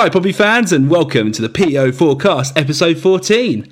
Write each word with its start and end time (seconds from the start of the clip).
Hi, 0.00 0.08
Pompey 0.08 0.30
fans, 0.30 0.70
and 0.70 0.88
welcome 0.88 1.32
to 1.32 1.42
the 1.42 1.48
PO 1.48 1.90
Forecast, 1.90 2.56
episode 2.56 2.98
14. 2.98 3.68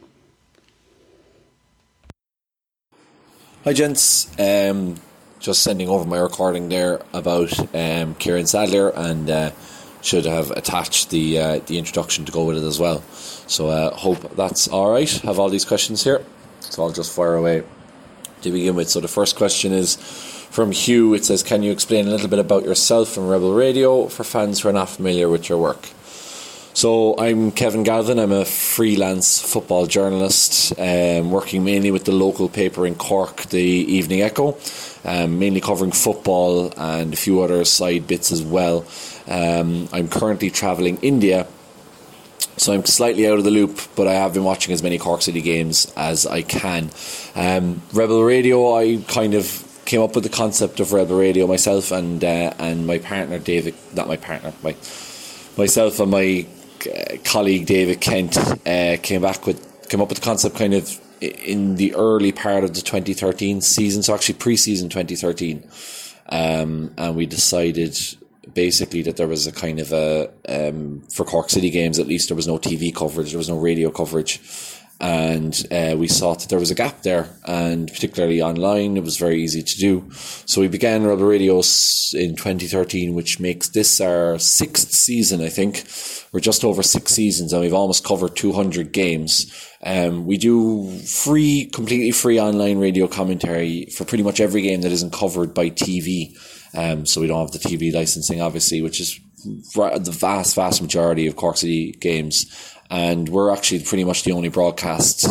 Hi, 3.66 3.74
gents. 3.74 4.32
Um, 4.40 4.96
just 5.40 5.62
sending 5.64 5.90
over 5.90 6.06
my 6.06 6.18
recording 6.18 6.70
there 6.70 7.02
about 7.14 7.60
um, 7.76 8.16
Kieran 8.16 8.46
Sadlier 8.46 8.94
and 8.96 9.30
uh, 9.30 9.52
should 10.02 10.26
have 10.26 10.50
attached 10.52 11.10
the 11.10 11.40
uh, 11.40 11.60
the 11.66 11.78
introduction 11.78 12.24
to 12.26 12.32
go 12.32 12.46
with 12.46 12.58
it 12.58 12.64
as 12.64 12.80
well. 12.80 13.02
So 13.48 13.68
uh, 13.70 13.94
hope 13.96 14.36
that's 14.36 14.68
all 14.68 14.92
right. 14.92 15.10
Have 15.10 15.40
all 15.40 15.50
these 15.50 15.66
questions 15.66 16.04
here, 16.04 16.24
so 16.60 16.84
I'll 16.84 16.92
just 16.92 17.16
fire 17.16 17.36
away 17.36 17.64
to 18.46 18.52
begin 18.52 18.76
with. 18.76 18.90
So 18.90 19.00
the 19.00 19.08
first 19.08 19.36
question 19.36 19.74
is 19.74 19.98
from 20.50 20.72
Hugh. 20.72 21.14
It 21.14 21.26
says, 21.26 21.44
"Can 21.44 21.64
you 21.64 21.72
explain 21.72 22.08
a 22.08 22.12
little 22.12 22.30
bit 22.30 22.40
about 22.40 22.64
yourself 22.64 23.18
and 23.18 23.30
Rebel 23.30 23.54
Radio 23.54 24.08
for 24.08 24.24
fans 24.24 24.62
who 24.62 24.70
are 24.70 24.74
not 24.82 24.90
familiar 24.90 25.28
with 25.30 25.50
your 25.50 25.58
work?" 25.58 25.90
So 26.74 27.16
I'm 27.18 27.52
Kevin 27.52 27.84
Galvin. 27.84 28.20
I'm 28.20 28.34
a 28.34 28.44
freelance 28.44 29.40
football 29.40 29.86
journalist, 29.88 30.74
um, 30.78 31.32
working 31.32 31.64
mainly 31.64 31.90
with 31.90 32.04
the 32.04 32.12
local 32.12 32.50
paper 32.50 32.86
in 32.86 32.96
Cork, 32.96 33.44
the 33.44 33.62
Evening 33.98 34.22
Echo, 34.22 34.58
um, 35.06 35.40
mainly 35.40 35.62
covering 35.62 35.94
football 35.94 36.74
and 36.76 37.14
a 37.14 37.16
few 37.16 37.42
other 37.42 37.64
side 37.64 38.08
bits 38.08 38.30
as 38.30 38.44
well. 38.44 38.84
Um, 39.28 39.88
I'm 39.94 40.10
currently 40.10 40.50
travelling 40.50 40.98
India 41.02 41.48
so 42.58 42.74
I'm 42.74 42.86
slightly 42.86 43.28
out 43.28 43.38
of 43.38 43.44
the 43.44 43.52
loop, 43.52 43.80
but 43.96 44.08
I 44.08 44.14
have 44.14 44.34
been 44.34 44.44
watching 44.44 44.74
as 44.74 44.82
many 44.82 44.98
Cork 44.98 45.22
City 45.22 45.42
games 45.42 45.92
as 45.98 46.26
I 46.26 46.42
can. 46.42 46.90
Um, 47.36 47.82
Rebel 47.94 48.24
Radio, 48.24 48.76
I 48.76 49.04
kind 49.08 49.34
of 49.34 49.62
came 49.86 50.02
up 50.02 50.16
with 50.16 50.24
the 50.24 50.30
concept 50.30 50.80
of 50.80 50.94
Rebel 50.94 51.18
Radio 51.18 51.48
myself 51.48 51.92
and 51.92 52.24
uh, 52.24 52.54
and 52.58 52.88
my 52.88 52.98
partner 52.98 53.40
David, 53.40 53.76
not 53.94 54.08
my 54.08 54.18
partner, 54.18 54.54
my 54.64 54.76
myself 55.58 56.00
and 56.00 56.12
my 56.12 56.46
uh, 56.86 57.18
colleague 57.24 57.66
David 57.66 58.02
Kent 58.02 58.38
uh, 58.38 58.98
came 59.02 59.22
back 59.22 59.46
with 59.46 59.90
came 59.90 60.02
up 60.02 60.10
with 60.10 60.20
the 60.20 60.26
concept 60.26 60.56
kind 60.56 60.74
of 60.74 61.00
in 61.22 61.76
the 61.76 61.96
early 61.96 62.32
part 62.32 62.64
of 62.64 62.74
the 62.74 62.82
2013 62.82 63.62
season, 63.62 64.04
so 64.04 64.14
actually 64.14 64.36
pre-season 64.36 64.90
2013, 64.90 65.64
um, 66.30 66.94
and 66.98 67.16
we 67.16 67.26
decided 67.26 67.98
basically 68.56 69.04
that 69.04 69.18
there 69.18 69.28
was 69.28 69.46
a 69.46 69.52
kind 69.52 69.80
of 69.80 69.92
a 69.94 70.32
um, 70.50 71.02
for 71.14 71.26
Cork 71.26 71.50
City 71.52 71.70
games 71.70 72.00
at 72.00 72.08
least 72.08 72.30
there 72.30 72.36
was 72.36 72.48
no 72.48 72.58
TV 72.58 72.96
coverage, 72.96 73.32
there 73.32 73.38
was 73.38 73.50
no 73.50 73.60
radio 73.60 73.92
coverage, 73.92 74.42
and 75.00 75.68
uh, 75.72 75.96
we 75.98 76.08
saw 76.08 76.34
that 76.36 76.48
there 76.48 76.60
was 76.60 76.72
a 76.72 76.76
gap 76.76 77.02
there, 77.02 77.28
and 77.44 77.92
particularly 77.92 78.42
online, 78.42 78.96
it 78.96 79.04
was 79.04 79.18
very 79.18 79.44
easy 79.44 79.62
to 79.62 79.78
do. 79.78 80.10
So 80.12 80.62
we 80.62 80.70
began 80.70 81.04
Rebel 81.04 81.26
Radio 81.26 81.56
in 81.56 82.36
2013, 82.36 83.14
which 83.14 83.40
makes 83.40 83.70
this 83.70 84.00
our 84.00 84.40
sixth 84.40 84.92
season, 84.92 85.42
I 85.42 85.50
think. 85.50 85.86
We're 86.32 86.40
just 86.40 86.64
over 86.64 86.82
six 86.82 87.12
seasons, 87.12 87.52
and 87.52 87.62
we've 87.62 87.74
almost 87.74 88.06
covered 88.06 88.38
200 88.38 88.94
games. 88.94 89.52
Um, 89.84 90.26
we 90.26 90.38
do 90.38 90.98
free, 91.00 91.70
completely 91.74 92.12
free 92.12 92.40
online 92.40 92.80
radio 92.80 93.08
commentary 93.08 93.88
for 93.88 94.06
pretty 94.06 94.24
much 94.24 94.40
every 94.40 94.62
game 94.62 94.82
that 94.82 94.94
isn't 94.94 95.14
covered 95.14 95.54
by 95.54 95.70
TV. 95.70 96.38
Um, 96.76 97.06
so 97.06 97.22
we 97.22 97.28
don't 97.28 97.42
have 97.42 97.52
the 97.52 97.60
TV 97.60 97.94
licensing, 97.94 98.42
obviously, 98.42 98.82
which 98.82 99.00
is 99.00 99.20
the 99.46 100.18
vast, 100.18 100.56
vast 100.56 100.82
majority 100.82 101.28
of 101.28 101.36
Cork 101.36 101.58
City 101.58 101.92
games. 101.94 102.46
And 102.90 103.30
we're 103.30 103.52
actually 103.52 103.84
pretty 103.84 104.04
much 104.04 104.24
the 104.24 104.32
only 104.32 104.50
broadcast 104.50 105.26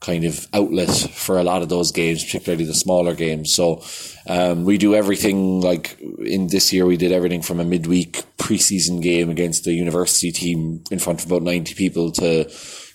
kind 0.00 0.24
of 0.24 0.48
outlet 0.52 0.90
for 0.90 1.38
a 1.38 1.44
lot 1.44 1.62
of 1.62 1.68
those 1.68 1.92
games, 1.92 2.24
particularly 2.24 2.64
the 2.64 2.74
smaller 2.74 3.14
games. 3.14 3.54
So 3.54 3.82
um, 4.26 4.64
we 4.64 4.76
do 4.76 4.94
everything 4.94 5.60
like 5.60 5.96
in 6.00 6.48
this 6.48 6.72
year, 6.72 6.84
we 6.84 6.96
did 6.96 7.12
everything 7.12 7.40
from 7.40 7.60
a 7.60 7.64
midweek 7.64 8.24
preseason 8.36 9.00
game 9.00 9.30
against 9.30 9.64
the 9.64 9.72
university 9.72 10.32
team 10.32 10.82
in 10.90 10.98
front 10.98 11.20
of 11.20 11.30
about 11.30 11.42
90 11.42 11.74
people 11.74 12.10
to 12.12 12.50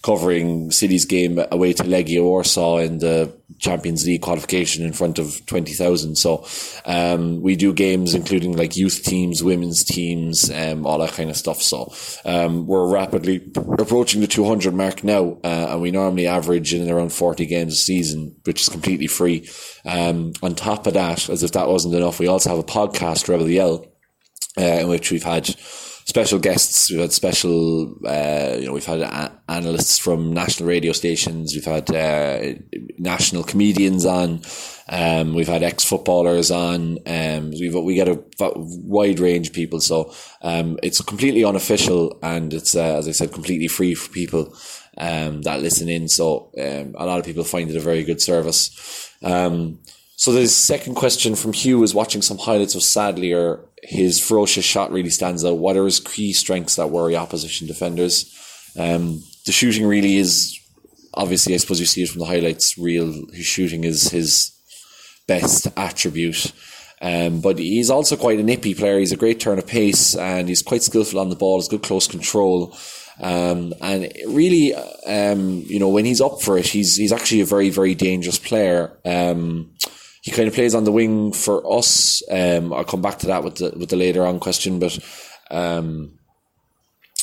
covering 0.08 0.72
City's 0.72 1.04
game 1.04 1.38
away 1.52 1.74
to 1.74 1.84
Legia 1.84 2.24
Warsaw 2.24 2.78
in 2.78 3.00
the 3.00 3.30
Champions 3.60 4.06
League 4.06 4.22
qualification 4.22 4.86
in 4.86 4.94
front 4.94 5.20
of 5.20 5.46
20,000. 5.48 6.16
So, 6.16 6.48
um, 6.86 7.42
we 7.42 7.58
do 7.58 7.74
games 7.74 8.14
including 8.14 8.56
like 8.56 8.78
youth 8.78 9.04
teams, 9.04 9.44
women's 9.44 9.84
teams, 9.84 10.50
um, 10.50 10.86
all 10.86 11.00
that 11.00 11.12
kind 11.12 11.30
of 11.30 11.36
stuff. 11.36 11.62
So, 11.62 11.92
um, 12.24 12.68
we're 12.68 12.90
rapidly 12.90 13.52
approaching 13.78 14.22
the 14.22 14.28
200 14.28 14.74
mark 14.74 15.04
now, 15.04 15.40
uh, 15.44 15.68
and 15.72 15.82
we 15.82 15.92
normally 15.92 16.26
average 16.26 16.74
in 16.74 16.90
around 16.90 17.12
40 17.12 17.46
games 17.46 17.74
a 17.74 17.76
season, 17.76 18.34
which 18.46 18.62
is 18.62 18.70
completely 18.70 19.08
free. 19.08 19.50
Um, 19.86 20.32
on 20.42 20.56
top 20.56 20.88
of 20.88 20.94
that, 20.94 21.28
as 21.28 21.44
if 21.44 21.52
that 21.52 21.68
wasn't 21.68 21.96
enough, 21.96 22.18
we 22.18 22.28
also 22.28 22.50
have 22.52 22.60
a 22.60 22.64
podcast, 22.64 23.28
Rebel 23.28 23.50
Yell, 23.50 23.86
uh, 24.58 24.62
in 24.62 24.88
which 24.88 25.12
we've 25.12 25.24
had 25.24 25.54
special 26.08 26.40
guests. 26.40 26.90
We've 26.90 27.02
had 27.02 27.12
special, 27.12 27.94
uh, 28.08 28.56
you 28.58 28.66
know, 28.66 28.74
we've 28.74 28.86
had 28.86 29.02
a- 29.02 29.40
analysts 29.50 30.00
from 30.00 30.34
national 30.34 30.70
radio 30.70 30.94
stations. 30.94 31.54
We've 31.54 31.66
had 31.66 31.94
uh, 31.94 32.54
national 32.98 33.44
comedians 33.44 34.06
on. 34.06 34.42
Um, 34.88 35.36
we've 35.36 35.50
had 35.50 35.64
ex 35.64 35.84
footballers 35.84 36.50
on. 36.50 37.00
Um, 37.06 37.52
we've 37.52 37.76
we 37.76 37.96
get 37.96 38.08
a 38.08 38.24
wide 38.40 39.20
range 39.20 39.50
of 39.50 39.54
people. 39.54 39.82
So 39.82 40.14
um, 40.42 40.80
it's 40.82 41.02
completely 41.02 41.44
unofficial 41.44 42.18
and 42.24 42.54
it's 42.54 42.74
uh, 42.74 42.98
as 42.98 43.08
I 43.10 43.12
said, 43.12 43.34
completely 43.34 43.68
free 43.68 43.94
for 43.94 44.10
people 44.10 44.56
um, 44.98 45.42
that 45.42 45.62
listen 45.62 45.90
in. 45.90 46.08
So 46.08 46.52
um, 46.58 46.96
a 46.98 47.06
lot 47.06 47.20
of 47.20 47.26
people 47.26 47.44
find 47.44 47.70
it 47.70 47.76
a 47.76 47.82
very 47.82 48.06
good 48.06 48.22
service. 48.22 49.12
Um, 49.22 49.80
so 50.16 50.32
the 50.32 50.48
second 50.48 50.96
question 50.96 51.36
from 51.36 51.52
Hugh 51.52 51.84
is 51.84 51.94
watching 51.94 52.22
some 52.22 52.38
highlights 52.38 52.76
of 52.76 52.82
Sadlier. 52.82 53.67
His 53.84 54.20
ferocious 54.20 54.66
shot 54.66 54.92
really 54.92 55.10
stands 55.10 55.46
out. 55.46 55.58
What 55.58 55.78
are 55.78 55.86
his 55.86 56.00
key 56.00 56.34
strengths 56.34 56.76
that 56.76 56.90
worry 56.90 57.16
opposition 57.16 57.68
defenders? 57.68 58.34
Um, 58.78 59.24
the 59.46 59.52
shooting 59.52 59.86
really 59.86 60.18
is 60.18 60.60
obviously. 61.14 61.54
I 61.54 61.58
suppose 61.58 61.80
you 61.80 61.86
see 61.86 62.04
it 62.04 62.10
from 62.10 62.20
the 62.20 62.26
highlights. 62.26 62.78
Real, 62.78 63.12
his 63.32 63.46
shooting 63.46 63.84
is 63.84 64.10
his 64.10 64.52
best 65.28 65.68
attribute. 65.76 66.54
Um, 67.00 67.42
but 67.42 67.60
he's 67.60 67.90
also 67.90 68.16
quite 68.16 68.40
a 68.40 68.44
nippy 68.44 68.74
player. 68.74 69.00
He's 69.00 69.12
a 69.12 69.18
great 69.18 69.40
turn 69.40 69.60
of 69.60 69.68
pace 69.68 70.16
and 70.16 70.50
he's 70.50 70.64
quite 70.64 70.82
skillful 70.82 71.20
on 71.20 71.30
the 71.30 71.36
ball. 71.36 71.60
He's 71.60 71.68
good 71.68 71.84
close 71.84 72.08
control. 72.08 72.76
Um, 73.20 73.74
and 73.82 74.12
really, 74.28 74.74
um, 74.74 75.64
you 75.68 75.80
know, 75.80 75.90
when 75.90 76.06
he's 76.06 76.22
up 76.22 76.42
for 76.42 76.58
it, 76.58 76.68
he's 76.68 76.96
he's 76.96 77.12
actually 77.12 77.42
a 77.42 77.46
very 77.46 77.70
very 77.70 77.96
dangerous 77.96 78.40
player. 78.40 78.98
Um, 79.06 79.72
he 80.28 80.34
kind 80.34 80.50
of 80.50 80.54
plays 80.54 80.76
on 80.76 80.84
the 80.84 80.92
wing 80.92 81.32
for 81.32 81.66
us. 81.74 82.22
Um, 82.30 82.74
I'll 82.74 82.84
come 82.84 83.02
back 83.02 83.20
to 83.20 83.28
that 83.28 83.46
with 83.46 83.56
the 83.56 83.72
with 83.78 83.88
the 83.88 83.96
later 83.96 84.26
on 84.26 84.42
question, 84.42 84.78
but 84.78 85.00
um, 85.50 86.20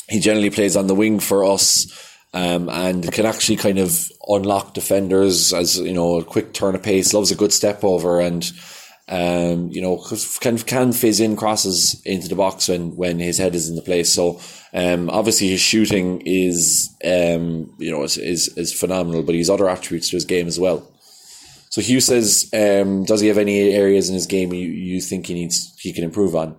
he 0.09 0.19
generally 0.19 0.49
plays 0.49 0.75
on 0.75 0.87
the 0.87 0.95
wing 0.95 1.19
for 1.19 1.45
us. 1.45 1.85
Um, 2.33 2.67
and 2.67 3.09
can 3.13 3.27
actually 3.27 3.57
kind 3.57 3.77
of 3.77 4.11
unlock 4.27 4.73
defenders 4.73 5.53
as 5.53 5.77
you 5.77 5.93
know 5.93 6.17
a 6.17 6.23
quick 6.23 6.51
turn 6.51 6.73
of 6.73 6.81
pace. 6.81 7.13
Loves 7.13 7.29
a 7.29 7.35
good 7.35 7.53
step 7.53 7.83
over 7.83 8.19
and 8.19 8.51
um, 9.07 9.69
you 9.69 9.83
know 9.83 10.03
can 10.41 10.57
can 10.57 10.91
fizz 10.91 11.19
in 11.19 11.35
crosses 11.35 12.01
into 12.05 12.27
the 12.27 12.35
box 12.35 12.69
when 12.69 12.95
when 12.95 13.19
his 13.19 13.37
head 13.37 13.53
is 13.53 13.69
in 13.69 13.75
the 13.75 13.83
place. 13.83 14.11
So 14.11 14.41
um, 14.73 15.11
obviously 15.11 15.49
his 15.49 15.61
shooting 15.61 16.23
is 16.25 16.89
um, 17.05 17.71
you 17.77 17.91
know 17.91 18.01
is, 18.01 18.17
is 18.17 18.47
is 18.57 18.73
phenomenal, 18.73 19.21
but 19.21 19.35
he's 19.35 19.51
other 19.51 19.69
attributes 19.69 20.09
to 20.09 20.15
his 20.15 20.25
game 20.25 20.47
as 20.47 20.59
well. 20.59 20.91
So 21.69 21.81
Hugh 21.81 21.99
says, 21.99 22.49
um, 22.53 23.03
does 23.03 23.21
he 23.21 23.27
have 23.27 23.37
any 23.37 23.73
areas 23.73 24.09
in 24.09 24.15
his 24.15 24.27
game 24.27 24.53
you, 24.53 24.67
you 24.67 25.01
think 25.01 25.27
he 25.27 25.33
needs 25.33 25.73
he 25.79 25.91
can 25.91 26.03
improve 26.03 26.35
on? 26.35 26.55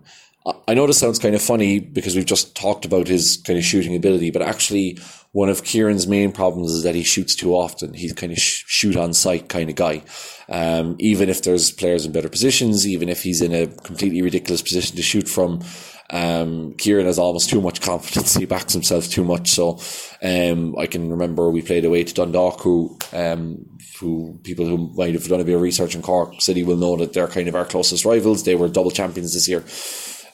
I 0.68 0.74
know 0.74 0.86
this 0.86 0.98
sounds 0.98 1.18
kind 1.18 1.34
of 1.34 1.42
funny 1.42 1.80
because 1.80 2.14
we've 2.14 2.24
just 2.24 2.54
talked 2.54 2.84
about 2.84 3.08
his 3.08 3.36
kind 3.38 3.58
of 3.58 3.64
shooting 3.64 3.96
ability, 3.96 4.30
but 4.30 4.42
actually, 4.42 4.98
one 5.32 5.48
of 5.48 5.64
Kieran's 5.64 6.06
main 6.06 6.30
problems 6.30 6.72
is 6.72 6.82
that 6.84 6.94
he 6.94 7.02
shoots 7.02 7.34
too 7.34 7.52
often. 7.52 7.94
He's 7.94 8.12
kind 8.12 8.32
of 8.32 8.38
sh- 8.38 8.64
shoot 8.66 8.96
on 8.96 9.12
sight 9.12 9.48
kind 9.48 9.68
of 9.68 9.74
guy. 9.76 10.02
Um, 10.48 10.94
even 11.00 11.28
if 11.28 11.42
there's 11.42 11.72
players 11.72 12.06
in 12.06 12.12
better 12.12 12.28
positions, 12.28 12.86
even 12.86 13.08
if 13.08 13.24
he's 13.24 13.42
in 13.42 13.52
a 13.52 13.66
completely 13.66 14.22
ridiculous 14.22 14.62
position 14.62 14.96
to 14.96 15.02
shoot 15.02 15.28
from, 15.28 15.62
um, 16.10 16.74
Kieran 16.74 17.06
has 17.06 17.18
almost 17.18 17.50
too 17.50 17.60
much 17.60 17.80
confidence. 17.80 18.34
He 18.34 18.46
backs 18.46 18.72
himself 18.72 19.08
too 19.08 19.24
much. 19.24 19.50
So, 19.50 19.80
um, 20.22 20.76
I 20.78 20.86
can 20.86 21.10
remember 21.10 21.50
we 21.50 21.62
played 21.62 21.84
away 21.84 22.04
to 22.04 22.14
Dundalk, 22.14 22.60
who, 22.60 22.98
um, 23.12 23.66
who 23.98 24.38
people 24.44 24.66
who 24.66 24.92
might 24.94 25.14
have 25.14 25.26
done 25.26 25.40
a 25.40 25.44
bit 25.44 25.56
of 25.56 25.60
research 25.60 25.94
in 25.94 26.02
Cork 26.02 26.40
City 26.40 26.62
will 26.62 26.76
know 26.76 26.96
that 26.96 27.12
they're 27.12 27.28
kind 27.28 27.48
of 27.48 27.54
our 27.54 27.64
closest 27.64 28.04
rivals. 28.04 28.44
They 28.44 28.54
were 28.54 28.68
double 28.68 28.90
champions 28.90 29.34
this 29.34 29.48
year 29.48 29.64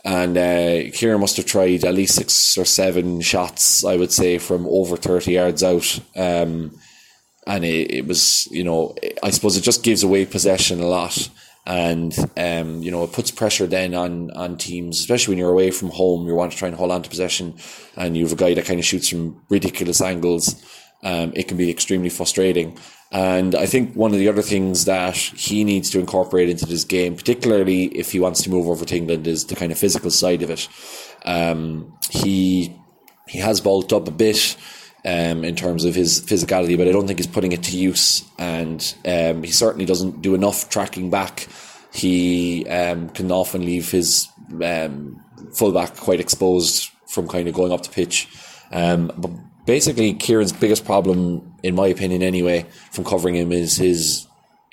and 0.05 0.37
uh, 0.37 0.91
Kieran 0.93 1.21
must 1.21 1.37
have 1.37 1.47
tried 1.47 1.85
at 1.85 1.95
least 1.95 2.17
six 2.17 2.59
or 2.59 2.65
seven 2.65 3.21
shots, 3.21 3.85
I 3.85 3.97
would 3.97 4.11
say, 4.11 4.39
from 4.39 4.67
over 4.67 4.97
30 4.97 5.33
yards 5.33 5.63
out. 5.63 6.01
Um, 6.17 6.77
and 7.47 7.65
it, 7.65 7.91
it, 7.93 8.07
was, 8.07 8.49
you 8.51 8.65
know, 8.65 8.95
I 9.23 9.31
suppose 9.31 9.57
it 9.57 9.63
just 9.63 9.85
gives 9.85 10.03
away 10.03 10.27
possession 10.27 10.81
a 10.81 10.87
lot. 10.87 11.29
And, 11.65 12.13
um, 12.37 12.83
you 12.83 12.91
know, 12.91 13.05
it 13.05 13.13
puts 13.13 13.31
pressure 13.31 13.67
then 13.67 13.95
on, 13.95 14.31
on 14.33 14.57
teams, 14.57 14.99
especially 14.99 15.33
when 15.33 15.39
you're 15.39 15.53
away 15.53 15.71
from 15.71 15.91
home. 15.91 16.27
You 16.27 16.35
want 16.35 16.53
to 16.53 16.59
try 16.59 16.69
and 16.69 16.77
hold 16.77 16.91
on 16.91 17.03
to 17.03 17.11
possession, 17.11 17.55
and 17.97 18.17
you 18.17 18.25
have 18.25 18.33
a 18.33 18.37
guy 18.37 18.55
that 18.55 18.65
kind 18.65 18.81
of 18.81 18.87
shoots 18.87 19.09
from 19.09 19.41
ridiculous 19.49 20.01
angles. 20.01 20.61
Um, 21.05 21.33
it 21.35 21.49
can 21.49 21.57
be 21.57 21.71
extremely 21.71 22.09
frustrating. 22.09 22.79
And 23.13 23.55
I 23.55 23.67
think 23.67 23.95
one 23.95 24.13
of 24.13 24.19
the 24.19 24.29
other 24.29 24.43
things 24.43 24.87
that 24.87 25.17
he 25.17 25.65
needs 25.65 25.91
to 25.91 26.01
incorporate 26.01 26.49
into 26.49 26.65
this 26.67 26.85
game, 26.85 27.15
particularly 27.15 27.85
if 27.87 28.13
he 28.13 28.21
wants 28.21 28.43
to 28.43 28.51
move 28.51 28.67
over 28.67 28.85
to 28.85 28.97
England, 28.97 29.27
is 29.27 29.47
the 29.47 29.55
kind 29.55 29.71
of 29.71 29.79
physical 29.79 30.11
side 30.11 30.43
of 30.43 30.51
it. 30.51 30.67
Um, 31.25 31.97
he 32.11 32.75
he 33.29 33.39
has 33.39 33.61
bulked 33.61 33.93
up 33.93 34.09
a 34.09 34.13
bit 34.13 34.57
um, 35.05 35.45
in 35.45 35.57
terms 35.57 35.85
of 35.85 35.95
his 35.95 36.21
physicality, 36.21 36.77
but 36.77 36.89
I 36.89 36.93
don't 36.93 37.07
think 37.07 37.19
he's 37.19 37.27
putting 37.27 37.53
it 37.53 37.63
to 37.65 37.77
use. 37.77 38.25
And 38.39 38.95
um, 39.05 39.43
he 39.43 39.51
certainly 39.51 39.85
doesn't 39.85 40.23
do 40.23 40.35
enough 40.35 40.69
tracking 40.69 41.11
back. 41.11 41.49
He 41.93 42.67
um, 42.69 43.09
can 43.11 43.31
often 43.31 43.65
leave 43.65 43.91
his 43.91 44.29
um, 44.63 45.23
fullback 45.55 45.97
quite 45.97 46.21
exposed 46.21 46.91
from 47.07 47.29
kind 47.29 47.49
of 47.49 47.55
going 47.55 47.73
up 47.73 47.83
the 47.83 47.91
pitch. 47.91 48.29
Um, 48.71 49.13
but 49.17 49.31
basically 49.67 50.15
Kieran's 50.15 50.53
biggest 50.53 50.85
problem, 50.85 51.55
in 51.63 51.75
my 51.75 51.89
opinion, 51.89 52.23
anyway, 52.23 52.67
from 52.91 53.05
covering 53.05 53.35
him 53.35 53.53
is 53.53 53.77
his 53.77 54.27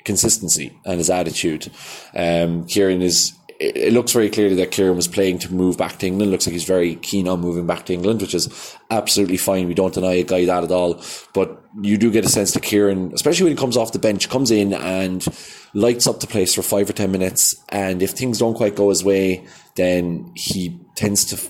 consistency 0.06 0.78
and 0.86 0.98
his 0.98 1.10
attitude. 1.10 1.72
Um, 2.16 2.66
Kieran 2.66 3.02
is. 3.02 3.34
It 3.60 3.92
looks 3.92 4.14
very 4.14 4.30
clearly 4.30 4.56
that 4.56 4.72
Kieran 4.72 4.96
was 4.96 5.10
playing 5.10 5.40
to 5.40 5.54
move 5.54 5.78
back 5.78 5.98
to 5.98 6.08
England. 6.08 6.30
It 6.30 6.32
looks 6.32 6.48
like 6.48 6.54
he's 6.54 6.64
very 6.64 6.96
keen 6.96 7.28
on 7.28 7.42
moving 7.42 7.68
back 7.68 7.86
to 7.88 7.94
England, 7.94 8.22
which 8.22 8.34
is 8.34 8.78
absolutely 8.90 9.36
fine. 9.36 9.68
We 9.68 9.74
don't 9.74 9.94
deny 9.94 10.14
a 10.14 10.24
guy 10.24 10.46
that 10.46 10.64
at 10.64 10.72
all. 10.72 11.04
But 11.34 11.62
you 11.82 11.98
do 11.98 12.10
get 12.10 12.24
a 12.24 12.30
sense 12.30 12.54
that 12.54 12.64
Kieran, 12.64 13.12
especially 13.14 13.44
when 13.44 13.58
he 13.58 13.60
comes 13.60 13.76
off 13.76 13.92
the 13.92 14.00
bench, 14.00 14.30
comes 14.30 14.50
in 14.50 14.74
and 14.74 15.26
lights 15.74 16.08
up 16.08 16.22
the 16.22 16.28
place 16.28 16.56
for 16.56 16.62
five 16.62 16.90
or 16.90 16.94
ten 16.94 17.12
minutes. 17.12 17.54
And 17.68 18.02
if 18.02 18.12
things 18.12 18.40
don't 18.40 18.56
quite 18.56 18.78
go 18.78 18.90
his 18.90 19.04
way, 19.04 19.46
then 19.76 20.32
he 20.36 20.80
tends 20.96 21.26
to 21.26 21.50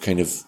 kind 0.00 0.18
of 0.18 0.42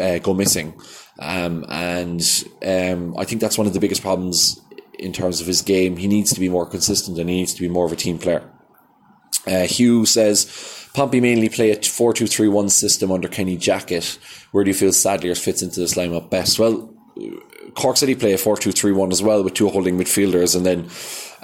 uh, 0.00 0.18
go 0.18 0.34
missing. 0.34 0.80
Um, 1.18 1.64
and 1.68 2.22
um, 2.64 3.16
I 3.18 3.24
think 3.24 3.40
that's 3.40 3.58
one 3.58 3.66
of 3.66 3.72
the 3.72 3.80
biggest 3.80 4.02
problems 4.02 4.60
in 4.98 5.12
terms 5.12 5.40
of 5.40 5.48
his 5.48 5.62
game. 5.62 5.96
He 5.96 6.06
needs 6.06 6.32
to 6.34 6.40
be 6.40 6.48
more 6.48 6.66
consistent 6.66 7.18
and 7.18 7.28
he 7.28 7.36
needs 7.36 7.54
to 7.54 7.60
be 7.60 7.68
more 7.68 7.86
of 7.86 7.92
a 7.92 7.96
team 7.96 8.18
player. 8.18 8.48
Uh, 9.48 9.66
Hugh 9.66 10.06
says 10.06 10.88
Pompey 10.94 11.20
mainly 11.20 11.48
play 11.48 11.70
a 11.70 11.82
4 11.82 12.12
2 12.12 12.26
3 12.26 12.48
1 12.48 12.68
system 12.68 13.10
under 13.10 13.28
Kenny 13.28 13.56
Jackett. 13.56 14.18
Where 14.52 14.64
do 14.64 14.70
you 14.70 14.74
feel 14.74 14.92
Sadlier 14.92 15.34
fits 15.34 15.62
into 15.62 15.80
this 15.80 15.94
lineup 15.94 16.30
best? 16.30 16.58
Well, 16.58 16.94
Cork 17.74 17.96
City 17.96 18.14
play 18.14 18.32
a 18.32 18.38
4 18.38 18.56
2 18.56 18.72
3 18.72 18.92
1 18.92 19.12
as 19.12 19.22
well 19.22 19.42
with 19.42 19.54
two 19.54 19.68
holding 19.68 19.98
midfielders 19.98 20.56
and 20.56 20.66
then 20.66 20.88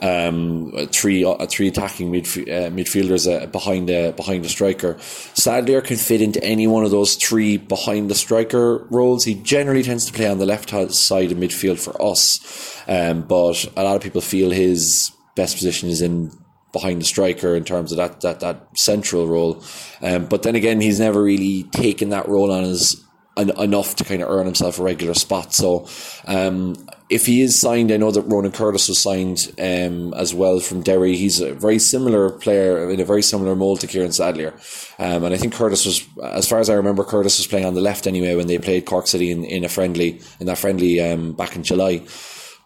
um, 0.02 0.88
three 0.90 1.24
uh, 1.24 1.46
three 1.46 1.68
attacking 1.68 2.10
midf- 2.10 2.42
uh, 2.42 2.70
midfielders 2.70 3.30
uh, 3.30 3.46
behind 3.46 3.88
the 3.88 4.12
behind 4.16 4.44
the 4.44 4.48
striker. 4.48 4.98
Sadlier 5.34 5.80
can 5.80 5.96
fit 5.96 6.20
into 6.20 6.42
any 6.42 6.66
one 6.66 6.84
of 6.84 6.90
those 6.90 7.14
three 7.14 7.56
behind 7.56 8.10
the 8.10 8.14
striker 8.14 8.86
roles. 8.90 9.24
He 9.24 9.34
generally 9.34 9.82
tends 9.82 10.06
to 10.06 10.12
play 10.12 10.26
on 10.26 10.38
the 10.38 10.46
left 10.46 10.70
hand 10.70 10.92
side 10.94 11.32
of 11.32 11.38
midfield 11.38 11.78
for 11.78 12.00
us, 12.02 12.82
um, 12.88 13.22
but 13.22 13.64
a 13.76 13.84
lot 13.84 13.96
of 13.96 14.02
people 14.02 14.20
feel 14.20 14.50
his 14.50 15.12
best 15.36 15.56
position 15.56 15.88
is 15.88 16.02
in 16.02 16.30
behind 16.74 17.00
the 17.00 17.06
striker 17.06 17.56
in 17.56 17.64
terms 17.64 17.90
of 17.90 17.96
that 17.96 18.20
that 18.20 18.40
that 18.40 18.68
central 18.76 19.26
role. 19.26 19.64
Um, 20.02 20.26
but 20.26 20.42
then 20.42 20.54
again, 20.54 20.82
he's 20.82 21.00
never 21.00 21.22
really 21.22 21.62
taken 21.72 22.10
that 22.10 22.28
role 22.28 22.52
on 22.52 22.64
as 22.64 23.02
en- 23.36 23.58
enough 23.58 23.96
to 23.96 24.04
kind 24.04 24.22
of 24.22 24.28
earn 24.28 24.44
himself 24.44 24.78
a 24.78 24.82
regular 24.82 25.14
spot. 25.14 25.54
So, 25.54 25.86
um, 26.26 26.74
if 27.10 27.26
he 27.26 27.42
is 27.42 27.58
signed, 27.58 27.92
I 27.92 27.96
know 27.96 28.10
that 28.10 28.22
Ronan 28.22 28.52
Curtis 28.52 28.88
was 28.88 28.98
signed 28.98 29.52
um, 29.58 30.14
as 30.14 30.34
well 30.34 30.58
from 30.58 30.82
Derry. 30.82 31.16
He's 31.16 31.40
a 31.40 31.54
very 31.54 31.78
similar 31.78 32.30
player 32.30 32.90
in 32.90 32.98
a 32.98 33.04
very 33.04 33.22
similar 33.22 33.54
mold 33.54 33.80
to 33.80 33.86
Kieran 33.86 34.12
Sadlier. 34.12 34.54
Um, 34.98 35.24
and 35.24 35.34
I 35.34 35.36
think 35.36 35.52
Curtis 35.52 35.84
was, 35.84 36.06
as 36.22 36.48
far 36.48 36.60
as 36.60 36.70
I 36.70 36.74
remember, 36.74 37.04
Curtis 37.04 37.38
was 37.38 37.46
playing 37.46 37.66
on 37.66 37.74
the 37.74 37.82
left 37.82 38.06
anyway 38.06 38.34
when 38.34 38.46
they 38.46 38.58
played 38.58 38.86
Cork 38.86 39.06
City 39.06 39.30
in, 39.30 39.44
in 39.44 39.64
a 39.64 39.68
friendly, 39.68 40.20
in 40.40 40.46
that 40.46 40.58
friendly 40.58 41.00
um, 41.00 41.32
back 41.34 41.56
in 41.56 41.62
July. 41.62 42.02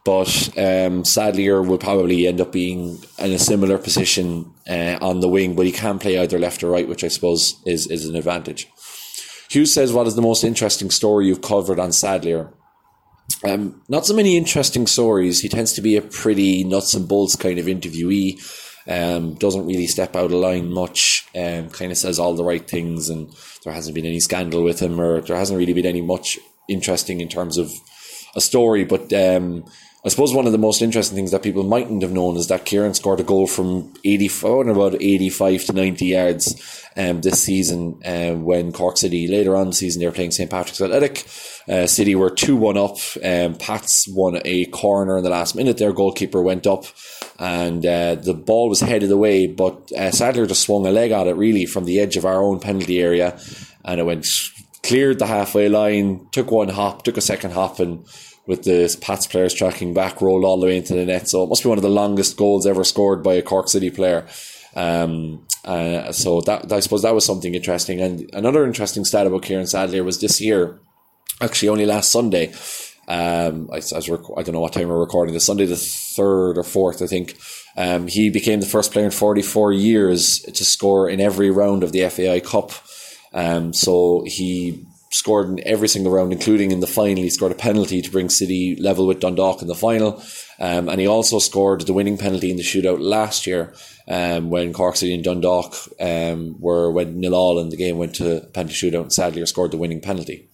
But 0.08 0.56
um, 0.56 1.05
Sadlier 1.05 1.60
will 1.60 1.76
probably 1.76 2.26
end 2.26 2.40
up 2.40 2.50
being 2.50 2.99
in 3.19 3.31
a 3.31 3.38
similar 3.38 3.76
position 3.76 4.50
uh, 4.66 4.96
on 5.02 5.20
the 5.20 5.28
wing, 5.28 5.55
but 5.55 5.66
he 5.66 5.70
can 5.70 5.99
play 5.99 6.19
either 6.19 6.38
left 6.38 6.64
or 6.64 6.70
right, 6.70 6.88
which 6.88 7.05
I 7.05 7.08
suppose 7.08 7.60
is, 7.66 7.87
is 7.88 8.06
an 8.06 8.16
advantage. 8.16 8.69
Hughes 9.50 9.75
says, 9.75 9.93
What 9.93 10.06
is 10.06 10.14
the 10.14 10.22
most 10.22 10.44
interesting 10.44 10.88
story 10.88 11.26
you've 11.26 11.43
covered 11.43 11.78
on 11.78 11.93
Sadlier? 11.93 12.50
Um, 13.44 13.82
not 13.90 14.06
so 14.06 14.16
many 14.16 14.38
interesting 14.38 14.87
stories. 14.87 15.40
He 15.40 15.50
tends 15.50 15.75
to 15.75 15.82
be 15.82 15.96
a 15.96 16.00
pretty 16.00 16.64
nuts 16.64 16.94
and 16.94 17.06
bolts 17.06 17.37
kind 17.37 17.58
of 17.58 17.66
interviewee. 17.66 18.40
Um, 18.88 19.34
doesn't 19.34 19.66
really 19.66 19.88
step 19.88 20.16
out 20.16 20.32
of 20.32 20.40
line 20.40 20.72
much. 20.72 21.26
Um, 21.37 21.69
kind 21.69 21.93
of 21.93 21.99
says 21.99 22.19
all 22.19 22.32
the 22.32 22.44
right 22.44 22.66
things, 22.66 23.11
and 23.11 23.31
there 23.62 23.75
hasn't 23.75 23.94
been 23.94 24.06
any 24.06 24.20
scandal 24.20 24.64
with 24.64 24.81
him, 24.81 24.99
or 24.99 25.20
there 25.20 25.37
hasn't 25.37 25.58
really 25.58 25.75
been 25.75 25.84
any 25.84 26.00
much 26.00 26.38
interesting 26.66 27.20
in 27.20 27.28
terms 27.28 27.58
of 27.58 27.70
a 28.34 28.40
story. 28.40 28.84
But 28.84 29.12
um, 29.12 29.66
I 30.04 30.10
suppose 30.10 30.32
one 30.32 30.46
of 30.46 30.52
the 30.52 30.58
most 30.58 30.80
interesting 30.80 31.16
things 31.16 31.32
that 31.32 31.42
people 31.42 31.64
mightn't 31.64 32.02
have 32.02 32.12
known 32.12 32.36
is 32.36 32.46
that 32.48 32.64
Kieran 32.64 32.94
scored 32.94 33.18
a 33.18 33.24
goal 33.24 33.48
from 33.48 33.92
84 34.04 34.62
and 34.62 34.70
about 34.70 34.94
85 34.94 35.64
to 35.64 35.72
90 35.72 36.06
yards 36.06 36.86
um, 36.96 37.20
this 37.20 37.42
season 37.42 38.00
uh, 38.04 38.34
when 38.34 38.70
Cork 38.70 38.96
City, 38.96 39.26
later 39.26 39.56
on 39.56 39.66
the 39.66 39.72
season, 39.72 39.98
they 39.98 40.06
were 40.06 40.12
playing 40.12 40.30
St. 40.30 40.48
Patrick's 40.48 40.80
Athletic. 40.80 41.26
Uh, 41.68 41.88
City 41.88 42.14
were 42.14 42.30
2 42.30 42.54
1 42.56 42.76
up. 42.76 42.96
Um, 43.24 43.56
Pats 43.56 44.06
won 44.06 44.40
a 44.44 44.66
corner 44.66 45.18
in 45.18 45.24
the 45.24 45.30
last 45.30 45.56
minute. 45.56 45.78
Their 45.78 45.92
goalkeeper 45.92 46.40
went 46.40 46.68
up 46.68 46.84
and 47.40 47.84
uh, 47.84 48.14
the 48.14 48.34
ball 48.34 48.68
was 48.68 48.80
headed 48.80 49.10
away, 49.10 49.48
but 49.48 49.90
uh, 49.92 50.12
Sadlier 50.12 50.46
just 50.46 50.62
swung 50.62 50.86
a 50.86 50.92
leg 50.92 51.10
at 51.10 51.26
it 51.26 51.34
really 51.34 51.66
from 51.66 51.87
the 51.87 51.99
edge 51.99 52.16
of 52.16 52.25
our 52.25 52.40
own 52.40 52.61
penalty 52.61 53.00
area 53.00 53.37
and 53.84 53.99
it 53.99 54.04
went 54.04 54.26
cleared 54.84 55.18
the 55.18 55.26
halfway 55.26 55.68
line, 55.68 56.26
took 56.30 56.50
one 56.50 56.68
hop, 56.68 57.02
took 57.02 57.16
a 57.16 57.20
second 57.20 57.52
hop, 57.52 57.80
and 57.80 58.06
with 58.49 58.62
the 58.64 58.97
Pats 59.02 59.26
players 59.26 59.52
tracking 59.52 59.93
back, 59.93 60.23
rolled 60.23 60.43
all 60.43 60.59
the 60.59 60.67
way 60.67 60.78
into 60.78 60.95
the 60.95 61.05
net. 61.05 61.28
So 61.28 61.45
it 61.45 61.49
must 61.49 61.62
be 61.62 61.69
one 61.69 61.76
of 61.76 61.83
the 61.83 61.90
longest 61.90 62.38
goals 62.38 62.67
ever 62.67 62.83
scored 62.83 63.23
by 63.23 63.35
a 63.35 63.43
Cork 63.43 63.69
City 63.69 63.90
player. 63.90 64.26
Um, 64.75 65.47
uh, 65.64 66.12
so 66.12 66.40
that 66.43 66.73
I 66.73 66.81
suppose 66.81 67.02
that 67.02 67.14
was 67.14 67.26
something 67.26 67.55
interesting. 67.55 68.00
And 68.00 68.28
another 68.33 68.64
interesting 68.64 69.05
stat 69.05 69.26
about 69.26 69.43
Kieran 69.43 69.67
Sadlier 69.67 70.02
was 70.02 70.21
this 70.21 70.40
year, 70.40 70.81
actually 71.43 71.69
only 71.69 71.85
last 71.85 72.11
Sunday. 72.11 72.55
Um, 73.07 73.69
I, 73.71 73.76
I, 73.76 74.00
rec- 74.09 74.37
I, 74.37 74.43
don't 74.43 74.52
know 74.52 74.61
what 74.61 74.73
time 74.73 74.88
we're 74.88 74.99
recording 74.99 75.35
this 75.35 75.47
Sunday, 75.47 75.67
the 75.67 75.76
third 75.76 76.59
or 76.59 76.62
fourth, 76.62 77.02
I 77.02 77.07
think. 77.07 77.37
Um, 77.76 78.07
he 78.07 78.31
became 78.31 78.61
the 78.61 78.67
first 78.67 78.93
player 78.93 79.07
in 79.07 79.11
44 79.11 79.73
years 79.73 80.40
to 80.40 80.64
score 80.64 81.09
in 81.09 81.21
every 81.21 81.50
round 81.50 81.83
of 81.83 81.93
the 81.93 82.09
FAI 82.09 82.40
Cup. 82.40 82.73
Um, 83.33 83.73
so 83.73 84.25
he 84.26 84.87
scored 85.10 85.48
in 85.48 85.66
every 85.66 85.88
single 85.88 86.12
round, 86.12 86.32
including 86.32 86.70
in 86.70 86.80
the 86.80 86.86
final. 86.86 87.22
He 87.22 87.30
scored 87.30 87.52
a 87.52 87.56
penalty 87.56 88.02
to 88.02 88.10
bring 88.10 88.28
City 88.28 88.76
level 88.76 89.06
with 89.06 89.20
Dundalk 89.20 89.62
in 89.62 89.68
the 89.68 89.74
final. 89.74 90.22
Um, 90.58 90.88
and 90.88 91.00
he 91.00 91.06
also 91.06 91.38
scored 91.38 91.82
the 91.82 91.92
winning 91.92 92.18
penalty 92.18 92.50
in 92.50 92.56
the 92.56 92.62
shootout 92.62 93.00
last 93.00 93.46
year 93.46 93.74
um, 94.08 94.50
when 94.50 94.72
Cork 94.72 94.96
City 94.96 95.14
and 95.14 95.24
Dundalk 95.24 95.74
um, 96.00 96.56
were 96.60 96.90
when 96.90 97.20
nil 97.20 97.34
all 97.34 97.58
and 97.58 97.70
the 97.70 97.76
game 97.76 97.96
went 97.96 98.14
to 98.16 98.40
penalty 98.52 98.74
shootout 98.74 99.02
and 99.02 99.12
Sadlier 99.12 99.46
scored 99.46 99.70
the 99.70 99.78
winning 99.78 100.00
penalty. 100.00 100.48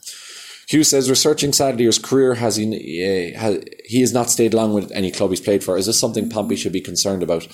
Hugh 0.67 0.85
says, 0.85 1.11
researching 1.11 1.53
Sadlier's 1.53 1.99
career, 1.99 2.35
has 2.35 2.57
he, 2.57 2.65
uh, 2.65 3.39
has, 3.39 3.65
he 3.85 4.01
has 4.01 4.15
not 4.15 4.31
stayed 4.31 4.55
long 4.55 4.73
with 4.73 4.91
any 4.93 5.11
club 5.11 5.31
he's 5.31 5.41
played 5.41 5.63
for. 5.63 5.77
Is 5.77 5.87
this 5.87 6.01
something 6.01 6.31
Pompey 6.31 6.57
should 6.57 6.73
be 6.73 6.81
concerned 6.81 7.23
about? 7.23 7.47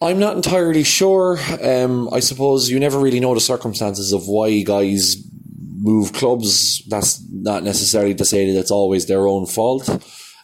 I'm 0.00 0.18
not 0.18 0.36
entirely 0.36 0.82
sure. 0.82 1.38
Um, 1.62 2.12
I 2.12 2.20
suppose 2.20 2.68
you 2.68 2.78
never 2.78 2.98
really 2.98 3.20
know 3.20 3.34
the 3.34 3.40
circumstances 3.40 4.12
of 4.12 4.26
why 4.26 4.62
guys 4.62 5.16
move 5.78 6.12
clubs. 6.12 6.82
That's 6.88 7.22
not 7.30 7.62
necessarily 7.62 8.14
to 8.14 8.24
say 8.24 8.50
that 8.50 8.58
it's 8.58 8.70
always 8.70 9.06
their 9.06 9.26
own 9.26 9.46
fault. 9.46 9.88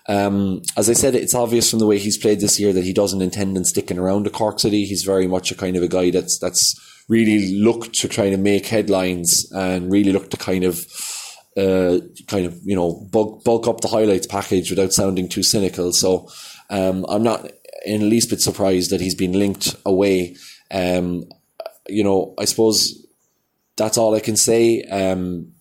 Um, 0.09 0.63
as 0.77 0.91
I 0.91 0.95
said, 0.95 1.15
it's 1.15 1.35
obvious 1.35 1.71
from 1.71 1.79
the 1.79 1.87
way 1.87 1.99
he's 1.99 2.19
played 2.19 2.41
this 2.41 2.59
year 2.59 2.73
that 2.73 2.85
he 2.85 2.93
doesn't 2.93 3.23
intend 3.23 3.57
on 3.57 3.65
sticking 3.65 3.99
around 3.99 4.27
at 4.27 4.33
Cork 4.33 4.59
City. 4.59 4.85
He's 4.85 5.05
very 5.05 5.27
much 5.27 5.53
a 5.53 5.55
kind 5.55 5.77
of 5.77 5.83
a 5.83 5.89
guy 5.89 6.11
that's 6.11 6.39
that's 6.39 6.79
really 7.09 7.55
looked 7.55 7.95
to 8.01 8.09
try 8.09 8.31
to 8.31 8.37
make 8.37 8.67
headlines 8.67 9.51
and 9.53 9.93
really 9.93 10.13
looked 10.13 10.33
to 10.33 10.37
kind 10.37 10.65
of 10.65 10.85
uh, 11.57 11.99
kind 12.27 12.47
of 12.47 12.59
you 12.65 12.75
know 12.75 13.07
bulk, 13.13 13.45
bulk 13.45 13.69
up 13.69 13.81
the 13.81 13.89
highlights 13.89 14.27
package 14.27 14.71
without 14.71 14.93
sounding 14.93 15.29
too 15.29 15.43
cynical. 15.43 15.93
So 15.93 16.29
um, 16.71 17.07
I'm 17.09 17.23
not 17.23 17.51
in 17.85 18.01
the 18.01 18.07
least 18.07 18.31
bit 18.31 18.41
surprised 18.41 18.91
that 18.91 19.01
he's 19.01 19.15
been 19.15 19.33
linked 19.33 19.77
away. 19.85 20.37
Um, 20.71 21.25
you 21.89 22.03
know, 22.03 22.35
I 22.39 22.45
suppose 22.45 23.07
that's 23.77 23.99
all 23.99 24.15
I 24.15 24.21
can 24.21 24.37
say. 24.37 24.83
Um, 24.83 25.53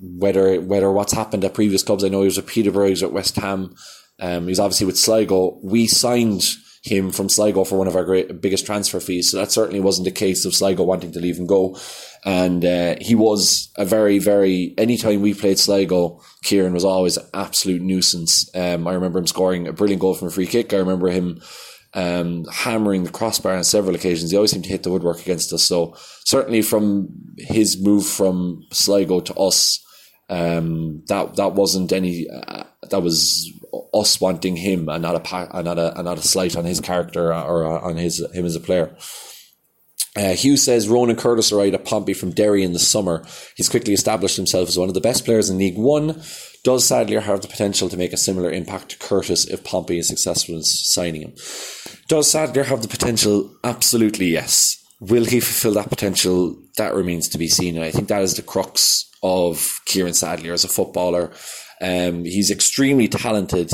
whether 0.00 0.60
whether 0.60 0.90
what's 0.90 1.12
happened 1.12 1.44
at 1.44 1.54
previous 1.54 1.82
clubs, 1.82 2.04
I 2.04 2.08
know 2.08 2.20
he 2.20 2.26
was 2.26 2.38
at 2.38 2.46
Peterborough, 2.46 2.86
he 2.86 2.90
was 2.90 3.02
at 3.02 3.12
West 3.12 3.36
Ham. 3.36 3.74
Um, 4.20 4.48
he's 4.48 4.60
obviously 4.60 4.86
with 4.86 4.98
Sligo. 4.98 5.58
We 5.62 5.86
signed 5.86 6.44
him 6.82 7.10
from 7.10 7.28
Sligo 7.28 7.64
for 7.64 7.78
one 7.78 7.88
of 7.88 7.96
our 7.96 8.04
great 8.04 8.40
biggest 8.40 8.66
transfer 8.66 9.00
fees, 9.00 9.30
so 9.30 9.38
that 9.38 9.50
certainly 9.50 9.80
wasn't 9.80 10.04
the 10.04 10.10
case 10.10 10.44
of 10.44 10.54
Sligo 10.54 10.84
wanting 10.84 11.12
to 11.12 11.20
leave 11.20 11.38
him 11.38 11.46
go. 11.46 11.78
And 12.24 12.64
uh, 12.64 12.96
he 13.00 13.14
was 13.14 13.70
a 13.76 13.84
very, 13.84 14.18
very. 14.18 14.74
Anytime 14.78 15.22
we 15.22 15.34
played 15.34 15.58
Sligo, 15.58 16.22
Kieran 16.42 16.74
was 16.74 16.84
always 16.84 17.16
an 17.16 17.26
absolute 17.34 17.82
nuisance. 17.82 18.54
Um, 18.54 18.86
I 18.86 18.92
remember 18.92 19.18
him 19.18 19.26
scoring 19.26 19.66
a 19.66 19.72
brilliant 19.72 20.00
goal 20.00 20.14
from 20.14 20.28
a 20.28 20.30
free 20.30 20.46
kick. 20.46 20.72
I 20.72 20.78
remember 20.78 21.08
him 21.08 21.40
um, 21.94 22.44
hammering 22.52 23.04
the 23.04 23.10
crossbar 23.10 23.54
on 23.54 23.64
several 23.64 23.94
occasions. 23.94 24.30
He 24.30 24.36
always 24.36 24.50
seemed 24.50 24.64
to 24.64 24.70
hit 24.70 24.82
the 24.82 24.90
woodwork 24.90 25.20
against 25.20 25.52
us. 25.52 25.62
So 25.62 25.94
certainly 26.24 26.62
from 26.62 27.08
his 27.38 27.80
move 27.80 28.06
from 28.06 28.64
Sligo 28.72 29.20
to 29.20 29.34
us, 29.34 29.80
um, 30.28 31.02
that 31.06 31.36
that 31.36 31.52
wasn't 31.52 31.92
any. 31.92 32.28
Uh, 32.28 32.64
that 32.90 33.02
was 33.02 33.50
us 33.94 34.20
wanting 34.20 34.56
him, 34.56 34.88
and 34.88 35.02
not 35.02 35.14
a 35.14 35.56
and 35.56 35.64
not 35.64 35.78
a 35.78 35.94
and 35.96 36.04
not 36.04 36.18
a 36.18 36.22
slight 36.22 36.56
on 36.56 36.64
his 36.64 36.80
character 36.80 37.32
or 37.32 37.64
on 37.64 37.96
his 37.96 38.24
him 38.32 38.44
as 38.44 38.56
a 38.56 38.60
player. 38.60 38.96
Uh, 40.16 40.34
Hugh 40.34 40.56
says 40.56 40.88
Ronan 40.88 41.16
Curtis 41.16 41.50
arrived 41.50 41.74
at 41.74 41.84
Pompey 41.84 42.14
from 42.14 42.30
Derry 42.30 42.62
in 42.62 42.72
the 42.72 42.78
summer. 42.78 43.24
He's 43.56 43.68
quickly 43.68 43.94
established 43.94 44.36
himself 44.36 44.68
as 44.68 44.78
one 44.78 44.88
of 44.88 44.94
the 44.94 45.00
best 45.00 45.24
players 45.24 45.50
in 45.50 45.58
League 45.58 45.76
One. 45.78 46.22
Does 46.64 46.86
Sadlier 46.86 47.20
have 47.20 47.42
the 47.42 47.48
potential 47.48 47.90
to 47.90 47.96
make 47.96 48.14
a 48.14 48.16
similar 48.16 48.50
impact 48.50 48.88
to 48.88 48.98
Curtis 48.98 49.44
if 49.46 49.62
Pompey 49.64 49.98
is 49.98 50.08
successful 50.08 50.56
in 50.56 50.62
signing 50.62 51.20
him? 51.20 51.34
Does 52.08 52.30
Sadlier 52.30 52.64
have 52.64 52.80
the 52.80 52.88
potential? 52.88 53.54
Absolutely 53.62 54.26
yes. 54.26 54.82
Will 54.98 55.26
he 55.26 55.40
fulfill 55.40 55.74
that 55.74 55.90
potential? 55.90 56.56
That 56.78 56.94
remains 56.94 57.28
to 57.28 57.38
be 57.38 57.48
seen. 57.48 57.76
And 57.76 57.84
I 57.84 57.90
think 57.90 58.08
that 58.08 58.22
is 58.22 58.34
the 58.34 58.42
crux 58.42 59.10
of 59.22 59.80
Kieran 59.84 60.14
Sadlier 60.14 60.54
as 60.54 60.64
a 60.64 60.68
footballer. 60.68 61.32
Um, 61.82 62.24
he's 62.24 62.50
extremely 62.50 63.08
talented, 63.08 63.70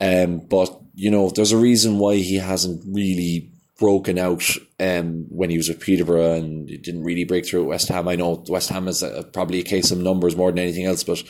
um, 0.00 0.38
but 0.38 0.78
you 0.94 1.10
know, 1.10 1.30
there's 1.30 1.52
a 1.52 1.56
reason 1.56 1.98
why 1.98 2.16
he 2.16 2.36
hasn't 2.36 2.84
really 2.86 3.50
broken 3.78 4.18
out 4.18 4.44
um, 4.78 5.26
when 5.30 5.50
he 5.50 5.56
was 5.56 5.68
with 5.68 5.80
Peterborough 5.80 6.34
and 6.34 6.68
didn't 6.68 7.02
really 7.02 7.24
break 7.24 7.46
through 7.46 7.62
at 7.62 7.68
West 7.68 7.88
Ham. 7.88 8.06
I 8.06 8.14
know 8.16 8.44
West 8.48 8.68
Ham 8.68 8.86
is 8.86 9.02
a, 9.02 9.24
probably 9.24 9.60
a 9.60 9.64
case 9.64 9.90
of 9.90 9.98
numbers 9.98 10.36
more 10.36 10.52
than 10.52 10.58
anything 10.58 10.84
else, 10.84 11.02
but 11.02 11.24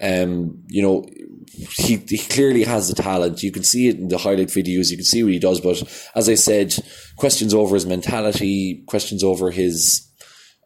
um, 0.00 0.62
you 0.68 0.82
know, 0.82 1.06
he, 1.50 1.96
he 1.96 2.18
clearly 2.18 2.64
has 2.64 2.88
the 2.88 3.00
talent. 3.00 3.42
You 3.42 3.50
can 3.50 3.64
see 3.64 3.88
it 3.88 3.96
in 3.96 4.08
the 4.08 4.18
highlight 4.18 4.48
videos. 4.48 4.90
You 4.90 4.96
can 4.96 5.04
see 5.04 5.22
what 5.22 5.32
he 5.32 5.38
does. 5.38 5.60
But 5.60 5.82
as 6.14 6.28
I 6.28 6.34
said, 6.34 6.74
questions 7.16 7.54
over 7.54 7.74
his 7.74 7.86
mentality, 7.86 8.84
questions 8.86 9.24
over 9.24 9.50
his 9.50 10.08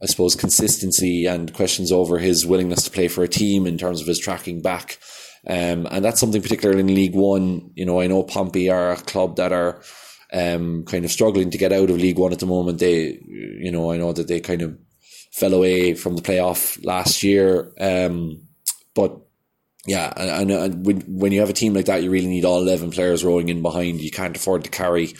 I 0.03 0.07
suppose, 0.07 0.35
consistency 0.35 1.27
and 1.27 1.53
questions 1.55 1.93
over 1.93 2.19
his 2.19 2.45
willingness 2.45 2.83
to 2.85 2.91
play 2.91 3.07
for 3.07 3.23
a 3.23 3.29
team 3.29 3.69
in 3.69 3.79
terms 3.79 4.01
of 4.01 4.09
his 4.09 4.19
tracking 4.19 4.61
back. 4.61 4.99
Um, 5.47 5.87
and 5.91 6.05
that's 6.05 6.19
something 6.19 6.43
particularly 6.43 6.81
in 6.81 6.93
League 6.93 7.15
One. 7.15 7.71
You 7.75 7.87
know, 7.87 8.01
I 8.01 8.09
know 8.09 8.25
Pompey 8.25 8.69
are 8.69 8.93
a 8.93 8.97
club 8.97 9.37
that 9.37 9.53
are 9.53 9.81
um, 10.33 10.85
kind 10.87 11.05
of 11.05 11.13
struggling 11.13 11.51
to 11.51 11.59
get 11.59 11.73
out 11.73 11.89
of 11.89 11.99
League 11.99 12.19
One 12.19 12.33
at 12.33 12.41
the 12.41 12.47
moment. 12.47 12.81
They, 12.81 13.21
you 13.29 13.71
know, 13.71 13.93
I 13.93 13.97
know 13.97 14.13
that 14.13 14.27
they 14.27 14.41
kind 14.41 14.63
of 14.63 14.77
fell 15.33 15.55
away 15.55 15.95
from 15.95 16.17
the 16.17 16.23
playoff 16.23 16.85
last 16.85 17.23
year. 17.23 17.73
Um, 17.81 18.43
but 18.95 19.19
yeah, 19.87 20.13
and, 20.17 20.51
and, 20.51 20.87
when, 20.87 21.01
when 21.01 21.33
you 21.33 21.41
have 21.41 21.51
a 21.51 21.55
team 21.55 21.75
like 21.75 21.87
that, 21.87 22.03
you 22.03 22.11
really 22.11 22.29
need 22.29 22.45
all 22.45 22.61
11 22.61 22.93
players 22.93 23.25
rowing 23.25 23.49
in 23.49 23.63
behind. 23.63 24.01
You 24.01 24.13
can't 24.13 24.37
afford 24.37 24.65
to 24.65 24.71
carry 24.71 25.15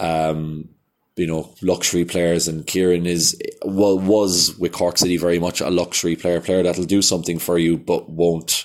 um, 0.00 0.68
you 1.16 1.26
know 1.26 1.54
luxury 1.62 2.04
players, 2.04 2.48
and 2.48 2.66
Kieran 2.66 3.06
is 3.06 3.40
well 3.64 3.98
was 3.98 4.56
with 4.58 4.72
Cork 4.72 4.98
City 4.98 5.16
very 5.16 5.38
much 5.38 5.60
a 5.60 5.70
luxury 5.70 6.16
player, 6.16 6.40
player 6.40 6.62
that'll 6.62 6.84
do 6.84 7.02
something 7.02 7.38
for 7.38 7.58
you 7.58 7.76
but 7.76 8.10
won't 8.10 8.64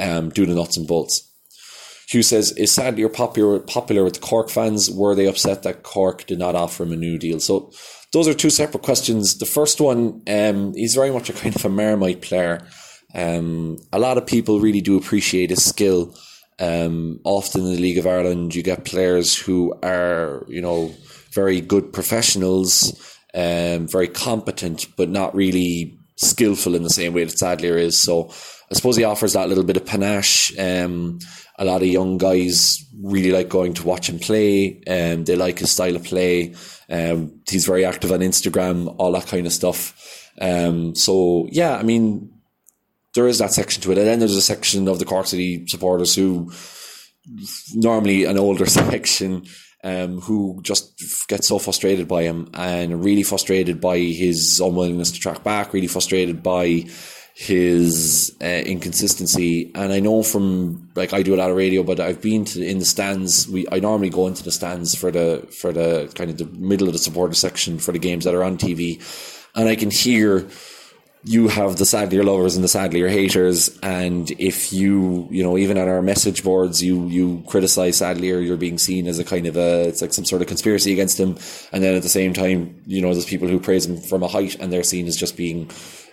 um, 0.00 0.30
do 0.30 0.46
the 0.46 0.54
nuts 0.54 0.76
and 0.76 0.86
bolts. 0.86 1.30
Hugh 2.08 2.22
says, 2.22 2.52
"Is 2.52 2.72
Sadlier 2.72 3.08
popular 3.08 3.60
popular 3.60 4.04
with 4.04 4.14
the 4.14 4.20
Cork 4.20 4.50
fans? 4.50 4.90
Were 4.90 5.14
they 5.14 5.26
upset 5.26 5.62
that 5.62 5.82
Cork 5.82 6.26
did 6.26 6.38
not 6.38 6.54
offer 6.54 6.82
him 6.82 6.92
a 6.92 6.96
new 6.96 7.18
deal?" 7.18 7.40
So 7.40 7.72
those 8.12 8.28
are 8.28 8.34
two 8.34 8.50
separate 8.50 8.82
questions. 8.82 9.38
The 9.38 9.46
first 9.46 9.80
one, 9.80 10.22
um, 10.28 10.74
he's 10.74 10.94
very 10.94 11.10
much 11.10 11.30
a 11.30 11.32
kind 11.32 11.56
of 11.56 11.64
a 11.64 11.68
Marmite 11.68 12.22
player. 12.22 12.66
Um, 13.14 13.78
a 13.92 13.98
lot 13.98 14.18
of 14.18 14.26
people 14.26 14.60
really 14.60 14.80
do 14.80 14.96
appreciate 14.96 15.50
his 15.50 15.64
skill. 15.64 16.14
Um, 16.58 17.20
often 17.24 17.62
in 17.62 17.74
the 17.74 17.80
League 17.80 17.98
of 17.98 18.06
Ireland, 18.06 18.54
you 18.54 18.62
get 18.62 18.84
players 18.84 19.36
who 19.36 19.74
are, 19.82 20.44
you 20.48 20.60
know, 20.60 20.94
very 21.32 21.60
good 21.60 21.92
professionals, 21.92 22.92
um, 23.34 23.88
very 23.88 24.08
competent, 24.08 24.86
but 24.96 25.08
not 25.08 25.34
really 25.34 25.98
skillful 26.16 26.74
in 26.74 26.82
the 26.84 26.90
same 26.90 27.12
way 27.12 27.24
that 27.24 27.38
Sadlier 27.38 27.76
is. 27.76 27.98
So 27.98 28.30
I 28.70 28.74
suppose 28.74 28.96
he 28.96 29.04
offers 29.04 29.32
that 29.32 29.48
little 29.48 29.64
bit 29.64 29.76
of 29.76 29.86
panache. 29.86 30.56
Um, 30.58 31.18
a 31.58 31.64
lot 31.64 31.82
of 31.82 31.88
young 31.88 32.18
guys 32.18 32.84
really 33.02 33.32
like 33.32 33.48
going 33.48 33.74
to 33.74 33.86
watch 33.86 34.08
him 34.08 34.18
play. 34.18 34.82
Um, 34.86 35.24
they 35.24 35.36
like 35.36 35.58
his 35.58 35.70
style 35.70 35.96
of 35.96 36.04
play. 36.04 36.54
Um, 36.88 37.40
he's 37.48 37.66
very 37.66 37.84
active 37.84 38.12
on 38.12 38.20
Instagram, 38.20 38.94
all 38.98 39.12
that 39.12 39.26
kind 39.26 39.46
of 39.46 39.52
stuff. 39.52 40.30
Um, 40.40 40.94
so 40.94 41.48
yeah, 41.50 41.76
I 41.76 41.82
mean, 41.82 42.33
there 43.14 43.28
is 43.28 43.38
that 43.38 43.52
section 43.52 43.82
to 43.82 43.92
it. 43.92 43.98
And 43.98 44.06
then 44.06 44.18
there's 44.18 44.36
a 44.36 44.42
section 44.42 44.88
of 44.88 44.98
the 44.98 45.04
Cork 45.04 45.26
City 45.26 45.66
supporters 45.66 46.14
who 46.14 46.52
normally 47.74 48.24
an 48.24 48.38
older 48.38 48.66
section 48.66 49.46
um, 49.82 50.20
who 50.20 50.60
just 50.62 51.28
get 51.28 51.44
so 51.44 51.58
frustrated 51.58 52.08
by 52.08 52.22
him 52.22 52.48
and 52.54 53.04
really 53.04 53.22
frustrated 53.22 53.80
by 53.80 53.98
his 53.98 54.58
unwillingness 54.58 55.12
to 55.12 55.20
track 55.20 55.44
back, 55.44 55.72
really 55.72 55.86
frustrated 55.86 56.42
by 56.42 56.86
his 57.34 58.34
uh, 58.40 58.46
inconsistency. 58.46 59.70
And 59.74 59.92
I 59.92 60.00
know 60.00 60.22
from 60.22 60.88
like 60.94 61.12
I 61.12 61.22
do 61.22 61.34
a 61.34 61.36
lot 61.36 61.50
of 61.50 61.56
radio, 61.56 61.82
but 61.82 62.00
I've 62.00 62.22
been 62.22 62.44
to 62.46 62.64
in 62.64 62.78
the 62.78 62.84
stands. 62.84 63.46
We 63.46 63.66
I 63.70 63.80
normally 63.80 64.10
go 64.10 64.26
into 64.26 64.42
the 64.42 64.52
stands 64.52 64.94
for 64.94 65.10
the 65.10 65.46
for 65.60 65.72
the 65.72 66.10
kind 66.14 66.30
of 66.30 66.38
the 66.38 66.46
middle 66.46 66.86
of 66.86 66.94
the 66.94 66.98
supporter 66.98 67.34
section 67.34 67.78
for 67.78 67.92
the 67.92 67.98
games 67.98 68.24
that 68.24 68.34
are 68.34 68.44
on 68.44 68.56
TV, 68.56 69.02
and 69.54 69.68
I 69.68 69.74
can 69.74 69.90
hear 69.90 70.48
you 71.26 71.48
have 71.48 71.76
the 71.76 71.86
Sadlier 71.86 72.22
lovers 72.22 72.54
and 72.54 72.62
the 72.62 72.68
Sadlier 72.68 73.08
haters, 73.08 73.76
and 73.82 74.30
if 74.32 74.74
you, 74.74 75.26
you 75.30 75.42
know, 75.42 75.56
even 75.56 75.78
on 75.78 75.88
our 75.88 76.02
message 76.02 76.44
boards, 76.44 76.82
you 76.82 77.06
you 77.08 77.42
criticize 77.46 77.96
Sadlier, 77.96 78.40
you're 78.40 78.58
being 78.58 78.76
seen 78.76 79.06
as 79.06 79.18
a 79.18 79.24
kind 79.24 79.46
of 79.46 79.56
a, 79.56 79.88
it's 79.88 80.02
like 80.02 80.12
some 80.12 80.26
sort 80.26 80.42
of 80.42 80.48
conspiracy 80.48 80.92
against 80.92 81.18
him, 81.18 81.38
and 81.72 81.82
then 81.82 81.94
at 81.94 82.02
the 82.02 82.10
same 82.10 82.34
time, 82.34 82.78
you 82.86 83.00
know, 83.00 83.12
there's 83.12 83.24
people 83.24 83.48
who 83.48 83.58
praise 83.58 83.86
him 83.86 83.96
from 83.96 84.22
a 84.22 84.28
height, 84.28 84.56
and 84.60 84.70
they're 84.70 84.82
seen 84.82 85.06
as 85.06 85.16
just 85.16 85.34
being 85.34 85.70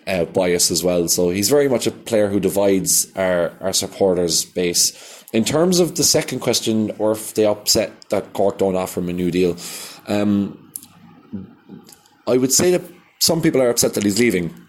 uh, 0.08 0.24
biased 0.26 0.72
as 0.72 0.82
well. 0.82 1.10
So 1.10 1.30
he's 1.30 1.50
very 1.50 1.68
much 1.68 1.88
a 1.88 1.92
player 1.92 2.30
who 2.30 2.40
divides 2.40 3.12
our 3.18 3.52
our 3.60 3.74
supporters 3.74 4.46
base. 4.46 5.26
In 5.34 5.44
terms 5.44 5.82
of 5.82 5.96
the 5.96 6.04
second 6.04 6.40
question, 6.40 6.92
or 7.00 7.12
if 7.12 7.34
they 7.34 7.46
upset 7.46 7.92
that 8.10 8.32
Cork 8.32 8.60
don't 8.60 8.78
offer 8.78 9.02
him 9.02 9.10
a 9.10 9.14
new 9.14 9.30
deal, 9.30 9.58
um, 10.08 10.72
I 12.28 12.38
would 12.38 12.54
say 12.54 12.72
that 12.72 12.82
some 13.20 13.42
people 13.42 13.62
are 13.62 13.70
upset 13.70 13.94
that 13.96 14.04
he's 14.04 14.20
leaving 14.20 14.61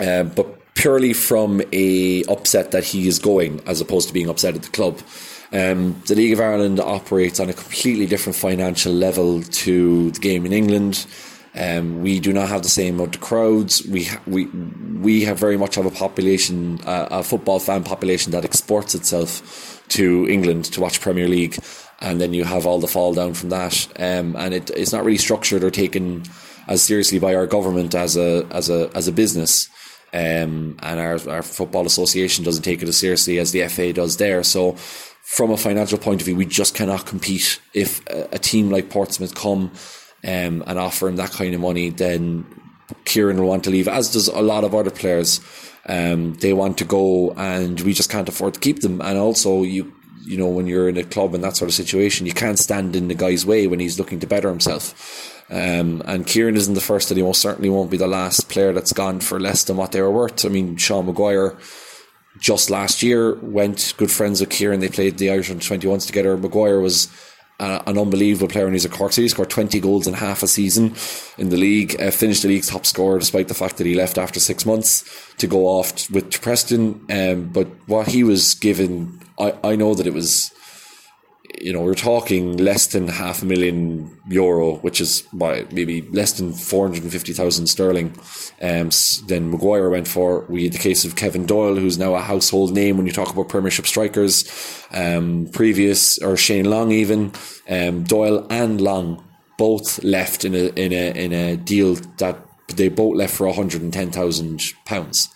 uh, 0.00 0.24
but 0.24 0.74
purely 0.74 1.12
from 1.12 1.60
a 1.72 2.24
upset 2.24 2.70
that 2.70 2.84
he 2.84 3.06
is 3.06 3.18
going 3.18 3.60
as 3.66 3.80
opposed 3.80 4.08
to 4.08 4.14
being 4.14 4.28
upset 4.28 4.54
at 4.54 4.62
the 4.62 4.70
club. 4.70 4.98
Um, 5.52 6.00
the 6.06 6.14
League 6.14 6.32
of 6.32 6.40
Ireland 6.40 6.80
operates 6.80 7.40
on 7.40 7.48
a 7.48 7.52
completely 7.52 8.06
different 8.06 8.36
financial 8.36 8.92
level 8.92 9.42
to 9.42 10.10
the 10.12 10.20
game 10.20 10.46
in 10.46 10.52
England. 10.52 11.06
Um, 11.54 12.02
we 12.02 12.20
do 12.20 12.32
not 12.32 12.48
have 12.48 12.62
the 12.62 12.68
same 12.68 12.94
amount 12.94 13.16
of 13.16 13.20
crowds. 13.20 13.84
We 13.84 14.04
ha- 14.04 14.22
we 14.26 14.46
we 14.46 15.24
have 15.24 15.38
very 15.38 15.56
much 15.56 15.76
of 15.76 15.84
a 15.84 15.90
population, 15.90 16.80
uh, 16.86 17.08
a 17.10 17.22
football 17.24 17.58
fan 17.58 17.82
population 17.82 18.30
that 18.32 18.44
exports 18.44 18.94
itself 18.94 19.82
to 19.88 20.28
England 20.28 20.66
to 20.66 20.80
watch 20.80 21.00
Premier 21.00 21.26
League, 21.26 21.58
and 22.00 22.20
then 22.20 22.32
you 22.32 22.44
have 22.44 22.66
all 22.66 22.78
the 22.78 22.86
fall 22.86 23.14
down 23.14 23.34
from 23.34 23.48
that. 23.48 23.88
Um, 23.98 24.36
and 24.36 24.54
it, 24.54 24.70
it's 24.70 24.92
not 24.92 25.04
really 25.04 25.18
structured 25.18 25.64
or 25.64 25.70
taken 25.72 26.22
as 26.68 26.82
seriously 26.82 27.18
by 27.18 27.34
our 27.34 27.48
government 27.48 27.96
as 27.96 28.16
a 28.16 28.46
as 28.52 28.70
a 28.70 28.88
as 28.94 29.08
a 29.08 29.12
business. 29.12 29.68
Um, 30.12 30.76
and 30.80 30.98
our, 30.98 31.18
our 31.28 31.42
football 31.42 31.86
association 31.86 32.44
doesn't 32.44 32.62
take 32.64 32.82
it 32.82 32.88
as 32.88 32.96
seriously 32.96 33.38
as 33.38 33.52
the 33.52 33.66
FA 33.68 33.92
does 33.92 34.16
there. 34.16 34.42
So, 34.42 34.72
from 35.22 35.52
a 35.52 35.56
financial 35.56 35.98
point 35.98 36.20
of 36.20 36.24
view, 36.24 36.34
we 36.34 36.46
just 36.46 36.74
cannot 36.74 37.06
compete. 37.06 37.60
If 37.72 38.04
a, 38.08 38.28
a 38.32 38.38
team 38.38 38.70
like 38.70 38.90
Portsmouth 38.90 39.34
come 39.34 39.70
um, 40.24 40.64
and 40.66 40.78
offer 40.78 41.08
him 41.08 41.16
that 41.16 41.30
kind 41.30 41.54
of 41.54 41.60
money, 41.60 41.90
then 41.90 42.44
Kieran 43.04 43.38
will 43.38 43.48
want 43.48 43.64
to 43.64 43.70
leave, 43.70 43.86
as 43.86 44.12
does 44.12 44.28
a 44.28 44.40
lot 44.40 44.64
of 44.64 44.74
other 44.74 44.90
players. 44.90 45.40
Um, 45.86 46.34
they 46.34 46.52
want 46.52 46.78
to 46.78 46.84
go, 46.84 47.32
and 47.32 47.80
we 47.80 47.92
just 47.92 48.10
can't 48.10 48.28
afford 48.28 48.54
to 48.54 48.60
keep 48.60 48.80
them. 48.80 49.00
And 49.00 49.16
also, 49.18 49.62
you 49.62 49.92
you 50.22 50.36
know, 50.36 50.48
when 50.48 50.66
you're 50.66 50.88
in 50.88 50.96
a 50.96 51.04
club 51.04 51.34
in 51.34 51.40
that 51.40 51.56
sort 51.56 51.68
of 51.68 51.74
situation, 51.74 52.26
you 52.26 52.32
can't 52.32 52.58
stand 52.58 52.94
in 52.94 53.08
the 53.08 53.14
guy's 53.14 53.46
way 53.46 53.66
when 53.66 53.80
he's 53.80 53.98
looking 53.98 54.20
to 54.20 54.26
better 54.26 54.48
himself. 54.48 55.39
Um, 55.50 56.02
and 56.06 56.26
Kieran 56.26 56.56
isn't 56.56 56.74
the 56.74 56.80
first, 56.80 57.10
and 57.10 57.18
he 57.18 57.24
most 57.24 57.42
certainly 57.42 57.70
won't 57.70 57.90
be 57.90 57.96
the 57.96 58.06
last 58.06 58.48
player 58.48 58.72
that's 58.72 58.92
gone 58.92 59.20
for 59.20 59.40
less 59.40 59.64
than 59.64 59.76
what 59.76 59.92
they 59.92 60.00
were 60.00 60.10
worth. 60.10 60.44
I 60.44 60.48
mean, 60.48 60.76
Sean 60.76 61.06
Maguire 61.06 61.56
just 62.38 62.70
last 62.70 63.02
year 63.02 63.34
went 63.34 63.94
good 63.96 64.10
friends 64.10 64.40
with 64.40 64.50
Kieran. 64.50 64.80
They 64.80 64.88
played 64.88 65.18
the 65.18 65.30
Irish 65.30 65.50
under 65.50 65.62
21s 65.62 66.06
together. 66.06 66.36
Maguire 66.36 66.80
was 66.80 67.08
uh, 67.58 67.82
an 67.86 67.98
unbelievable 67.98 68.48
player 68.48 68.64
when 68.64 68.72
he's 68.72 68.84
a 68.84 68.88
Cork. 68.88 69.12
So 69.12 69.22
he 69.22 69.28
scored 69.28 69.50
20 69.50 69.78
goals 69.80 70.06
in 70.06 70.14
half 70.14 70.42
a 70.42 70.48
season 70.48 70.94
in 71.36 71.50
the 71.50 71.56
league, 71.56 72.00
uh, 72.00 72.10
finished 72.10 72.42
the 72.42 72.48
league's 72.48 72.68
top 72.68 72.86
scorer 72.86 73.18
despite 73.18 73.48
the 73.48 73.54
fact 73.54 73.76
that 73.76 73.86
he 73.86 73.94
left 73.94 74.18
after 74.18 74.40
six 74.40 74.64
months 74.64 75.04
to 75.36 75.46
go 75.46 75.66
off 75.66 76.10
with 76.10 76.40
Preston. 76.40 77.04
Um, 77.10 77.50
but 77.52 77.66
what 77.86 78.08
he 78.08 78.24
was 78.24 78.54
given, 78.54 79.20
I, 79.38 79.54
I 79.62 79.76
know 79.76 79.94
that 79.94 80.06
it 80.06 80.14
was 80.14 80.52
you 81.58 81.72
know, 81.72 81.80
we're 81.80 81.94
talking 81.94 82.56
less 82.56 82.86
than 82.88 83.08
half 83.08 83.42
a 83.42 83.46
million 83.46 84.18
euro, 84.28 84.76
which 84.76 85.00
is 85.00 85.22
by 85.32 85.66
maybe 85.70 86.02
less 86.02 86.32
than 86.32 86.52
450,000 86.52 87.66
sterling. 87.66 88.14
Um, 88.62 88.90
then 89.26 89.50
Maguire 89.50 89.88
went 89.90 90.08
for. 90.08 90.46
We 90.48 90.64
had 90.64 90.72
the 90.72 90.78
case 90.78 91.04
of 91.04 91.16
Kevin 91.16 91.46
Doyle, 91.46 91.76
who's 91.76 91.98
now 91.98 92.14
a 92.14 92.20
household 92.20 92.72
name 92.72 92.96
when 92.96 93.06
you 93.06 93.12
talk 93.12 93.32
about 93.32 93.48
Premiership 93.48 93.86
strikers. 93.86 94.44
Um, 94.92 95.48
previous, 95.52 96.18
or 96.18 96.36
Shane 96.36 96.68
Long 96.68 96.92
even. 96.92 97.32
Um, 97.68 98.04
Doyle 98.04 98.46
and 98.50 98.80
Long 98.80 99.24
both 99.58 100.02
left 100.02 100.44
in 100.44 100.54
a, 100.54 100.68
in 100.68 100.92
a, 100.92 101.24
in 101.24 101.32
a 101.32 101.56
deal 101.56 101.94
that 102.18 102.44
they 102.68 102.88
both 102.88 103.16
left 103.16 103.34
for 103.34 103.46
£110,000. 103.46 105.28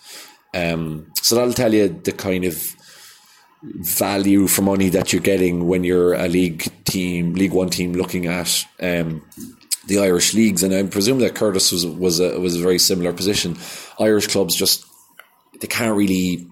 Um, 0.55 1.11
so 1.21 1.35
that'll 1.35 1.53
tell 1.53 1.73
you 1.73 1.89
the 1.89 2.11
kind 2.13 2.45
of 2.45 2.74
value 3.73 4.47
for 4.47 4.61
money 4.61 4.89
that 4.89 5.11
you're 5.11 5.21
getting 5.21 5.67
when 5.67 5.83
you're 5.83 6.13
a 6.13 6.27
league 6.27 6.67
team, 6.85 7.33
League 7.33 7.53
One 7.53 7.69
team, 7.69 7.93
looking 7.93 8.27
at 8.27 8.65
um, 8.81 9.23
the 9.87 9.99
Irish 9.99 10.33
leagues. 10.33 10.63
And 10.63 10.73
I 10.73 10.83
presume 10.83 11.19
that 11.19 11.35
Curtis 11.35 11.71
was 11.71 11.85
was 11.85 12.19
a, 12.19 12.39
was 12.39 12.55
a 12.55 12.61
very 12.61 12.79
similar 12.79 13.13
position. 13.13 13.57
Irish 13.99 14.27
clubs 14.27 14.55
just 14.55 14.85
they 15.61 15.67
can't 15.67 15.95
really 15.95 16.47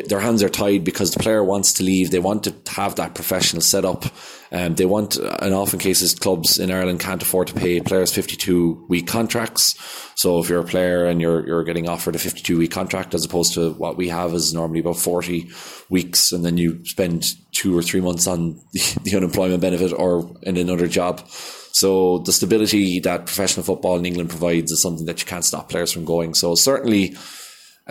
their 0.00 0.20
hands 0.20 0.42
are 0.42 0.48
tied 0.48 0.84
because 0.84 1.12
the 1.12 1.22
player 1.22 1.44
wants 1.44 1.72
to 1.74 1.84
leave. 1.84 2.10
They 2.10 2.18
want 2.18 2.44
to 2.44 2.54
have 2.72 2.96
that 2.96 3.14
professional 3.14 3.62
setup. 3.62 4.04
Um, 4.50 4.74
they 4.74 4.84
want, 4.84 5.16
and 5.16 5.54
often 5.54 5.78
cases, 5.78 6.14
clubs 6.14 6.58
in 6.58 6.70
Ireland 6.70 7.00
can't 7.00 7.22
afford 7.22 7.48
to 7.48 7.54
pay 7.54 7.80
players 7.80 8.12
52 8.12 8.86
week 8.88 9.06
contracts. 9.06 9.78
So 10.14 10.38
if 10.38 10.48
you're 10.48 10.60
a 10.60 10.64
player 10.64 11.06
and 11.06 11.20
you're, 11.20 11.46
you're 11.46 11.64
getting 11.64 11.88
offered 11.88 12.14
a 12.14 12.18
52 12.18 12.58
week 12.58 12.70
contract 12.70 13.14
as 13.14 13.24
opposed 13.24 13.54
to 13.54 13.72
what 13.72 13.96
we 13.96 14.08
have 14.08 14.34
is 14.34 14.52
normally 14.52 14.80
about 14.80 14.96
40 14.96 15.50
weeks 15.88 16.32
and 16.32 16.44
then 16.44 16.56
you 16.58 16.84
spend 16.84 17.34
two 17.52 17.76
or 17.76 17.82
three 17.82 18.00
months 18.00 18.26
on 18.26 18.60
the, 18.72 18.98
the 19.04 19.16
unemployment 19.16 19.62
benefit 19.62 19.92
or 19.92 20.36
in 20.42 20.56
another 20.56 20.88
job. 20.88 21.26
So 21.72 22.18
the 22.18 22.32
stability 22.32 23.00
that 23.00 23.26
professional 23.26 23.64
football 23.64 23.96
in 23.96 24.04
England 24.04 24.28
provides 24.28 24.70
is 24.70 24.82
something 24.82 25.06
that 25.06 25.20
you 25.20 25.26
can't 25.26 25.44
stop 25.44 25.70
players 25.70 25.90
from 25.90 26.04
going. 26.04 26.34
So 26.34 26.54
certainly, 26.54 27.16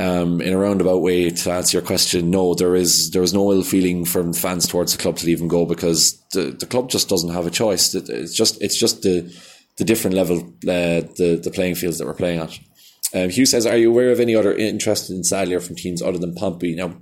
um, 0.02 0.42
in 0.42 0.54
a 0.54 0.58
roundabout 0.58 1.02
way 1.02 1.30
to 1.30 1.52
answer 1.52 1.78
your 1.78 1.86
question, 1.86 2.32
no, 2.32 2.56
there 2.56 2.76
is 2.76 3.12
there 3.12 3.22
is 3.22 3.34
no 3.34 3.52
ill 3.52 3.62
feeling 3.62 4.04
from 4.04 4.34
fans 4.34 4.68
towards 4.68 4.96
the 4.96 5.02
club 5.02 5.18
to 5.18 5.26
leave 5.28 5.48
go 5.48 5.66
because 5.66 6.20
the, 6.34 6.56
the 6.60 6.66
club 6.66 6.90
just 6.90 7.08
doesn't 7.08 7.34
have 7.34 7.46
a 7.46 7.52
choice. 7.52 7.94
It's 7.94 8.34
just 8.34 8.62
it's 8.62 8.78
just 8.78 9.04
the 9.04 9.32
the 9.78 9.86
different 9.86 10.16
level 10.16 10.40
uh, 10.40 11.06
the 11.18 11.40
the 11.42 11.52
playing 11.52 11.76
fields 11.76 12.00
that 12.00 12.08
we're 12.08 12.16
playing 12.16 12.40
at. 12.40 12.58
Um, 13.14 13.30
Hugh 13.30 13.46
says, 13.46 13.66
"Are 13.68 13.78
you 13.78 13.90
aware 13.92 14.12
of 14.12 14.20
any 14.20 14.36
other 14.36 14.54
interest 14.54 15.10
in 15.12 15.24
Sadlier 15.24 15.60
from 15.60 15.76
teams 15.76 16.02
other 16.02 16.18
than 16.18 16.34
Pompey?" 16.34 16.76
Now, 16.76 16.96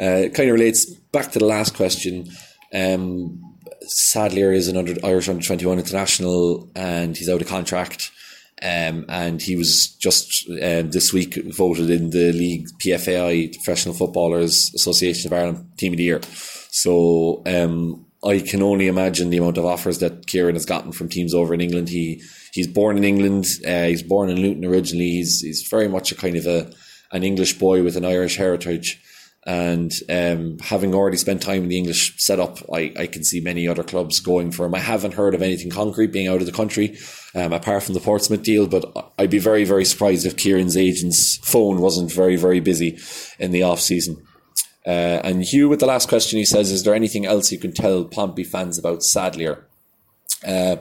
uh, 0.00 0.24
it 0.24 0.34
kind 0.34 0.48
of 0.48 0.54
relates 0.54 0.86
back 0.86 1.32
to 1.32 1.38
the 1.38 1.44
last 1.46 1.74
question. 1.74 2.30
Um, 2.72 3.42
Sadlier 3.82 4.52
is 4.52 4.68
an 4.68 4.78
under, 4.78 4.94
Irish 5.04 5.28
under 5.28 5.44
twenty 5.44 5.66
one 5.66 5.78
international, 5.78 6.70
and 6.74 7.14
he's 7.14 7.28
out 7.28 7.42
of 7.42 7.48
contract. 7.48 8.10
Um, 8.62 9.04
and 9.08 9.42
he 9.42 9.56
was 9.56 9.88
just 9.88 10.48
um, 10.48 10.90
this 10.90 11.12
week 11.12 11.34
voted 11.56 11.90
in 11.90 12.10
the 12.10 12.32
league 12.32 12.68
PFAI 12.78 13.52
Professional 13.54 13.94
Footballers 13.94 14.72
Association 14.74 15.28
of 15.28 15.38
Ireland 15.38 15.72
Team 15.76 15.92
of 15.92 15.98
the 15.98 16.04
Year. 16.04 16.20
So 16.70 17.42
um, 17.46 18.06
I 18.24 18.38
can 18.38 18.62
only 18.62 18.86
imagine 18.86 19.30
the 19.30 19.36
amount 19.36 19.58
of 19.58 19.64
offers 19.64 19.98
that 19.98 20.26
Kieran 20.26 20.54
has 20.54 20.64
gotten 20.64 20.92
from 20.92 21.08
teams 21.08 21.34
over 21.34 21.52
in 21.52 21.60
England. 21.60 21.88
He 21.88 22.22
he's 22.52 22.66
born 22.66 22.96
in 22.96 23.04
England. 23.04 23.46
Uh, 23.66 23.84
he's 23.84 24.02
born 24.02 24.30
in 24.30 24.40
Luton 24.40 24.64
originally. 24.64 25.10
He's 25.10 25.40
he's 25.40 25.66
very 25.68 25.88
much 25.88 26.10
a 26.12 26.14
kind 26.14 26.36
of 26.36 26.46
a 26.46 26.72
an 27.12 27.22
English 27.22 27.58
boy 27.58 27.82
with 27.82 27.96
an 27.96 28.04
Irish 28.04 28.36
heritage. 28.36 29.00
And 29.46 29.92
um, 30.08 30.58
having 30.58 30.94
already 30.94 31.18
spent 31.18 31.42
time 31.42 31.64
in 31.64 31.68
the 31.68 31.76
English 31.76 32.14
setup, 32.16 32.58
I, 32.72 32.92
I 32.98 33.06
can 33.06 33.24
see 33.24 33.40
many 33.40 33.68
other 33.68 33.82
clubs 33.82 34.18
going 34.20 34.50
for 34.52 34.64
him. 34.64 34.74
I 34.74 34.78
haven't 34.78 35.14
heard 35.14 35.34
of 35.34 35.42
anything 35.42 35.70
concrete 35.70 36.12
being 36.12 36.28
out 36.28 36.40
of 36.40 36.46
the 36.46 36.52
country, 36.52 36.96
um, 37.34 37.52
apart 37.52 37.82
from 37.82 37.92
the 37.92 38.00
Portsmouth 38.00 38.42
deal, 38.42 38.66
but 38.66 39.12
I'd 39.18 39.28
be 39.28 39.38
very, 39.38 39.64
very 39.64 39.84
surprised 39.84 40.24
if 40.24 40.36
Kieran's 40.36 40.78
agent's 40.78 41.36
phone 41.38 41.80
wasn't 41.80 42.10
very, 42.10 42.36
very 42.36 42.60
busy 42.60 42.98
in 43.38 43.50
the 43.50 43.62
off 43.62 43.80
season. 43.80 44.26
Uh, 44.86 45.20
and 45.24 45.42
Hugh, 45.42 45.68
with 45.68 45.80
the 45.80 45.86
last 45.86 46.08
question, 46.08 46.38
he 46.38 46.44
says, 46.44 46.70
"Is 46.70 46.82
there 46.84 46.94
anything 46.94 47.26
else 47.26 47.52
you 47.52 47.58
can 47.58 47.72
tell 47.72 48.04
Pompey 48.04 48.44
fans 48.44 48.78
about 48.78 49.02
Sadlier?" 49.02 49.66
Uh, 50.46 50.76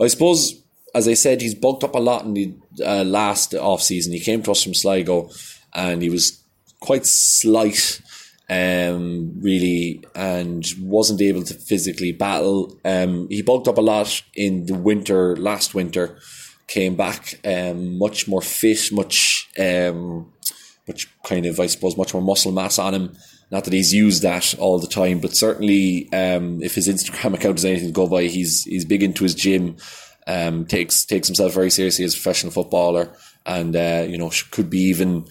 I 0.00 0.08
suppose, 0.08 0.62
as 0.94 1.08
I 1.08 1.14
said, 1.14 1.40
he's 1.40 1.54
bulked 1.54 1.84
up 1.84 1.94
a 1.94 1.98
lot 1.98 2.24
in 2.24 2.34
the 2.34 2.54
uh, 2.84 3.04
last 3.04 3.54
off 3.54 3.82
season. 3.82 4.12
He 4.12 4.20
came 4.20 4.42
to 4.42 4.50
us 4.50 4.62
from 4.62 4.74
Sligo, 4.74 5.30
and 5.74 6.02
he 6.02 6.10
was 6.10 6.42
quite 6.80 7.06
slight 7.06 8.00
um, 8.48 9.32
really, 9.40 10.04
and 10.14 10.64
wasn't 10.80 11.20
able 11.20 11.42
to 11.42 11.54
physically 11.54 12.12
battle. 12.12 12.78
Um, 12.84 13.28
he 13.28 13.42
bulked 13.42 13.68
up 13.68 13.78
a 13.78 13.82
lot 13.82 14.22
in 14.34 14.66
the 14.66 14.74
winter, 14.74 15.36
last 15.36 15.74
winter, 15.74 16.18
came 16.68 16.96
back 16.96 17.40
um, 17.44 17.98
much 17.98 18.28
more 18.28 18.42
fit, 18.42 18.92
much, 18.92 19.48
um, 19.58 20.32
much 20.86 21.08
kind 21.24 21.46
of, 21.46 21.58
I 21.58 21.66
suppose, 21.66 21.96
much 21.96 22.14
more 22.14 22.22
muscle 22.22 22.52
mass 22.52 22.78
on 22.78 22.94
him. 22.94 23.16
Not 23.50 23.64
that 23.64 23.72
he's 23.72 23.94
used 23.94 24.22
that 24.22 24.54
all 24.58 24.78
the 24.78 24.88
time, 24.88 25.20
but 25.20 25.36
certainly, 25.36 26.08
um, 26.12 26.62
if 26.62 26.74
his 26.74 26.88
Instagram 26.88 27.34
account 27.34 27.58
is 27.58 27.64
anything 27.64 27.88
to 27.88 27.92
go 27.92 28.08
by, 28.08 28.24
he's 28.24 28.64
he's 28.64 28.84
big 28.84 29.02
into 29.02 29.24
his 29.24 29.34
gym. 29.34 29.76
Um, 30.28 30.66
takes 30.66 31.04
takes 31.04 31.28
himself 31.28 31.54
very 31.54 31.70
seriously 31.70 32.04
as 32.04 32.14
a 32.14 32.16
professional 32.16 32.52
footballer, 32.52 33.16
and 33.44 33.76
uh, 33.76 34.04
you 34.08 34.18
know 34.18 34.32
could 34.50 34.68
be 34.68 34.80
even 34.80 35.26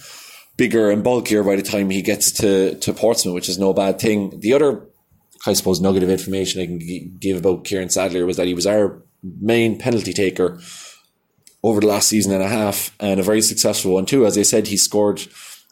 bigger 0.57 0.89
and 0.89 1.03
bulkier 1.03 1.43
by 1.43 1.55
the 1.55 1.61
time 1.61 1.89
he 1.89 2.01
gets 2.01 2.31
to, 2.31 2.75
to 2.79 2.93
Portsmouth, 2.93 3.33
which 3.33 3.49
is 3.49 3.59
no 3.59 3.73
bad 3.73 3.99
thing. 3.99 4.39
The 4.39 4.53
other, 4.53 4.87
I 5.45 5.53
suppose, 5.53 5.81
nugget 5.81 6.03
of 6.03 6.09
information 6.09 6.61
I 6.61 6.65
can 6.65 7.17
give 7.19 7.37
about 7.37 7.65
Kieran 7.65 7.89
Sadlier 7.89 8.25
was 8.25 8.37
that 8.37 8.47
he 8.47 8.53
was 8.53 8.67
our 8.67 9.01
main 9.23 9.77
penalty 9.77 10.13
taker 10.13 10.59
over 11.63 11.81
the 11.81 11.87
last 11.87 12.07
season 12.07 12.31
and 12.31 12.43
a 12.43 12.47
half, 12.47 12.95
and 12.99 13.19
a 13.19 13.23
very 13.23 13.41
successful 13.41 13.93
one 13.93 14.05
too. 14.05 14.25
As 14.25 14.37
I 14.37 14.43
said, 14.43 14.67
he 14.67 14.77
scored 14.77 15.25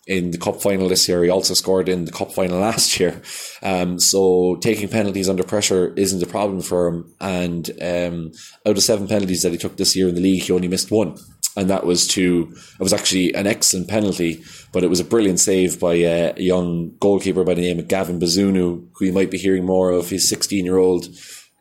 in 0.07 0.31
the 0.31 0.37
cup 0.37 0.61
final 0.61 0.89
this 0.89 1.07
year. 1.07 1.23
He 1.23 1.29
also 1.29 1.53
scored 1.53 1.87
in 1.87 2.05
the 2.05 2.11
cup 2.11 2.31
final 2.31 2.59
last 2.59 2.99
year. 2.99 3.21
Um, 3.61 3.99
so 3.99 4.55
taking 4.57 4.89
penalties 4.89 5.29
under 5.29 5.43
pressure 5.43 5.93
isn't 5.95 6.23
a 6.23 6.25
problem 6.25 6.61
for 6.61 6.87
him. 6.87 7.13
And 7.21 7.69
um, 7.81 8.31
out 8.65 8.77
of 8.77 8.83
seven 8.83 9.07
penalties 9.07 9.43
that 9.43 9.51
he 9.51 9.57
took 9.57 9.77
this 9.77 9.95
year 9.95 10.09
in 10.09 10.15
the 10.15 10.21
league, 10.21 10.43
he 10.43 10.51
only 10.51 10.67
missed 10.67 10.91
one 10.91 11.15
and 11.55 11.69
that 11.69 11.85
was 11.85 12.07
to 12.09 12.55
it 12.79 12.83
was 12.83 12.93
actually 12.93 13.33
an 13.33 13.47
excellent 13.47 13.87
penalty, 13.87 14.43
but 14.71 14.83
it 14.83 14.89
was 14.89 14.99
a 14.99 15.05
brilliant 15.05 15.39
save 15.39 15.79
by 15.79 15.95
a 15.95 16.33
young 16.37 16.95
goalkeeper 16.99 17.43
by 17.43 17.53
the 17.53 17.61
name 17.61 17.79
of 17.79 17.87
Gavin 17.87 18.19
Bazunu, 18.19 18.87
who 18.93 19.05
you 19.05 19.13
might 19.13 19.31
be 19.31 19.37
hearing 19.37 19.65
more 19.65 19.91
of. 19.91 20.09
He's 20.09 20.29
16 20.29 20.65
year 20.65 20.77
old, 20.77 21.05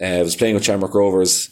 uh, 0.01 0.23
was 0.23 0.37
playing 0.37 0.55
with 0.55 0.65
Shamrock 0.65 0.95
Rovers, 0.95 1.51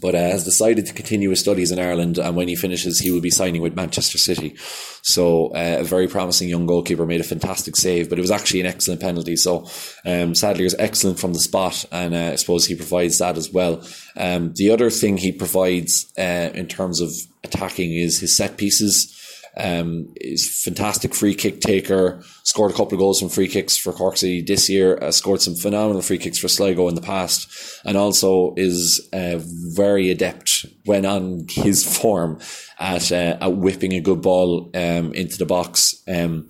but 0.00 0.14
uh, 0.14 0.18
has 0.18 0.44
decided 0.44 0.86
to 0.86 0.92
continue 0.92 1.30
his 1.30 1.40
studies 1.40 1.70
in 1.70 1.78
Ireland. 1.78 2.18
And 2.18 2.36
when 2.36 2.48
he 2.48 2.56
finishes, 2.56 2.98
he 2.98 3.10
will 3.10 3.20
be 3.20 3.30
signing 3.30 3.62
with 3.62 3.76
Manchester 3.76 4.18
City. 4.18 4.56
So 5.02 5.48
uh, 5.48 5.76
a 5.80 5.84
very 5.84 6.08
promising 6.08 6.48
young 6.48 6.66
goalkeeper 6.66 7.06
made 7.06 7.20
a 7.20 7.24
fantastic 7.24 7.76
save, 7.76 8.08
but 8.08 8.18
it 8.18 8.22
was 8.22 8.30
actually 8.30 8.60
an 8.60 8.66
excellent 8.66 9.00
penalty. 9.00 9.36
So 9.36 9.66
um, 10.04 10.34
Sadlier 10.34 10.66
is 10.66 10.76
excellent 10.78 11.18
from 11.18 11.32
the 11.32 11.40
spot, 11.40 11.84
and 11.92 12.14
uh, 12.14 12.32
I 12.32 12.36
suppose 12.36 12.66
he 12.66 12.74
provides 12.74 13.18
that 13.18 13.36
as 13.36 13.52
well. 13.52 13.86
Um, 14.16 14.52
the 14.54 14.70
other 14.70 14.90
thing 14.90 15.16
he 15.16 15.32
provides 15.32 16.12
uh, 16.18 16.50
in 16.54 16.66
terms 16.66 17.00
of 17.00 17.10
attacking 17.44 17.94
is 17.94 18.20
his 18.20 18.36
set 18.36 18.56
pieces. 18.56 19.10
Um, 19.56 20.12
is 20.16 20.62
fantastic 20.64 21.14
free 21.14 21.34
kick 21.34 21.60
taker. 21.60 22.20
Scored 22.42 22.72
a 22.72 22.74
couple 22.74 22.94
of 22.94 22.98
goals 22.98 23.20
from 23.20 23.28
free 23.28 23.46
kicks 23.46 23.76
for 23.76 23.92
Cork 23.92 24.16
City 24.16 24.42
this 24.42 24.68
year. 24.68 24.98
Uh, 25.00 25.12
scored 25.12 25.42
some 25.42 25.54
phenomenal 25.54 26.02
free 26.02 26.18
kicks 26.18 26.38
for 26.38 26.48
Sligo 26.48 26.88
in 26.88 26.96
the 26.96 27.00
past, 27.00 27.48
and 27.84 27.96
also 27.96 28.52
is 28.56 29.08
uh, 29.12 29.38
very 29.74 30.10
adept 30.10 30.66
when 30.86 31.06
on 31.06 31.46
his 31.48 31.84
form 31.98 32.40
at 32.80 33.12
uh, 33.12 33.38
at 33.40 33.56
whipping 33.56 33.92
a 33.92 34.00
good 34.00 34.22
ball 34.22 34.70
um, 34.74 35.12
into 35.12 35.38
the 35.38 35.46
box. 35.46 36.02
Um, 36.08 36.48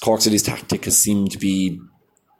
Cork 0.00 0.20
City's 0.20 0.42
tactic 0.42 0.84
has 0.84 0.96
seemed 0.96 1.32
to 1.32 1.38
be 1.38 1.80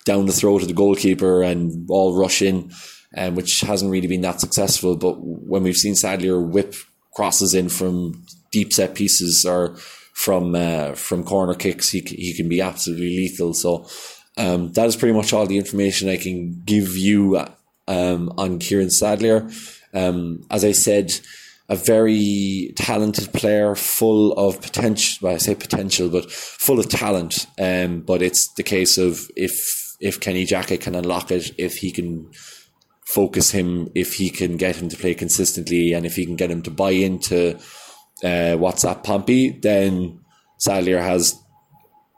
down 0.05 0.27
the 0.27 0.33
throat 0.33 0.63
of 0.63 0.69
the 0.69 0.75
goalkeeper 0.75 1.43
and 1.43 1.87
all 1.91 2.19
rush 2.19 2.41
in, 2.41 2.71
um, 3.17 3.35
which 3.35 3.61
hasn't 3.61 3.91
really 3.91 4.07
been 4.07 4.23
that 4.23 4.41
successful. 4.41 4.97
But 4.97 5.17
when 5.21 5.63
we've 5.63 5.77
seen 5.77 5.95
Sadlier 5.95 6.41
whip 6.41 6.75
crosses 7.15 7.55
in 7.55 7.69
from 7.69 8.25
deep 8.57 8.73
set 8.73 8.95
pieces 8.95 9.45
or 9.45 9.77
from 10.25 10.55
uh, 10.55 10.95
from 10.95 11.25
corner 11.25 11.55
kicks, 11.55 11.91
he 11.91 12.01
he 12.01 12.33
can 12.33 12.49
be 12.49 12.63
absolutely 12.63 13.17
lethal. 13.21 13.53
So 13.53 13.87
um, 14.39 14.73
that 14.73 14.87
is 14.87 14.97
pretty 14.97 15.15
much 15.15 15.33
all 15.33 15.47
the 15.47 15.59
information 15.59 16.09
I 16.09 16.17
can 16.17 16.63
give 16.65 16.97
you 16.97 17.19
um, 17.87 18.33
on 18.39 18.59
Kieran 18.59 18.91
Sadlier. 18.91 19.51
Um, 19.93 20.47
as 20.51 20.65
I 20.65 20.73
said, 20.73 21.13
a 21.69 21.77
very 21.77 22.73
talented 22.77 23.33
player, 23.35 23.75
full 23.75 24.33
of 24.33 24.63
potential. 24.63 25.19
Well, 25.23 25.35
I 25.35 25.39
say 25.39 25.55
potential, 25.55 26.09
but 26.09 26.31
full 26.31 26.81
of 26.81 26.89
talent. 26.89 27.47
Um, 27.59 28.01
but 28.01 28.23
it's 28.23 28.49
the 28.55 28.63
case 28.63 28.97
of 28.97 29.31
if 29.37 29.97
if 30.01 30.19
Kenny 30.21 30.47
Jackett 30.47 30.81
can 30.81 30.95
unlock 30.95 31.31
it, 31.31 31.51
if 31.59 31.77
he 31.77 31.91
can 31.91 32.31
focus 33.05 33.51
him, 33.51 33.91
if 33.95 34.15
he 34.15 34.31
can 34.31 34.57
get 34.57 34.77
him 34.77 34.89
to 34.89 34.97
play 34.97 35.15
consistently, 35.15 35.93
and 35.93 36.07
if 36.07 36.17
he 36.17 36.25
can 36.25 36.37
get 36.37 36.51
him 36.51 36.63
to 36.63 36.71
buy 36.71 36.93
into 36.93 37.59
uh, 38.23 38.57
WhatsApp 38.57 39.05
Pompey, 39.05 39.51
then 39.51 40.21
Sadlier 40.59 41.01
has 41.01 41.39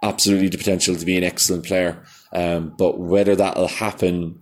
absolutely 0.03 0.49
the 0.49 0.59
potential 0.59 0.97
to 0.97 1.05
be 1.05 1.17
an 1.17 1.25
excellent 1.25 1.65
player. 1.65 2.03
Um, 2.33 2.75
but 2.79 2.99
whether 2.99 3.35
that'll 3.35 3.69
happen, 3.69 4.41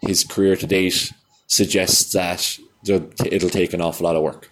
his 0.00 0.24
career 0.24 0.56
to 0.56 0.66
date 0.66 1.12
suggests 1.46 2.12
that 2.12 2.58
it'll 2.86 3.50
take 3.50 3.72
an 3.72 3.80
awful 3.80 4.04
lot 4.04 4.16
of 4.16 4.22
work. 4.22 4.50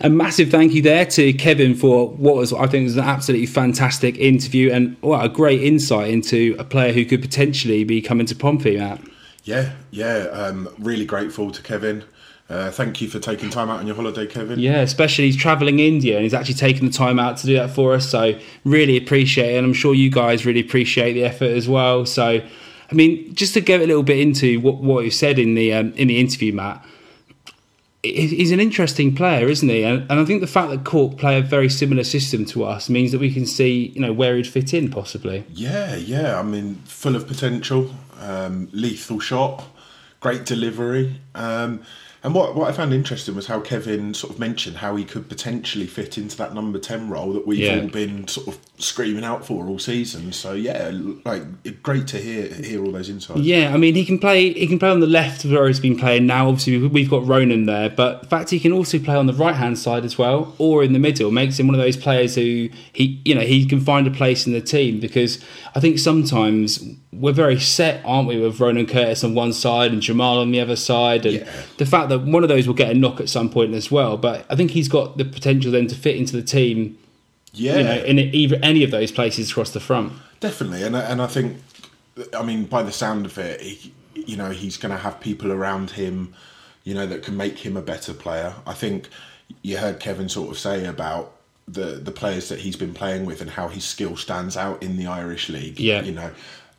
A 0.00 0.10
massive 0.10 0.50
thank 0.50 0.72
you 0.72 0.82
there 0.82 1.06
to 1.06 1.32
Kevin 1.34 1.76
for 1.76 2.08
what 2.08 2.34
was, 2.34 2.52
I 2.52 2.66
think, 2.66 2.84
was 2.84 2.96
an 2.96 3.04
absolutely 3.04 3.46
fantastic 3.46 4.18
interview 4.18 4.72
and 4.72 4.96
what 5.00 5.24
a 5.24 5.28
great 5.28 5.62
insight 5.62 6.10
into 6.10 6.56
a 6.58 6.64
player 6.64 6.92
who 6.92 7.04
could 7.04 7.20
potentially 7.20 7.84
be 7.84 8.02
coming 8.02 8.26
to 8.26 8.34
Pompey, 8.34 8.78
Matt. 8.78 9.00
Yeah, 9.44 9.72
yeah, 9.90 10.28
um, 10.32 10.68
really 10.78 11.04
grateful 11.04 11.52
to 11.52 11.62
Kevin. 11.62 12.04
Uh, 12.48 12.70
thank 12.70 13.00
you 13.00 13.08
for 13.08 13.18
taking 13.18 13.48
time 13.48 13.70
out 13.70 13.80
on 13.80 13.86
your 13.86 13.96
holiday, 13.96 14.26
Kevin. 14.26 14.58
Yeah, 14.58 14.80
especially 14.80 15.24
he's 15.24 15.36
travelling 15.36 15.78
India 15.78 16.16
and 16.16 16.24
he's 16.24 16.34
actually 16.34 16.56
taken 16.56 16.84
the 16.84 16.92
time 16.92 17.18
out 17.18 17.38
to 17.38 17.46
do 17.46 17.54
that 17.54 17.70
for 17.70 17.94
us. 17.94 18.10
So 18.10 18.38
really 18.64 18.96
appreciate 18.98 19.54
it, 19.54 19.56
and 19.58 19.66
I'm 19.66 19.72
sure 19.72 19.94
you 19.94 20.10
guys 20.10 20.44
really 20.44 20.60
appreciate 20.60 21.14
the 21.14 21.24
effort 21.24 21.50
as 21.50 21.66
well. 21.68 22.04
So, 22.04 22.42
I 22.90 22.94
mean, 22.94 23.34
just 23.34 23.54
to 23.54 23.62
go 23.62 23.76
a 23.76 23.86
little 23.86 24.02
bit 24.02 24.18
into 24.18 24.60
what 24.60 24.76
what 24.78 25.04
you 25.04 25.10
said 25.10 25.38
in 25.38 25.54
the 25.54 25.72
um, 25.72 25.92
in 25.94 26.08
the 26.08 26.18
interview, 26.20 26.52
Matt. 26.52 26.84
He's 28.04 28.50
an 28.50 28.58
interesting 28.58 29.14
player, 29.14 29.46
isn't 29.46 29.68
he? 29.68 29.84
And, 29.84 30.10
and 30.10 30.18
I 30.18 30.24
think 30.24 30.40
the 30.40 30.48
fact 30.48 30.70
that 30.70 30.82
Cork 30.82 31.18
play 31.18 31.38
a 31.38 31.40
very 31.40 31.68
similar 31.68 32.02
system 32.02 32.44
to 32.46 32.64
us 32.64 32.90
means 32.90 33.12
that 33.12 33.20
we 33.20 33.32
can 33.32 33.46
see, 33.46 33.92
you 33.94 34.00
know, 34.00 34.12
where 34.12 34.34
he'd 34.34 34.48
fit 34.48 34.74
in 34.74 34.90
possibly. 34.90 35.44
Yeah, 35.52 35.94
yeah. 35.94 36.36
I 36.36 36.42
mean, 36.42 36.82
full 36.84 37.14
of 37.14 37.28
potential, 37.28 37.94
um, 38.18 38.68
lethal 38.72 39.20
shot, 39.20 39.64
great 40.18 40.44
delivery. 40.44 41.20
Um, 41.36 41.84
and 42.24 42.34
what, 42.34 42.54
what 42.54 42.68
I 42.68 42.72
found 42.72 42.94
interesting 42.94 43.34
was 43.34 43.46
how 43.46 43.60
Kevin 43.60 44.14
sort 44.14 44.32
of 44.32 44.38
mentioned 44.38 44.78
how 44.78 44.94
he 44.94 45.04
could 45.04 45.28
potentially 45.28 45.86
fit 45.86 46.16
into 46.16 46.36
that 46.36 46.54
number 46.54 46.78
10 46.78 47.08
role 47.08 47.32
that 47.32 47.46
we've 47.46 47.58
yeah. 47.58 47.80
all 47.80 47.88
been 47.88 48.28
sort 48.28 48.48
of 48.48 48.71
screaming 48.82 49.24
out 49.24 49.46
for 49.46 49.66
all 49.66 49.78
season. 49.78 50.32
So 50.32 50.52
yeah, 50.52 50.90
like 51.24 51.82
great 51.82 52.06
to 52.08 52.18
hear 52.18 52.52
hear 52.52 52.84
all 52.84 52.92
those 52.92 53.08
insights. 53.08 53.40
Yeah, 53.40 53.72
I 53.72 53.76
mean 53.76 53.94
he 53.94 54.04
can 54.04 54.18
play 54.18 54.52
he 54.52 54.66
can 54.66 54.78
play 54.78 54.90
on 54.90 55.00
the 55.00 55.06
left 55.06 55.44
where 55.44 55.66
he's 55.66 55.80
been 55.80 55.98
playing 55.98 56.26
now. 56.26 56.48
Obviously 56.48 56.86
we've 56.88 57.10
got 57.10 57.26
Ronan 57.26 57.66
there, 57.66 57.90
but 57.90 58.24
in 58.24 58.28
fact 58.28 58.50
he 58.50 58.60
can 58.60 58.72
also 58.72 58.98
play 58.98 59.14
on 59.14 59.26
the 59.26 59.34
right 59.34 59.54
hand 59.54 59.78
side 59.78 60.04
as 60.04 60.18
well 60.18 60.54
or 60.58 60.82
in 60.82 60.92
the 60.92 60.98
middle. 60.98 61.30
Makes 61.30 61.58
him 61.58 61.66
one 61.66 61.74
of 61.74 61.80
those 61.80 61.96
players 61.96 62.34
who 62.34 62.68
he 62.92 63.22
you 63.24 63.34
know, 63.34 63.42
he 63.42 63.66
can 63.66 63.80
find 63.80 64.06
a 64.06 64.10
place 64.10 64.46
in 64.46 64.52
the 64.52 64.60
team 64.60 65.00
because 65.00 65.42
I 65.74 65.80
think 65.80 65.98
sometimes 65.98 66.82
we're 67.12 67.32
very 67.32 67.60
set, 67.60 68.02
aren't 68.04 68.28
we, 68.28 68.40
with 68.40 68.58
Ronan 68.60 68.86
Curtis 68.86 69.22
on 69.22 69.34
one 69.34 69.52
side 69.52 69.92
and 69.92 70.02
Jamal 70.02 70.38
on 70.38 70.50
the 70.50 70.60
other 70.60 70.76
side, 70.76 71.26
and 71.26 71.40
yeah. 71.40 71.52
the 71.78 71.86
fact 71.86 72.08
that 72.08 72.22
one 72.22 72.42
of 72.42 72.48
those 72.48 72.66
will 72.66 72.74
get 72.74 72.90
a 72.90 72.94
knock 72.94 73.20
at 73.20 73.28
some 73.28 73.48
point 73.50 73.74
as 73.74 73.90
well. 73.90 74.16
But 74.16 74.46
I 74.50 74.56
think 74.56 74.72
he's 74.72 74.88
got 74.88 75.18
the 75.18 75.24
potential 75.24 75.72
then 75.72 75.86
to 75.88 75.94
fit 75.94 76.16
into 76.16 76.34
the 76.34 76.42
team. 76.42 76.98
Yeah, 77.52 77.76
you 77.76 77.84
know, 77.84 78.04
in 78.04 78.18
either 78.18 78.58
any 78.62 78.82
of 78.82 78.90
those 78.90 79.12
places 79.12 79.50
across 79.50 79.70
the 79.70 79.80
front. 79.80 80.14
Definitely, 80.40 80.82
and 80.84 80.96
and 80.96 81.20
I 81.20 81.26
think, 81.26 81.58
I 82.36 82.42
mean, 82.42 82.64
by 82.64 82.82
the 82.82 82.92
sound 82.92 83.26
of 83.26 83.36
it, 83.38 83.60
he, 83.60 83.92
you 84.14 84.36
know, 84.36 84.50
he's 84.50 84.76
going 84.76 84.92
to 84.92 84.98
have 84.98 85.20
people 85.20 85.52
around 85.52 85.90
him, 85.90 86.34
you 86.84 86.94
know, 86.94 87.06
that 87.06 87.22
can 87.22 87.36
make 87.36 87.58
him 87.58 87.76
a 87.76 87.82
better 87.82 88.14
player. 88.14 88.54
I 88.66 88.72
think 88.72 89.08
you 89.60 89.76
heard 89.76 90.00
Kevin 90.00 90.28
sort 90.28 90.50
of 90.50 90.58
say 90.58 90.86
about 90.86 91.36
the 91.68 92.00
the 92.02 92.10
players 92.10 92.48
that 92.48 92.60
he's 92.60 92.76
been 92.76 92.94
playing 92.94 93.26
with 93.26 93.42
and 93.42 93.50
how 93.50 93.68
his 93.68 93.84
skill 93.84 94.16
stands 94.16 94.56
out 94.56 94.82
in 94.82 94.96
the 94.96 95.06
Irish 95.06 95.50
league. 95.50 95.78
Yeah, 95.78 96.02
you 96.02 96.12
know, 96.12 96.30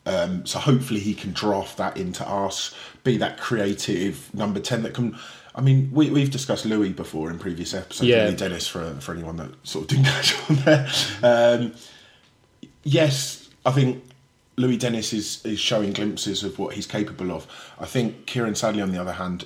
um, 0.07 0.45
so 0.45 0.57
hopefully 0.57 0.99
he 0.99 1.13
can 1.13 1.33
draft 1.33 1.77
that 1.77 1.97
into 1.97 2.27
us, 2.27 2.73
be 3.03 3.17
that 3.17 3.39
creative 3.39 4.33
number 4.33 4.59
ten 4.59 4.81
that 4.83 4.95
can. 4.95 5.15
I 5.55 5.61
mean, 5.61 5.89
we 5.91 6.09
we've 6.09 6.31
discussed 6.31 6.65
Louis 6.65 6.89
before 6.89 7.29
in 7.29 7.37
previous 7.39 7.73
episodes. 7.73 8.07
Yeah. 8.07 8.25
Louis 8.25 8.35
Dennis 8.35 8.67
for 8.67 8.95
for 8.95 9.13
anyone 9.13 9.37
that 9.37 9.51
sort 9.63 9.83
of 9.83 9.89
didn't 9.89 10.05
catch 10.13 10.49
on 10.49 10.55
there. 10.57 10.89
Um, 11.21 11.73
yes, 12.83 13.49
I 13.65 13.71
think 13.71 14.03
Louis 14.55 14.77
Dennis 14.77 15.13
is 15.13 15.45
is 15.45 15.59
showing 15.59 15.93
glimpses 15.93 16.43
of 16.43 16.57
what 16.59 16.75
he's 16.75 16.87
capable 16.87 17.31
of. 17.31 17.47
I 17.79 17.85
think 17.85 18.25
Kieran 18.25 18.55
Sadlier, 18.55 18.83
on 18.83 18.91
the 18.91 19.01
other 19.01 19.13
hand, 19.13 19.45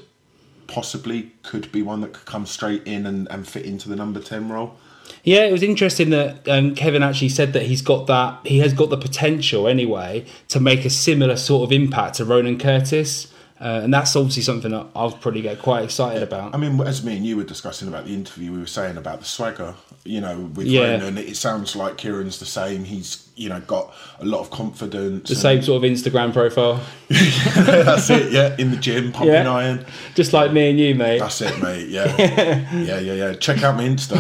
possibly 0.68 1.32
could 1.44 1.72
be 1.72 1.82
one 1.82 2.02
that 2.02 2.14
could 2.14 2.26
come 2.26 2.46
straight 2.46 2.84
in 2.86 3.06
and, 3.06 3.28
and 3.30 3.48
fit 3.48 3.66
into 3.66 3.90
the 3.90 3.96
number 3.96 4.20
ten 4.20 4.50
role. 4.50 4.78
Yeah, 5.24 5.46
it 5.46 5.52
was 5.52 5.64
interesting 5.64 6.10
that 6.10 6.48
um, 6.48 6.76
Kevin 6.76 7.04
actually 7.04 7.30
said 7.30 7.54
that 7.54 7.64
he's 7.64 7.82
got 7.82 8.08
that 8.08 8.40
he 8.46 8.60
has 8.60 8.74
got 8.74 8.90
the 8.90 8.98
potential 8.98 9.68
anyway 9.68 10.26
to 10.50 10.60
make 10.60 10.86
a 10.86 10.90
similar 10.90 11.38
sort 11.38 11.64
of 11.64 11.72
impact 11.72 12.16
to 12.16 12.26
Ronan 12.26 12.60
Curtis. 12.60 13.32
Uh, 13.60 13.82
and 13.84 13.94
that's 13.94 14.16
obviously 14.16 14.44
something 14.44 14.70
that 14.72 14.86
I'll 14.96 15.12
probably 15.12 15.42
get 15.42 15.60
quite 15.60 15.84
excited 15.84 16.22
about. 16.22 16.54
I 16.54 16.58
mean, 16.58 16.80
as 16.82 17.04
me 17.04 17.18
and 17.18 17.26
you 17.26 17.38
were 17.38 17.44
discussing 17.44 17.88
about 17.88 18.06
the 18.06 18.14
interview, 18.14 18.52
we 18.52 18.60
were 18.60 18.68
saying 18.68 18.98
about 18.98 19.20
the 19.20 19.26
swagger. 19.26 19.74
You 20.04 20.22
know, 20.22 20.52
with 20.56 20.68
yeah. 20.68 20.92
Ronan, 20.92 21.18
it 21.18 21.36
sounds 21.36 21.76
like 21.76 21.98
Kieran's 21.98 22.40
the 22.40 22.46
same. 22.46 22.84
He's 22.84 23.28
you 23.36 23.50
know 23.50 23.60
got 23.62 23.94
a 24.20 24.26
lot 24.26 24.42
of 24.42 24.52
confidence. 24.52 25.28
The 25.28 25.36
same 25.36 25.64
sort 25.64 25.84
of 25.84 25.90
Instagram 25.90 26.34
profile. 26.34 26.82
that's 27.10 28.10
it. 28.12 28.32
Yeah, 28.32 28.56
in 28.60 28.70
the 28.72 28.78
gym, 28.78 29.12
pumping 29.12 29.34
yeah. 29.34 29.52
iron. 29.52 29.86
Just 30.14 30.34
like 30.34 30.54
me 30.54 30.70
and 30.70 30.80
you, 30.80 30.94
mate. 30.94 31.20
That's 31.20 31.42
it, 31.42 31.60
mate. 31.62 31.90
Yeah, 31.90 32.16
yeah, 32.74 33.00
yeah, 33.00 33.14
yeah. 33.14 33.34
Check 33.34 33.64
out 33.64 33.76
my 33.76 33.84
Insta. 33.84 34.18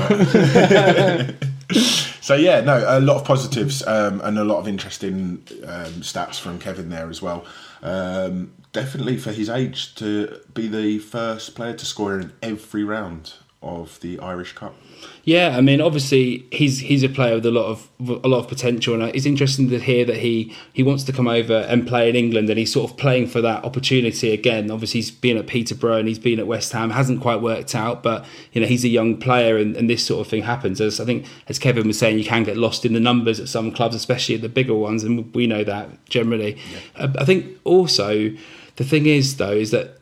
so 2.22 2.36
yeah, 2.36 2.62
no, 2.62 2.84
a 2.88 3.00
lot 3.00 3.18
of 3.18 3.26
positives 3.26 3.86
um, 3.86 4.20
and 4.22 4.40
a 4.40 4.44
lot 4.44 4.58
of 4.58 4.68
interesting 4.68 5.44
um, 5.64 5.94
stats 6.02 6.40
from 6.40 6.58
Kevin 6.60 6.90
there 6.90 7.10
as 7.10 7.22
well. 7.22 7.46
Um, 7.84 8.52
definitely 8.78 9.18
for 9.18 9.32
his 9.32 9.50
age 9.50 9.96
to 9.96 10.40
be 10.54 10.68
the 10.68 11.00
first 11.00 11.56
player 11.56 11.74
to 11.74 11.84
score 11.84 12.20
in 12.20 12.32
every 12.44 12.84
round 12.84 13.34
of 13.64 14.00
the 14.02 14.20
Irish 14.20 14.54
Cup. 14.54 14.76
Yeah, 15.24 15.58
I 15.58 15.62
mean, 15.62 15.82
obviously 15.82 16.46
he's 16.52 16.80
he's 16.80 17.02
a 17.02 17.10
player 17.10 17.34
with 17.36 17.46
a 17.48 17.52
lot 17.52 17.66
of 17.66 17.90
a 18.24 18.28
lot 18.28 18.38
of 18.38 18.48
potential, 18.48 18.94
and 18.94 19.16
it's 19.16 19.26
interesting 19.26 19.68
to 19.72 19.80
hear 19.80 20.06
that 20.06 20.18
he 20.18 20.56
he 20.74 20.84
wants 20.84 21.04
to 21.06 21.12
come 21.12 21.28
over 21.28 21.66
and 21.68 21.88
play 21.88 22.08
in 22.08 22.16
England, 22.16 22.52
and 22.52 22.60
he's 22.60 22.72
sort 22.72 22.92
of 22.92 22.98
playing 22.98 23.28
for 23.28 23.42
that 23.42 23.64
opportunity 23.64 24.32
again. 24.32 24.70
Obviously, 24.70 25.00
he's 25.00 25.10
been 25.10 25.38
at 25.38 25.48
Peterborough 25.48 25.98
and 25.98 26.08
he's 26.08 26.20
been 26.20 26.38
at 26.38 26.46
West 26.46 26.72
Ham, 26.72 26.92
hasn't 26.92 27.20
quite 27.20 27.42
worked 27.42 27.74
out, 27.74 28.04
but 28.04 28.26
you 28.54 28.62
know 28.62 28.68
he's 28.68 28.86
a 28.86 28.90
young 28.90 29.18
player, 29.18 29.58
and, 29.58 29.76
and 29.76 29.90
this 29.90 30.06
sort 30.06 30.22
of 30.22 30.28
thing 30.28 30.44
happens. 30.44 30.80
As 30.80 31.00
I 31.00 31.06
think, 31.06 31.26
as 31.48 31.58
Kevin 31.58 31.88
was 31.88 31.98
saying, 31.98 32.20
you 32.20 32.26
can 32.26 32.44
get 32.44 32.58
lost 32.58 32.86
in 32.86 32.94
the 32.94 33.00
numbers 33.00 33.40
at 33.40 33.50
some 33.50 33.72
clubs, 33.72 33.96
especially 33.96 34.36
at 34.36 34.42
the 34.42 34.50
bigger 34.50 34.76
ones, 34.76 35.04
and 35.04 35.34
we 35.34 35.48
know 35.48 35.64
that 35.64 36.06
generally. 36.06 36.58
Yeah. 36.96 37.06
Uh, 37.06 37.14
I 37.20 37.26
think 37.26 37.60
also 37.64 38.32
the 38.78 38.84
thing 38.84 39.06
is 39.06 39.38
though 39.38 39.52
is 39.52 39.72
that. 39.72 40.00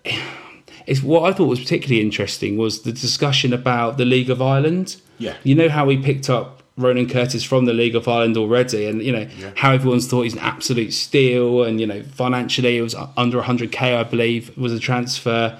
It's 0.87 1.01
what 1.01 1.23
I 1.23 1.33
thought 1.35 1.47
was 1.47 1.59
particularly 1.59 1.99
interesting 1.99 2.57
was 2.57 2.83
the 2.83 2.91
discussion 2.91 3.53
about 3.53 3.97
the 3.97 4.05
League 4.05 4.29
of 4.29 4.39
Ireland. 4.39 4.97
Yeah. 5.17 5.35
You 5.43 5.55
know 5.55 5.67
how 5.67 5.83
we 5.87 5.97
picked 5.97 6.29
up 6.29 6.55
Ronan 6.77 7.09
Curtis 7.09 7.43
from 7.43 7.65
the 7.65 7.73
League 7.73 7.95
of 7.95 8.07
Ireland 8.07 8.35
already, 8.37 8.85
and 8.85 9.01
you 9.01 9.11
know 9.11 9.27
yeah. 9.37 9.51
how 9.55 9.71
everyone's 9.71 10.07
thought 10.07 10.23
he's 10.23 10.33
an 10.33 10.39
absolute 10.39 10.91
steal, 10.93 11.63
and 11.63 11.79
you 11.79 11.87
know 11.87 12.03
financially 12.03 12.77
it 12.77 12.81
was 12.81 12.95
under 13.15 13.41
100k, 13.41 13.97
I 13.97 14.03
believe, 14.03 14.55
was 14.57 14.73
a 14.73 14.79
transfer. 14.79 15.57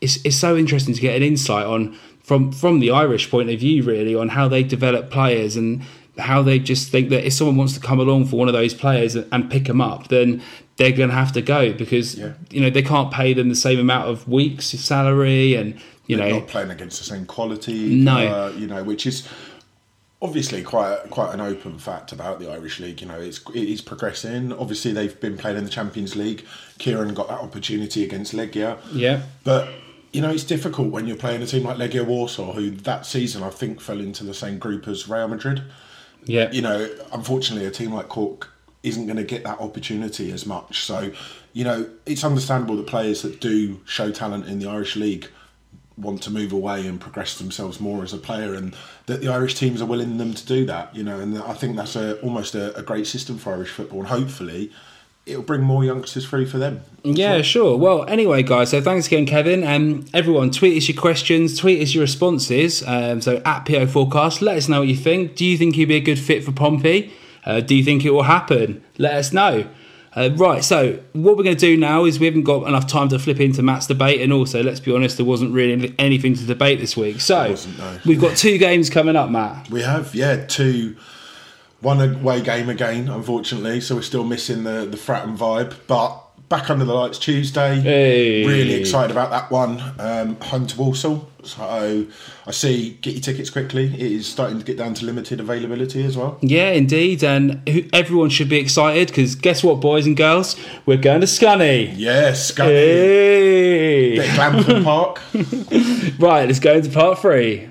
It's 0.00 0.24
it's 0.24 0.36
so 0.36 0.56
interesting 0.56 0.94
to 0.94 1.00
get 1.00 1.16
an 1.16 1.22
insight 1.22 1.66
on 1.66 1.98
from 2.22 2.52
from 2.52 2.80
the 2.80 2.90
Irish 2.90 3.30
point 3.30 3.48
of 3.48 3.58
view, 3.58 3.82
really, 3.82 4.14
on 4.14 4.28
how 4.28 4.46
they 4.46 4.62
develop 4.62 5.10
players 5.10 5.56
and 5.56 5.82
how 6.18 6.42
they 6.42 6.58
just 6.58 6.90
think 6.90 7.10
that 7.10 7.26
if 7.26 7.32
someone 7.32 7.56
wants 7.56 7.74
to 7.74 7.80
come 7.80 8.00
along 8.00 8.26
for 8.26 8.36
one 8.36 8.48
of 8.48 8.54
those 8.54 8.74
players 8.74 9.14
and, 9.14 9.26
and 9.32 9.50
pick 9.50 9.64
them 9.64 9.80
up, 9.80 10.08
then 10.08 10.42
they're 10.76 10.92
going 10.92 11.08
to 11.08 11.14
have 11.14 11.32
to 11.32 11.42
go 11.42 11.72
because 11.72 12.16
yeah. 12.16 12.32
you 12.50 12.60
know 12.60 12.70
they 12.70 12.82
can't 12.82 13.12
pay 13.12 13.32
them 13.32 13.48
the 13.48 13.54
same 13.54 13.78
amount 13.78 14.08
of 14.08 14.28
weeks 14.28 14.72
of 14.72 14.80
salary 14.80 15.54
and 15.54 15.80
you 16.06 16.16
they're 16.16 16.30
know 16.30 16.38
not 16.40 16.48
playing 16.48 16.70
against 16.70 16.98
the 16.98 17.04
same 17.04 17.26
quality. 17.26 17.94
No, 17.94 18.16
uh, 18.16 18.52
you 18.56 18.66
know, 18.66 18.82
which 18.82 19.06
is 19.06 19.28
obviously 20.20 20.62
quite 20.62 20.98
quite 21.10 21.32
an 21.34 21.40
open 21.40 21.78
fact 21.78 22.12
about 22.12 22.40
the 22.40 22.50
Irish 22.50 22.80
league. 22.80 23.00
You 23.00 23.08
know, 23.08 23.20
it's 23.20 23.40
it 23.50 23.68
is 23.68 23.80
progressing. 23.80 24.52
Obviously, 24.52 24.92
they've 24.92 25.18
been 25.20 25.36
playing 25.36 25.58
in 25.58 25.64
the 25.64 25.70
Champions 25.70 26.16
League. 26.16 26.44
Kieran 26.78 27.14
got 27.14 27.28
that 27.28 27.40
opportunity 27.40 28.04
against 28.04 28.34
Legia. 28.34 28.78
Yeah, 28.92 29.22
but 29.44 29.68
you 30.12 30.22
know, 30.22 30.30
it's 30.30 30.44
difficult 30.44 30.90
when 30.90 31.06
you're 31.06 31.16
playing 31.16 31.42
a 31.42 31.46
team 31.46 31.64
like 31.64 31.76
Legia 31.76 32.04
Warsaw, 32.04 32.52
who 32.52 32.70
that 32.70 33.04
season 33.04 33.42
I 33.42 33.50
think 33.50 33.80
fell 33.80 34.00
into 34.00 34.24
the 34.24 34.34
same 34.34 34.58
group 34.58 34.88
as 34.88 35.08
Real 35.08 35.28
Madrid. 35.28 35.62
Yeah, 36.28 36.50
you 36.52 36.60
know, 36.60 36.88
unfortunately, 37.10 37.66
a 37.66 37.70
team 37.70 37.92
like 37.92 38.08
Cork 38.08 38.50
isn't 38.82 39.06
going 39.06 39.16
to 39.16 39.24
get 39.24 39.44
that 39.44 39.60
opportunity 39.60 40.30
as 40.30 40.44
much. 40.44 40.84
So, 40.84 41.10
you 41.54 41.64
know, 41.64 41.88
it's 42.04 42.22
understandable 42.22 42.76
that 42.76 42.86
players 42.86 43.22
that 43.22 43.40
do 43.40 43.80
show 43.86 44.12
talent 44.12 44.46
in 44.46 44.58
the 44.58 44.68
Irish 44.68 44.94
league 44.94 45.28
want 45.96 46.22
to 46.22 46.30
move 46.30 46.52
away 46.52 46.86
and 46.86 47.00
progress 47.00 47.38
themselves 47.38 47.80
more 47.80 48.04
as 48.04 48.12
a 48.12 48.18
player, 48.18 48.52
and 48.52 48.76
that 49.06 49.22
the 49.22 49.28
Irish 49.28 49.54
teams 49.54 49.80
are 49.80 49.86
willing 49.86 50.18
them 50.18 50.34
to 50.34 50.46
do 50.46 50.66
that. 50.66 50.94
You 50.94 51.02
know, 51.02 51.18
and 51.18 51.36
I 51.38 51.54
think 51.54 51.76
that's 51.76 51.96
a 51.96 52.20
almost 52.20 52.54
a, 52.54 52.76
a 52.76 52.82
great 52.82 53.06
system 53.06 53.38
for 53.38 53.54
Irish 53.54 53.70
football, 53.70 54.00
and 54.00 54.08
hopefully 54.08 54.70
it'll 55.28 55.42
bring 55.42 55.62
more 55.62 55.84
youngsters 55.84 56.26
through 56.26 56.46
for 56.46 56.58
them. 56.58 56.80
Yeah, 57.04 57.34
well. 57.34 57.42
sure. 57.42 57.76
Well, 57.76 58.04
anyway, 58.06 58.42
guys, 58.42 58.70
so 58.70 58.80
thanks 58.80 59.06
again, 59.06 59.26
Kevin. 59.26 59.64
Um, 59.64 60.06
everyone, 60.14 60.50
tweet 60.50 60.76
us 60.76 60.88
your 60.88 61.00
questions, 61.00 61.58
tweet 61.58 61.82
us 61.82 61.94
your 61.94 62.02
responses. 62.02 62.82
Um, 62.86 63.20
so 63.20 63.40
at 63.44 63.66
PO 63.66 63.86
Forecast, 63.86 64.42
let 64.42 64.56
us 64.56 64.68
know 64.68 64.80
what 64.80 64.88
you 64.88 64.96
think. 64.96 65.36
Do 65.36 65.44
you 65.44 65.56
think 65.56 65.76
he'd 65.76 65.86
be 65.86 65.96
a 65.96 66.00
good 66.00 66.18
fit 66.18 66.44
for 66.44 66.52
Pompey? 66.52 67.12
Uh, 67.44 67.60
do 67.60 67.74
you 67.74 67.84
think 67.84 68.04
it 68.04 68.10
will 68.10 68.24
happen? 68.24 68.82
Let 68.98 69.14
us 69.14 69.32
know. 69.32 69.68
Uh, 70.16 70.30
right, 70.34 70.64
so 70.64 70.98
what 71.12 71.36
we're 71.36 71.44
going 71.44 71.56
to 71.56 71.60
do 71.60 71.76
now 71.76 72.04
is 72.04 72.18
we 72.18 72.26
haven't 72.26 72.42
got 72.42 72.66
enough 72.66 72.86
time 72.86 73.08
to 73.10 73.18
flip 73.18 73.38
into 73.38 73.62
Matt's 73.62 73.86
debate, 73.86 74.20
and 74.20 74.32
also, 74.32 74.62
let's 74.62 74.80
be 74.80 74.92
honest, 74.92 75.16
there 75.16 75.26
wasn't 75.26 75.52
really 75.52 75.94
anything 75.98 76.34
to 76.34 76.44
debate 76.44 76.80
this 76.80 76.96
week. 76.96 77.20
So 77.20 77.54
no. 77.78 77.98
we've 78.04 78.20
got 78.20 78.36
two 78.36 78.58
games 78.58 78.90
coming 78.90 79.14
up, 79.14 79.30
Matt. 79.30 79.70
We 79.70 79.82
have, 79.82 80.14
yeah, 80.14 80.46
two 80.46 80.96
one 81.80 82.00
away 82.00 82.42
game 82.42 82.68
again, 82.68 83.08
unfortunately. 83.08 83.80
So 83.80 83.96
we're 83.96 84.02
still 84.02 84.24
missing 84.24 84.64
the 84.64 84.86
the 84.86 84.96
Fratton 84.96 85.36
vibe, 85.36 85.74
but 85.86 86.24
back 86.48 86.70
under 86.70 86.84
the 86.84 86.94
lights 86.94 87.18
Tuesday. 87.18 87.80
Hey. 87.80 88.46
Really 88.46 88.74
excited 88.74 89.10
about 89.10 89.30
that 89.30 89.50
one. 89.50 89.82
Um, 89.98 90.36
home 90.40 90.66
to 90.66 90.78
Walsall. 90.78 91.28
So 91.42 92.06
I 92.46 92.50
see 92.50 92.98
get 93.00 93.14
your 93.14 93.22
tickets 93.22 93.50
quickly. 93.50 93.86
It 93.86 94.00
is 94.00 94.26
starting 94.26 94.58
to 94.58 94.64
get 94.64 94.76
down 94.76 94.94
to 94.94 95.04
limited 95.04 95.40
availability 95.40 96.04
as 96.04 96.16
well. 96.16 96.38
Yeah, 96.40 96.70
indeed. 96.70 97.22
And 97.22 97.62
everyone 97.92 98.30
should 98.30 98.48
be 98.48 98.58
excited 98.58 99.08
because 99.08 99.34
guess 99.34 99.62
what, 99.62 99.80
boys 99.80 100.06
and 100.06 100.16
girls? 100.16 100.56
We're 100.86 100.96
going 100.96 101.20
to 101.20 101.26
Scunny. 101.26 101.92
Yes, 101.96 102.52
Scunny. 102.52 102.68
Hey. 102.68 104.16
Bit 104.16 104.34
Glanford 104.34 104.84
Park. 104.84 105.20
right, 106.18 106.46
let's 106.46 106.60
go 106.60 106.74
into 106.74 106.90
part 106.90 107.18
three. 107.18 107.68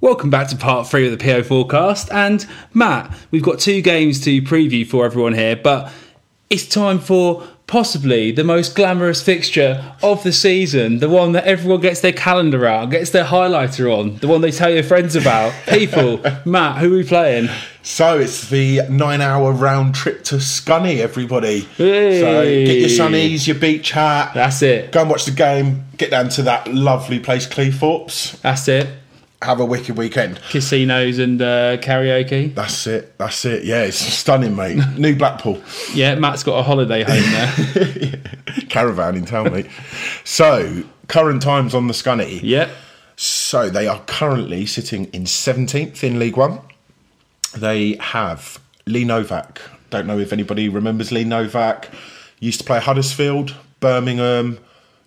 Welcome 0.00 0.30
back 0.30 0.46
to 0.50 0.56
part 0.56 0.86
three 0.86 1.12
of 1.12 1.18
the 1.18 1.24
PO 1.24 1.42
forecast. 1.42 2.08
And 2.12 2.46
Matt, 2.72 3.12
we've 3.32 3.42
got 3.42 3.58
two 3.58 3.82
games 3.82 4.20
to 4.20 4.42
preview 4.42 4.86
for 4.86 5.04
everyone 5.04 5.34
here, 5.34 5.56
but 5.56 5.92
it's 6.48 6.68
time 6.68 7.00
for 7.00 7.42
possibly 7.66 8.30
the 8.30 8.44
most 8.44 8.76
glamorous 8.76 9.20
fixture 9.20 9.92
of 10.00 10.22
the 10.22 10.32
season, 10.32 11.00
the 11.00 11.08
one 11.08 11.32
that 11.32 11.46
everyone 11.46 11.80
gets 11.80 12.00
their 12.00 12.12
calendar 12.12 12.64
out, 12.64 12.90
gets 12.90 13.10
their 13.10 13.24
highlighter 13.24 13.92
on, 13.92 14.18
the 14.18 14.28
one 14.28 14.40
they 14.40 14.52
tell 14.52 14.70
their 14.70 14.84
friends 14.84 15.16
about. 15.16 15.52
People, 15.66 16.22
Matt, 16.44 16.78
who 16.78 16.94
are 16.94 16.98
we 16.98 17.02
playing? 17.02 17.48
So 17.82 18.20
it's 18.20 18.48
the 18.50 18.82
nine-hour 18.88 19.50
round 19.50 19.96
trip 19.96 20.22
to 20.24 20.36
Scunny, 20.36 20.98
everybody. 20.98 21.62
Hey. 21.76 22.20
So 22.20 22.44
get 22.44 22.78
your 22.78 22.88
sunnies, 22.88 23.48
your 23.48 23.58
beach 23.58 23.90
hat. 23.90 24.30
That's 24.32 24.62
it. 24.62 24.92
Go 24.92 25.00
and 25.00 25.10
watch 25.10 25.24
the 25.24 25.32
game. 25.32 25.86
Get 25.96 26.12
down 26.12 26.28
to 26.30 26.42
that 26.42 26.72
lovely 26.72 27.18
place, 27.18 27.48
Cleethorpes. 27.48 28.40
That's 28.42 28.68
it 28.68 28.88
have 29.42 29.60
a 29.60 29.64
wicked 29.64 29.96
weekend. 29.96 30.40
Casinos 30.50 31.18
and 31.18 31.40
uh, 31.40 31.76
karaoke. 31.78 32.54
That's 32.54 32.86
it. 32.86 33.16
That's 33.18 33.44
it. 33.44 33.64
Yeah, 33.64 33.82
it's 33.84 33.98
stunning, 33.98 34.56
mate. 34.56 34.78
New 34.98 35.14
Blackpool. 35.16 35.62
yeah, 35.94 36.14
Matt's 36.16 36.42
got 36.42 36.58
a 36.58 36.62
holiday 36.62 37.02
home 37.04 37.22
there. 37.32 38.22
Caravan 38.68 39.16
in 39.16 39.24
town, 39.24 39.52
mate. 39.52 39.68
So, 40.24 40.82
current 41.06 41.40
times 41.42 41.74
on 41.74 41.86
the 41.86 41.94
Scunny. 41.94 42.40
Yeah. 42.42 42.70
So, 43.16 43.68
they 43.70 43.86
are 43.86 44.00
currently 44.06 44.66
sitting 44.66 45.04
in 45.06 45.24
17th 45.24 46.02
in 46.02 46.18
League 46.18 46.36
One. 46.36 46.60
They 47.56 47.94
have 47.96 48.60
Lee 48.86 49.04
Novak. 49.04 49.60
Don't 49.90 50.06
know 50.06 50.18
if 50.18 50.32
anybody 50.32 50.68
remembers 50.68 51.12
Lee 51.12 51.24
Novak. 51.24 51.88
Used 52.40 52.60
to 52.60 52.66
play 52.66 52.78
Huddersfield, 52.80 53.54
Birmingham, 53.80 54.58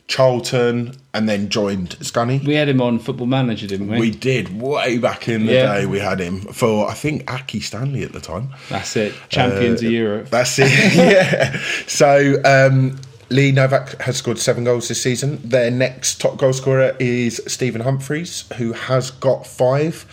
Charlton, 0.07 0.95
and 1.13 1.27
then 1.27 1.49
joined 1.49 1.97
Scunny. 1.99 2.45
We 2.45 2.55
had 2.55 2.67
him 2.67 2.81
on 2.81 2.99
Football 2.99 3.27
Manager, 3.27 3.67
didn't 3.67 3.87
we? 3.87 3.99
We 3.99 4.11
did 4.11 4.61
way 4.61 4.97
back 4.97 5.27
in 5.27 5.45
the 5.45 5.53
yeah. 5.53 5.79
day. 5.79 5.85
We 5.85 5.99
had 5.99 6.19
him 6.19 6.41
for 6.41 6.89
I 6.89 6.93
think 6.93 7.25
Accy 7.25 7.61
Stanley 7.61 8.03
at 8.03 8.11
the 8.11 8.19
time. 8.19 8.49
That's 8.69 8.95
it, 8.95 9.13
champions 9.29 9.81
uh, 9.81 9.85
of 9.87 9.91
Europe. 9.91 10.29
That's 10.29 10.59
it. 10.59 10.69
yeah. 10.95 11.57
So 11.87 12.41
um, 12.43 12.99
Lee 13.29 13.51
Novak 13.51 14.01
has 14.01 14.17
scored 14.17 14.37
seven 14.37 14.63
goals 14.63 14.89
this 14.89 15.01
season. 15.01 15.39
Their 15.43 15.71
next 15.71 16.19
top 16.19 16.37
goal 16.37 16.53
scorer 16.53 16.95
is 16.99 17.41
Stephen 17.47 17.81
Humphrys, 17.81 18.51
who 18.55 18.73
has 18.73 19.11
got 19.11 19.47
five. 19.47 20.05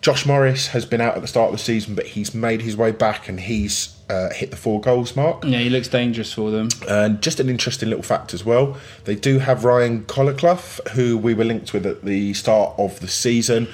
Josh 0.00 0.24
Morris 0.24 0.68
has 0.68 0.86
been 0.86 1.00
out 1.00 1.14
at 1.14 1.20
the 1.20 1.28
start 1.28 1.52
of 1.52 1.58
the 1.58 1.62
season, 1.62 1.94
but 1.94 2.06
he's 2.06 2.34
made 2.34 2.62
his 2.62 2.76
way 2.76 2.90
back 2.90 3.28
and 3.28 3.38
he's 3.38 3.96
uh, 4.10 4.30
hit 4.30 4.50
the 4.50 4.56
four 4.56 4.80
goals 4.80 5.14
mark. 5.14 5.44
Yeah, 5.44 5.58
he 5.58 5.70
looks 5.70 5.88
dangerous 5.88 6.32
for 6.32 6.50
them. 6.50 6.68
And 6.88 7.22
just 7.22 7.38
an 7.38 7.48
interesting 7.48 7.88
little 7.88 8.02
fact 8.02 8.34
as 8.34 8.44
well 8.44 8.76
they 9.04 9.14
do 9.14 9.38
have 9.38 9.64
Ryan 9.64 10.04
Colclough, 10.04 10.80
who 10.92 11.16
we 11.16 11.34
were 11.34 11.44
linked 11.44 11.72
with 11.72 11.86
at 11.86 12.04
the 12.04 12.34
start 12.34 12.74
of 12.78 13.00
the 13.00 13.08
season, 13.08 13.68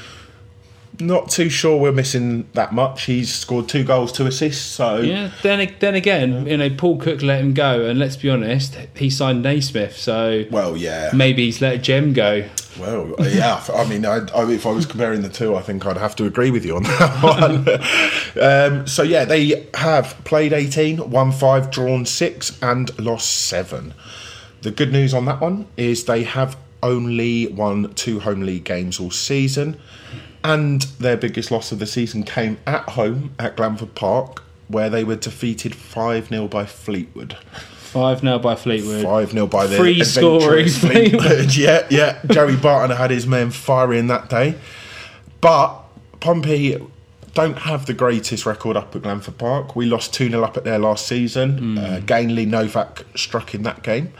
not 1.01 1.31
too 1.31 1.49
sure 1.49 1.77
we're 1.79 1.93
missing 1.93 2.49
that 2.55 2.73
much. 2.73 3.05
He's 3.05 3.35
scored 3.35 3.69
two 3.69 3.85
goals, 3.85 4.13
two 4.13 4.27
assists. 4.27 4.65
So 4.65 4.99
yeah. 4.99 5.31
Then 5.43 5.75
then 5.79 5.95
again, 5.95 6.47
you 6.47 6.57
know, 6.57 6.71
Paul 6.71 6.99
Cook 6.99 7.23
let 7.23 7.41
him 7.41 7.55
go, 7.55 7.87
and 7.87 7.99
let's 7.99 8.17
be 8.17 8.31
honest, 8.31 8.77
he 8.97 9.11
signed 9.11 9.43
Naismith. 9.43 9.97
So 9.97 10.45
well, 10.51 10.77
yeah, 10.77 11.11
maybe 11.15 11.47
he's 11.47 11.61
let 11.61 11.83
Jem 11.83 12.13
go. 12.13 12.49
Well, 12.79 13.15
yeah. 13.21 13.65
I 13.75 13.89
mean, 13.89 14.05
I, 14.05 14.19
I, 14.35 14.51
if 14.51 14.67
I 14.67 14.71
was 14.71 14.85
comparing 14.85 15.23
the 15.23 15.29
two, 15.29 15.57
I 15.57 15.63
think 15.63 15.87
I'd 15.87 15.97
have 15.97 16.15
to 16.17 16.27
agree 16.27 16.51
with 16.51 16.65
you 16.65 16.77
on 16.77 16.83
that 16.83 17.23
one. 18.37 18.43
um, 18.43 18.87
so 18.87 19.03
yeah, 19.03 19.25
they 19.25 19.67
have 19.75 20.15
played 20.25 20.53
18, 20.53 21.11
won 21.11 21.33
five, 21.33 21.71
drawn 21.71 22.05
six, 22.05 22.59
and 22.63 22.97
lost 22.99 23.47
seven. 23.47 23.95
The 24.63 24.71
good 24.71 24.93
news 24.93 25.15
on 25.15 25.25
that 25.27 25.41
one 25.41 25.67
is 25.77 26.05
they 26.05 26.25
have 26.25 26.57
only 26.87 27.49
won 27.49 27.93
two 27.95 28.21
home 28.21 28.43
league 28.43 28.65
games 28.65 29.01
all 29.01 29.11
season. 29.11 29.79
And 30.45 30.83
their 31.01 31.17
biggest 31.17 31.51
loss 31.51 31.73
of 31.73 31.81
the 31.81 31.87
season 31.87 32.23
came 32.23 32.59
at 32.67 32.91
home 32.91 33.35
at 33.39 33.57
Glanford 33.57 33.95
Park, 33.95 34.45
where 34.69 34.89
they 34.89 35.03
were 35.03 35.17
defeated 35.17 35.75
5 35.75 36.29
0 36.29 36.47
by 36.49 36.65
Fleetwood. 36.65 37.37
5 37.97 38.21
0 38.21 38.39
by 38.39 38.55
Fleetwood. 38.55 39.03
5 39.03 39.33
0 39.33 39.47
by 39.49 39.67
the 39.67 39.77
Free 39.77 40.05
scoring 40.05 40.69
Fleetwood. 40.69 41.55
yeah, 41.57 41.87
yeah. 41.91 42.21
Joey 42.27 42.57
Barton 42.57 42.97
had 42.97 43.11
his 43.11 43.27
men 43.27 43.51
firing 43.51 44.07
that 44.07 44.29
day. 44.29 44.55
But 45.41 45.83
Pompey 46.21 46.81
don't 47.35 47.59
have 47.59 47.87
the 47.87 47.93
greatest 47.93 48.47
record 48.47 48.77
up 48.77 48.95
at 48.95 49.03
Glanford 49.03 49.39
Park. 49.39 49.75
We 49.75 49.87
lost 49.87 50.15
2 50.15 50.31
0 50.31 50.43
up 50.45 50.57
at 50.57 50.65
there 50.65 50.79
last 50.79 51.07
season. 51.07 51.77
Mm. 51.77 51.79
Uh, 51.79 52.01
Gainley 52.01 52.47
Novak 52.47 53.05
struck 53.17 53.55
in 53.55 53.63
that 53.65 53.83
game. 53.83 54.13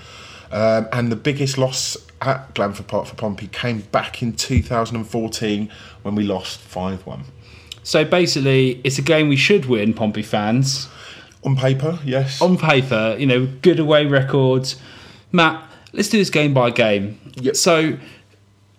Um, 0.51 0.89
and 0.93 1.11
the 1.11 1.17
biggest 1.17 1.59
loss 1.59 1.97
at 2.27 2.55
Glanford 2.55 2.87
Park 2.87 3.07
for 3.07 3.15
Pompey 3.15 3.49
came 3.49 3.81
back 3.81 4.23
in 4.23 4.33
2014 4.35 5.71
when 6.03 6.15
we 6.15 6.25
lost 6.25 6.61
5 6.61 7.07
1. 7.07 7.25
So 7.83 8.05
basically, 8.05 8.81
it's 8.83 8.99
a 8.99 9.03
game 9.03 9.29
we 9.29 9.37
should 9.37 9.67
win, 9.67 9.95
Pompey 9.95 10.23
fans. 10.23 10.89
On 11.45 11.55
paper, 11.55 12.01
yes. 12.05 12.43
On 12.43 12.57
paper, 12.57 13.15
you 13.19 13.27
know, 13.27 13.47
good 13.63 13.79
away 13.79 14.07
records. 14.07 14.81
Matt, 15.31 15.63
let's 15.93 16.09
do 16.09 16.19
this 16.19 16.31
game 16.31 16.53
by 16.53 16.71
game. 16.71 17.21
Yep. 17.37 17.55
So, 17.55 17.97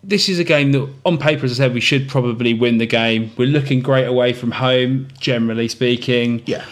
this 0.03 0.27
is 0.27 0.39
a 0.39 0.43
game 0.43 0.73
that, 0.73 0.93
on 1.05 1.17
paper, 1.17 1.45
as 1.45 1.53
I 1.53 1.63
said, 1.63 1.73
we 1.73 1.79
should 1.79 2.09
probably 2.09 2.53
win 2.53 2.77
the 2.77 2.85
game. 2.85 3.31
We're 3.37 3.47
looking 3.47 3.81
great 3.81 4.05
away 4.05 4.33
from 4.33 4.51
home, 4.51 5.07
generally 5.19 5.69
speaking. 5.69 6.43
Yeah. 6.45 6.65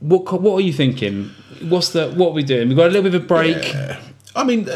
What 0.00 0.40
What 0.40 0.54
are 0.54 0.60
you 0.60 0.72
thinking? 0.72 1.30
What's 1.62 1.90
the 1.90 2.10
what 2.12 2.30
are 2.30 2.34
we 2.34 2.42
doing? 2.42 2.68
We've 2.68 2.76
got 2.76 2.86
a 2.86 2.90
little 2.90 3.02
bit 3.02 3.14
of 3.14 3.22
a 3.22 3.26
break. 3.26 3.72
Yeah. 3.72 4.00
I 4.34 4.44
mean, 4.44 4.68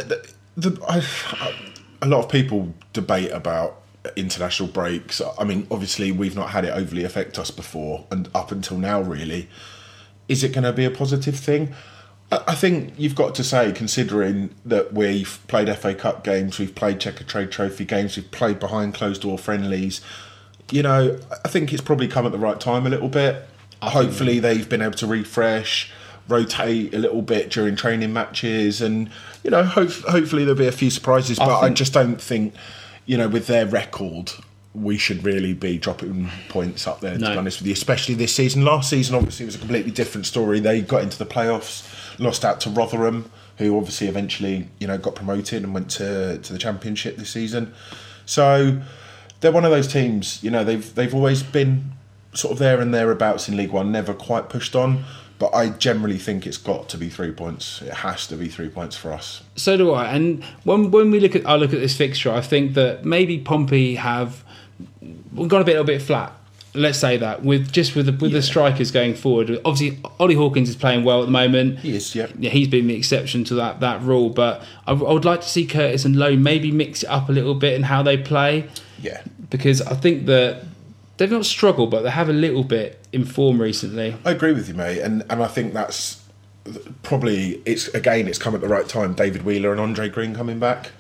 the, 0.57 0.71
the, 0.71 0.85
I, 0.89 1.55
a 2.03 2.07
lot 2.07 2.25
of 2.25 2.31
people 2.31 2.75
debate 2.93 3.31
about 3.31 3.83
international 4.15 4.69
breaks. 4.69 5.21
I 5.39 5.45
mean, 5.45 5.67
obviously, 5.71 6.13
we've 6.13 6.37
not 6.37 6.51
had 6.51 6.65
it 6.65 6.71
overly 6.71 7.05
affect 7.05 7.39
us 7.39 7.51
before, 7.51 8.07
and 8.11 8.29
up 8.35 8.53
until 8.53 8.79
now, 8.79 9.01
really. 9.01 9.49
Is 10.29 10.43
it 10.43 10.53
going 10.53 10.65
to 10.65 10.73
be 10.73 10.85
a 10.85 10.91
positive 10.91 11.37
thing? 11.37 11.75
I 12.33 12.57
think 12.57 12.95
you've 12.99 13.15
got 13.15 13.37
to 13.37 13.45
say, 13.45 13.71
considering 13.71 14.51
that 14.65 14.93
we've 14.93 15.39
played 15.47 15.75
FA 15.77 15.95
Cup 15.95 16.25
games, 16.25 16.59
we've 16.59 16.75
played 16.75 16.99
Checkatrade 16.99 17.53
Trophy 17.53 17.85
games, 17.85 18.17
we've 18.17 18.31
played 18.33 18.59
behind 18.59 18.95
closed 18.95 19.23
door 19.23 19.39
friendlies. 19.39 20.01
You 20.73 20.83
know, 20.83 21.21
I 21.45 21.49
think 21.49 21.73
it's 21.73 21.83
probably 21.83 22.09
come 22.09 22.27
at 22.27 22.33
the 22.33 22.39
right 22.39 22.59
time 22.59 22.85
a 22.85 22.91
little 22.91 23.09
bit. 23.09 23.47
Hopefully, 23.81 24.41
they've 24.41 24.69
been 24.69 24.83
able 24.83 24.97
to 24.97 25.07
refresh, 25.07 25.93
rotate 26.29 26.95
a 26.95 26.99
little 26.99 27.23
bit 27.23 27.51
during 27.51 27.77
training 27.77 28.13
matches, 28.13 28.81
and 28.81 29.11
you 29.43 29.51
know, 29.51 29.65
hope, 29.65 29.91
hopefully 29.91 30.45
there'll 30.45 30.59
be 30.59 30.67
a 30.67 30.73
few 30.73 30.91
surprises. 30.91 31.39
But 31.39 31.49
I, 31.49 31.61
think, 31.61 31.73
I 31.73 31.75
just 31.75 31.93
don't 31.93 32.21
think, 32.21 32.55
you 33.05 33.17
know, 33.17 33.29
with 33.29 33.47
their 33.47 33.67
record, 33.67 34.33
we 34.75 34.99
should 34.99 35.25
really 35.25 35.55
be 35.55 35.79
dropping 35.79 36.31
points 36.49 36.87
up 36.87 37.01
there. 37.01 37.15
To 37.15 37.19
be 37.19 37.37
honest 37.37 37.61
with 37.61 37.67
you, 37.67 37.73
especially 37.73 38.15
this 38.15 38.35
season. 38.35 38.65
Last 38.65 38.91
season, 38.91 39.15
obviously, 39.15 39.47
was 39.47 39.55
a 39.55 39.59
completely 39.59 39.93
different 39.93 40.27
story. 40.27 40.61
They 40.61 40.83
got 40.83 41.03
into 41.03 41.19
the 41.19 41.27
playoffs, 41.27 41.89
lost 42.19 42.45
out 42.45 42.61
to 42.63 42.71
Rotherham, 42.71 43.31
who 43.59 43.77
obviously 43.77 44.09
eventually, 44.09 44.69
you 44.79 44.87
know, 44.87 44.99
got 44.99 45.15
promoted 45.15 45.63
and 45.63 45.73
went 45.73 45.91
to 45.93 46.39
to 46.39 46.53
the 46.53 46.59
championship 46.59 47.17
this 47.17 47.31
season. 47.31 47.73
So 48.27 48.83
they're 49.41 49.53
one 49.53 49.65
of 49.65 49.71
those 49.71 49.89
teams. 49.89 50.43
You 50.43 50.51
know, 50.51 50.65
they've 50.65 50.95
they've 50.95 51.15
always 51.15 51.43
been 51.43 51.93
sort 52.35 52.53
of 52.53 52.59
there 52.59 52.81
and 52.81 52.93
thereabouts 52.93 53.49
in 53.49 53.57
League 53.57 53.71
One, 53.71 53.91
never 53.91 54.13
quite 54.13 54.49
pushed 54.49 54.77
on. 54.77 55.05
But 55.39 55.55
I 55.55 55.69
generally 55.69 56.19
think 56.19 56.47
it's 56.47 56.57
got 56.57 56.89
to 56.89 56.97
be 56.97 57.11
three 57.11 57.31
points. 57.31 57.83
It 57.83 57.93
has 57.93 58.27
to 58.29 58.37
be 58.37 58.49
three 58.49 58.71
points 58.71 58.97
for 58.97 59.13
us. 59.13 59.43
So 59.55 59.77
do 59.77 59.93
I. 59.93 60.11
And 60.13 60.43
when 60.65 60.91
when 60.91 61.11
we 61.11 61.21
look 61.21 61.37
at 61.37 61.47
I 61.47 61.57
look 61.57 61.75
at 61.75 61.81
this 61.81 61.97
fixture, 61.97 62.33
I 62.33 62.41
think 62.41 62.75
that 62.75 63.05
maybe 63.05 63.39
Pompey 63.39 63.97
have 63.97 64.43
gone 65.35 65.61
a 65.61 65.65
bit 65.65 65.77
a 65.77 65.85
bit 65.85 66.01
flat. 66.01 66.33
Let's 66.73 66.99
say 66.99 67.17
that 67.19 67.43
with 67.43 67.71
just 67.71 67.95
with 67.95 68.07
the, 68.07 68.13
with 68.13 68.33
yeah. 68.33 68.39
the 68.39 68.43
strikers 68.43 68.91
going 68.91 69.15
forward. 69.15 69.61
Obviously, 69.65 69.99
Ollie 70.19 70.35
Hawkins 70.35 70.69
is 70.69 70.77
playing 70.77 71.05
well 71.05 71.23
at 71.23 71.27
the 71.27 71.33
moment. 71.33 71.79
He 71.81 71.97
is, 71.97 72.15
yeah. 72.15 72.29
Yeah, 72.39 72.51
he's 72.51 72.69
been 72.69 72.87
the 72.87 72.97
exception 72.97 73.45
to 73.45 73.55
that 73.57 73.81
that 73.81 74.03
rule. 74.03 74.31
But 74.31 74.63
I, 74.87 74.93
I 74.93 75.13
would 75.13 75.25
like 75.25 75.43
to 75.43 75.49
see 75.49 75.67
Curtis 75.67 76.05
and 76.05 76.17
Lowe 76.17 76.37
maybe 76.37 76.71
mix 76.71 77.03
it 77.03 77.09
up 77.09 77.29
a 77.29 77.33
little 77.33 77.55
bit 77.55 77.75
in 77.75 77.83
how 77.83 78.03
they 78.03 78.17
play. 78.17 78.69
Yeah, 79.03 79.23
because 79.51 79.83
I 79.83 79.95
think 79.95 80.27
that 80.27 80.65
they've 81.17 81.31
not 81.31 81.47
struggled, 81.47 81.91
but 81.91 82.03
they 82.03 82.11
have 82.11 82.29
a 82.29 82.35
little 82.35 82.65
bit 82.65 83.07
in 83.13 83.25
form 83.25 83.61
recently. 83.61 84.17
I 84.25 84.33
agree 84.33 84.53
with 84.53 84.69
you, 84.69 84.75
mate, 84.75 85.01
and 85.01 85.25
and 85.31 85.43
I 85.43 85.49
think 85.49 85.73
that's 85.73 86.23
probably 87.03 87.63
it's 87.65 87.89
again 87.89 88.27
it's 88.29 88.39
come 88.39 88.55
at 88.55 88.61
the 88.61 88.69
right 88.69 88.89
time. 88.89 89.15
David 89.15 89.43
Wheeler 89.43 89.71
and 89.73 89.81
Andre 89.81 90.09
Green 90.09 90.35
coming 90.35 90.59
back. 90.59 90.91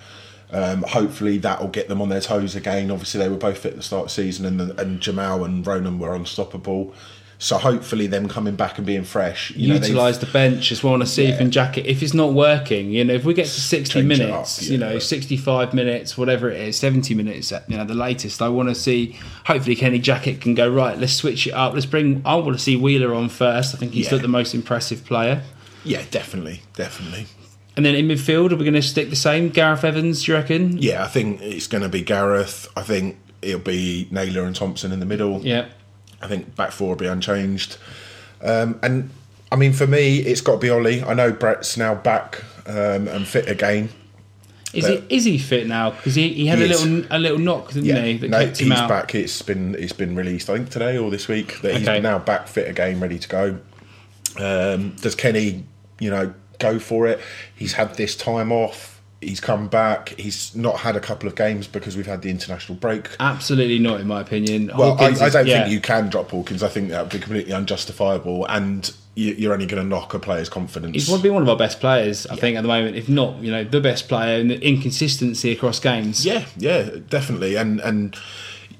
Um, 0.52 0.82
hopefully 0.82 1.38
that 1.38 1.60
will 1.60 1.68
get 1.68 1.88
them 1.88 2.00
on 2.00 2.08
their 2.08 2.20
toes 2.20 2.54
again. 2.54 2.90
Obviously 2.92 3.18
they 3.18 3.28
were 3.28 3.36
both 3.36 3.58
fit 3.58 3.72
at 3.72 3.76
the 3.76 3.82
start 3.82 4.02
of 4.02 4.08
the 4.08 4.14
season, 4.14 4.46
and 4.46 4.78
and 4.78 5.00
Jamal 5.00 5.44
and 5.44 5.66
Ronan 5.66 5.98
were 5.98 6.14
unstoppable. 6.14 6.94
So 7.38 7.58
hopefully 7.58 8.06
them 8.06 8.28
coming 8.28 8.56
back 8.56 8.78
and 8.78 8.86
being 8.86 9.04
fresh, 9.04 9.50
you 9.50 9.74
utilize 9.74 10.18
the 10.20 10.26
bench 10.26 10.72
as 10.72 10.82
well. 10.82 10.92
Want 10.92 11.02
to 11.02 11.08
see 11.08 11.24
yeah. 11.24 11.34
if 11.34 11.40
in 11.40 11.50
jacket 11.50 11.84
if 11.84 12.02
it's 12.02 12.14
not 12.14 12.32
working. 12.32 12.90
You 12.90 13.04
know, 13.04 13.12
if 13.12 13.24
we 13.24 13.34
get 13.34 13.44
to 13.44 13.60
sixty 13.60 14.00
Change 14.00 14.08
minutes, 14.08 14.58
up, 14.58 14.64
yeah, 14.64 14.72
you 14.72 14.78
know, 14.78 14.98
sixty-five 14.98 15.74
minutes, 15.74 16.16
whatever 16.16 16.50
it 16.50 16.60
is, 16.60 16.78
seventy 16.78 17.14
minutes, 17.14 17.52
you 17.68 17.76
know, 17.76 17.84
the 17.84 17.94
latest. 17.94 18.40
I 18.40 18.48
want 18.48 18.70
to 18.70 18.74
see. 18.74 19.18
Hopefully, 19.44 19.76
Kenny 19.76 20.00
Jackett 20.00 20.40
can 20.40 20.54
go 20.54 20.68
right. 20.68 20.98
Let's 20.98 21.12
switch 21.12 21.46
it 21.46 21.52
up. 21.52 21.74
Let's 21.74 21.84
bring. 21.84 22.22
I 22.24 22.36
want 22.36 22.56
to 22.56 22.62
see 22.62 22.76
Wheeler 22.76 23.14
on 23.14 23.28
first. 23.28 23.74
I 23.74 23.78
think 23.78 23.92
he's 23.92 24.10
yeah. 24.10 24.18
the 24.18 24.28
most 24.28 24.54
impressive 24.54 25.04
player. 25.04 25.42
Yeah, 25.84 26.02
definitely, 26.10 26.62
definitely. 26.74 27.26
And 27.76 27.84
then 27.84 27.94
in 27.94 28.08
midfield, 28.08 28.52
are 28.52 28.56
we 28.56 28.64
going 28.64 28.72
to 28.72 28.80
stick 28.80 29.10
the 29.10 29.16
same? 29.16 29.50
Gareth 29.50 29.84
Evans, 29.84 30.24
do 30.24 30.32
you 30.32 30.38
reckon? 30.38 30.78
Yeah, 30.78 31.04
I 31.04 31.08
think 31.08 31.42
it's 31.42 31.66
going 31.66 31.82
to 31.82 31.90
be 31.90 32.00
Gareth. 32.00 32.66
I 32.74 32.82
think 32.82 33.18
it'll 33.42 33.60
be 33.60 34.08
Naylor 34.10 34.44
and 34.44 34.56
Thompson 34.56 34.92
in 34.92 35.00
the 35.00 35.06
middle. 35.06 35.42
Yeah. 35.42 35.68
I 36.26 36.28
think 36.28 36.56
back 36.56 36.72
four 36.72 36.88
will 36.88 36.96
be 36.96 37.06
unchanged. 37.06 37.78
Um, 38.42 38.80
and 38.82 39.10
I 39.52 39.56
mean, 39.56 39.72
for 39.72 39.86
me, 39.86 40.18
it's 40.18 40.40
got 40.40 40.54
to 40.54 40.58
be 40.58 40.68
Ollie. 40.68 41.04
I 41.04 41.14
know 41.14 41.30
Brett's 41.32 41.76
now 41.76 41.94
back 41.94 42.42
um, 42.66 43.06
and 43.06 43.26
fit 43.26 43.48
again. 43.48 43.90
Is 44.72 44.86
he 44.88 45.02
is 45.08 45.24
he 45.24 45.38
fit 45.38 45.68
now? 45.68 45.90
Because 45.90 46.16
he, 46.16 46.28
he 46.34 46.46
had 46.48 46.58
he 46.58 46.64
a 46.64 46.68
little 46.68 47.06
a 47.10 47.18
little 47.18 47.38
knock, 47.38 47.68
didn't 47.68 47.84
yeah. 47.84 48.02
he? 48.02 48.18
That 48.18 48.30
no, 48.30 48.44
kept 48.44 48.60
him 48.60 48.72
he's 48.72 48.80
out. 48.80 48.88
back. 48.88 49.14
It's 49.14 49.40
been 49.40 49.76
it's 49.76 49.92
been 49.92 50.16
released. 50.16 50.50
I 50.50 50.56
think 50.56 50.70
today 50.70 50.98
or 50.98 51.10
this 51.10 51.28
week 51.28 51.60
that 51.62 51.76
he's 51.76 51.88
okay. 51.88 52.00
now 52.00 52.18
back 52.18 52.48
fit 52.48 52.68
again, 52.68 52.98
ready 52.98 53.20
to 53.20 53.28
go. 53.28 53.58
Um, 54.38 54.96
does 54.96 55.14
Kenny, 55.14 55.64
you 56.00 56.10
know, 56.10 56.34
go 56.58 56.80
for 56.80 57.06
it? 57.06 57.20
He's 57.54 57.74
had 57.74 57.94
this 57.94 58.16
time 58.16 58.50
off 58.50 58.95
he's 59.20 59.40
come 59.40 59.68
back. 59.68 60.10
He's 60.10 60.54
not 60.54 60.80
had 60.80 60.96
a 60.96 61.00
couple 61.00 61.28
of 61.28 61.34
games 61.34 61.66
because 61.66 61.96
we've 61.96 62.06
had 62.06 62.22
the 62.22 62.30
international 62.30 62.76
break. 62.76 63.08
Absolutely 63.18 63.78
not, 63.78 64.00
in 64.00 64.06
my 64.06 64.20
opinion. 64.20 64.70
Well, 64.76 64.96
I, 65.00 65.06
I, 65.06 65.28
don't 65.30 65.46
yeah. 65.46 65.62
think 65.62 65.70
you 65.70 65.80
can 65.80 66.08
drop 66.08 66.30
Hawkins. 66.30 66.62
I 66.62 66.68
think 66.68 66.90
that 66.90 67.02
would 67.02 67.12
be 67.12 67.18
completely 67.18 67.52
unjustifiable, 67.52 68.46
and 68.46 68.92
you're 69.14 69.54
only 69.54 69.66
going 69.66 69.82
to 69.82 69.88
knock 69.88 70.12
a 70.12 70.18
player's 70.18 70.48
confidence. 70.48 70.94
He's 70.94 71.08
probably 71.08 71.30
one 71.30 71.42
of 71.42 71.48
our 71.48 71.56
best 71.56 71.80
players, 71.80 72.26
I 72.26 72.34
yeah. 72.34 72.40
think, 72.40 72.56
at 72.58 72.62
the 72.62 72.68
moment. 72.68 72.96
If 72.96 73.08
not, 73.08 73.40
you 73.40 73.50
know, 73.50 73.64
the 73.64 73.80
best 73.80 74.08
player, 74.08 74.40
and 74.40 74.50
the 74.50 74.60
inconsistency 74.60 75.52
across 75.52 75.80
games. 75.80 76.24
Yeah, 76.24 76.44
yeah, 76.56 76.90
definitely, 77.08 77.56
and 77.56 77.80
and 77.80 78.16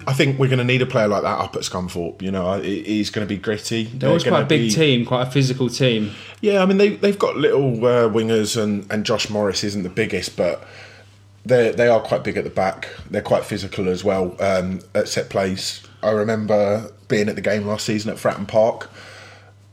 I 0.07 0.13
think 0.13 0.39
we're 0.39 0.49
going 0.49 0.59
to 0.59 0.65
need 0.65 0.83
a 0.83 0.87
player 0.87 1.09
like 1.09 1.23
that 1.23 1.39
up 1.39 1.57
at 1.57 1.63
Scunthorpe. 1.63 2.23
You 2.23 2.31
know, 2.31 2.61
he's 2.61 3.11
going 3.11 3.27
to 3.27 3.29
be 3.29 3.39
gritty. 3.39 3.85
They're, 3.85 4.09
always 4.09 4.23
quite 4.23 4.43
a 4.43 4.47
big 4.47 4.63
be... 4.63 4.71
team, 4.71 5.05
quite 5.05 5.27
a 5.27 5.31
physical 5.31 5.69
team. 5.69 6.13
Yeah, 6.41 6.63
I 6.63 6.67
mean 6.67 6.79
they 6.79 6.91
they've 6.91 7.19
got 7.19 7.37
little 7.37 7.85
uh, 7.85 8.09
wingers, 8.09 8.61
and 8.61 8.91
and 8.91 9.05
Josh 9.05 9.29
Morris 9.29 9.65
isn't 9.65 9.83
the 9.83 9.89
biggest, 9.89 10.37
but 10.37 10.65
they 11.45 11.73
they 11.73 11.89
are 11.89 12.01
quite 12.01 12.23
big 12.23 12.37
at 12.37 12.45
the 12.45 12.51
back. 12.51 12.89
They're 13.11 13.23
quite 13.23 13.45
physical 13.45 13.89
as 13.89 14.05
well 14.05 14.37
um, 14.41 14.81
at 14.95 15.09
set 15.09 15.29
plays. 15.29 15.83
I 16.03 16.11
remember 16.11 16.93
being 17.09 17.29
at 17.29 17.35
the 17.35 17.41
game 17.41 17.67
last 17.67 17.87
season 17.87 18.11
at 18.11 18.17
Fratton 18.17 18.47
Park. 18.47 18.91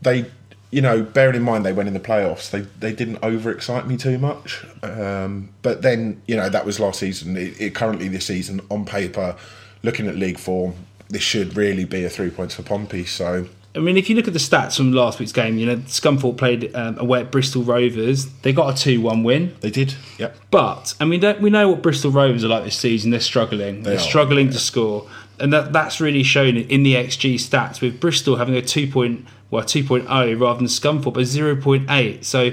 They, 0.02 0.32
you 0.72 0.82
know, 0.82 1.04
bearing 1.04 1.36
in 1.36 1.44
mind 1.44 1.64
they 1.66 1.74
went 1.74 1.88
in 1.88 1.94
the 1.94 2.00
playoffs, 2.00 2.50
they 2.50 2.62
they 2.62 2.94
didn't 2.94 3.18
overexcite 3.18 3.86
me 3.86 3.98
too 3.98 4.18
much. 4.18 4.66
Um, 4.82 5.50
but 5.62 5.84
then 5.84 6.22
you 6.28 6.36
know 6.36 6.50
that 6.50 6.66
was 6.66 6.80
last 6.80 7.00
season. 7.00 7.38
It, 7.38 7.62
it 7.62 7.76
currently 7.76 8.08
this 8.08 8.26
season 8.26 8.62
on 8.72 8.86
paper 8.86 9.36
looking 9.84 10.08
at 10.08 10.16
league 10.16 10.40
form, 10.40 10.74
this 11.10 11.22
should 11.22 11.56
really 11.56 11.86
be 11.86 12.04
a 12.04 12.10
three 12.10 12.30
points 12.30 12.56
for 12.56 12.64
Pompey. 12.64 13.06
So. 13.06 13.48
I 13.76 13.80
mean, 13.80 13.98
if 13.98 14.08
you 14.10 14.16
look 14.16 14.28
at 14.28 14.34
the 14.34 14.40
stats 14.40 14.78
from 14.78 14.92
last 14.92 15.20
week's 15.20 15.32
game, 15.32 15.58
you 15.58 15.66
know, 15.66 15.78
Scunthorpe 15.78 16.38
played 16.38 16.76
um, 16.76 16.98
away 17.00 17.22
at 17.22 17.32
Bristol 17.32 17.64
Rovers. 17.64 18.28
They 18.42 18.54
got 18.54 18.80
a 18.80 18.82
2 18.82 19.02
1 19.02 19.24
win. 19.24 19.56
They 19.62 19.72
did, 19.72 19.96
yep. 20.20 20.38
But, 20.52 20.94
I 21.00 21.06
mean, 21.06 21.20
don't, 21.20 21.42
we 21.42 21.50
know 21.50 21.70
what 21.70 21.82
Bristol 21.82 22.12
Rovers 22.12 22.44
are 22.44 22.50
like 22.50 22.66
this 22.66 22.78
season. 22.78 23.10
They're 23.10 23.20
struggling. 23.20 23.82
They 23.82 23.96
are 23.96 24.00
struggling 24.00 24.48
yeah. 24.48 24.54
to 24.54 24.60
score. 24.60 25.10
And 25.40 25.52
that, 25.52 25.74
that's 25.74 26.00
really 26.00 26.22
shown 26.22 26.56
in 26.56 26.84
the 26.84 26.94
XG 26.94 27.36
stats 27.36 27.82
with 27.82 28.00
Bristol 28.00 28.36
having 28.36 28.56
a 28.56 28.62
2 28.62 28.88
point, 28.92 29.26
well, 29.50 29.64
2.0 29.64 30.08
rather 30.40 30.58
than 30.58 30.68
Scunthorpe, 30.68 31.18
a 31.18 31.22
0.8. 31.22 32.24
So 32.24 32.52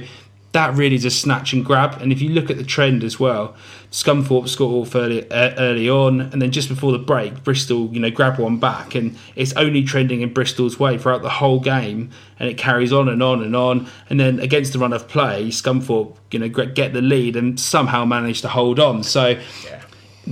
that 0.53 0.75
really 0.75 0.97
is 0.97 1.05
a 1.05 1.11
snatch 1.11 1.53
and 1.53 1.65
grab. 1.65 2.01
And 2.01 2.13
if 2.13 2.23
you 2.23 2.31
look 2.31 2.51
at 2.51 2.57
the 2.57 2.65
trend 2.65 3.05
as 3.05 3.21
well, 3.21 3.55
Scunthorpe 3.91 4.49
score 4.49 4.83
off 4.83 4.95
early, 4.95 5.29
uh, 5.31 5.55
early 5.59 5.91
on, 5.91 6.21
and 6.21 6.41
then 6.41 6.53
just 6.53 6.69
before 6.69 6.93
the 6.93 6.99
break, 6.99 7.43
Bristol, 7.43 7.93
you 7.93 7.99
know, 7.99 8.11
grab 8.11 8.39
one 8.39 8.59
back, 8.59 8.95
and 8.95 9.17
it's 9.35 9.53
only 9.55 9.83
trending 9.83 10.21
in 10.21 10.33
Bristol's 10.33 10.79
way 10.79 10.97
throughout 10.97 11.23
the 11.23 11.29
whole 11.29 11.59
game, 11.59 12.11
and 12.39 12.49
it 12.49 12.57
carries 12.57 12.93
on 12.93 13.09
and 13.09 13.23
on 13.23 13.43
and 13.43 13.57
on. 13.57 13.89
And 14.09 14.21
then 14.21 14.39
against 14.39 14.73
the 14.73 14.79
run 14.79 14.93
of 14.93 15.09
play, 15.09 15.49
Scunthorpe, 15.49 16.17
you 16.31 16.39
know, 16.39 16.49
get 16.49 16.93
the 16.93 17.03
lead 17.03 17.35
and 17.35 17.59
somehow 17.59 18.05
manage 18.05 18.43
to 18.43 18.49
hold 18.49 18.79
on. 18.79 19.03
So. 19.03 19.41
Yeah 19.65 19.83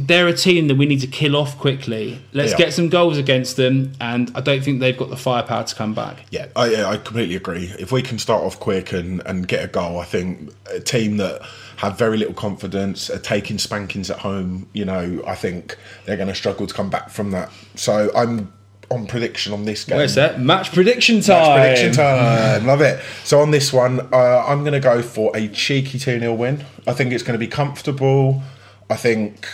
they're 0.07 0.29
a 0.29 0.35
team 0.35 0.69
that 0.69 0.77
we 0.77 0.87
need 0.87 1.01
to 1.01 1.07
kill 1.07 1.37
off 1.37 1.59
quickly. 1.59 2.21
Let's 2.33 2.55
get 2.55 2.73
some 2.73 2.89
goals 2.89 3.19
against 3.19 3.57
them, 3.57 3.93
and 4.01 4.31
I 4.35 4.41
don't 4.41 4.63
think 4.63 4.81
they've 4.81 4.97
got 4.97 5.11
the 5.11 5.17
firepower 5.17 5.65
to 5.65 5.75
come 5.75 5.95
back. 5.95 6.25
Yeah, 6.31 6.47
I, 6.55 6.85
I 6.85 6.97
completely 6.97 7.37
agree. 7.37 7.73
If 7.79 7.93
we 7.93 8.03
can 8.03 8.19
start 8.19 8.43
off 8.45 8.61
quick 8.61 8.93
and, 8.93 9.23
and 9.27 9.49
get 9.49 9.65
a 9.65 9.69
goal, 9.69 9.99
I 9.99 10.05
think 10.05 10.53
a 10.71 10.81
team 10.81 11.17
that 11.17 11.43
have 11.77 11.99
very 11.99 12.17
little 12.17 12.35
confidence, 12.35 13.11
are 13.11 13.19
taking 13.19 13.59
spankings 13.59 14.11
at 14.11 14.19
home, 14.19 14.69
you 14.73 14.85
know, 14.85 15.23
I 15.27 15.35
think 15.35 15.77
they're 16.05 16.17
going 16.17 16.29
to 16.29 16.35
struggle 16.35 16.67
to 16.67 16.75
come 16.75 16.91
back 16.91 17.11
from 17.11 17.31
that. 17.31 17.51
So 17.77 18.11
I'm 18.15 18.53
on 18.91 19.07
prediction 19.07 19.53
on 19.53 19.65
this 19.65 19.85
game. 19.85 19.99
Where's 19.99 20.15
that? 20.15 20.41
Match 20.41 20.73
prediction 20.73 21.21
time. 21.21 21.37
Match 21.37 21.79
prediction 21.79 21.93
time. 21.93 22.67
Love 22.67 22.81
it. 22.81 23.03
So 23.25 23.41
on 23.41 23.51
this 23.51 23.73
one, 23.73 24.01
uh, 24.13 24.45
I'm 24.47 24.61
going 24.61 24.73
to 24.73 24.81
go 24.81 25.03
for 25.03 25.37
a 25.37 25.49
cheeky 25.49 25.99
2 25.99 26.19
0 26.19 26.35
win. 26.35 26.65
I 26.87 26.93
think 26.93 27.13
it's 27.13 27.23
going 27.23 27.39
to 27.39 27.45
be 27.45 27.51
comfortable. 27.51 28.43
I 28.91 28.97
think 28.97 29.47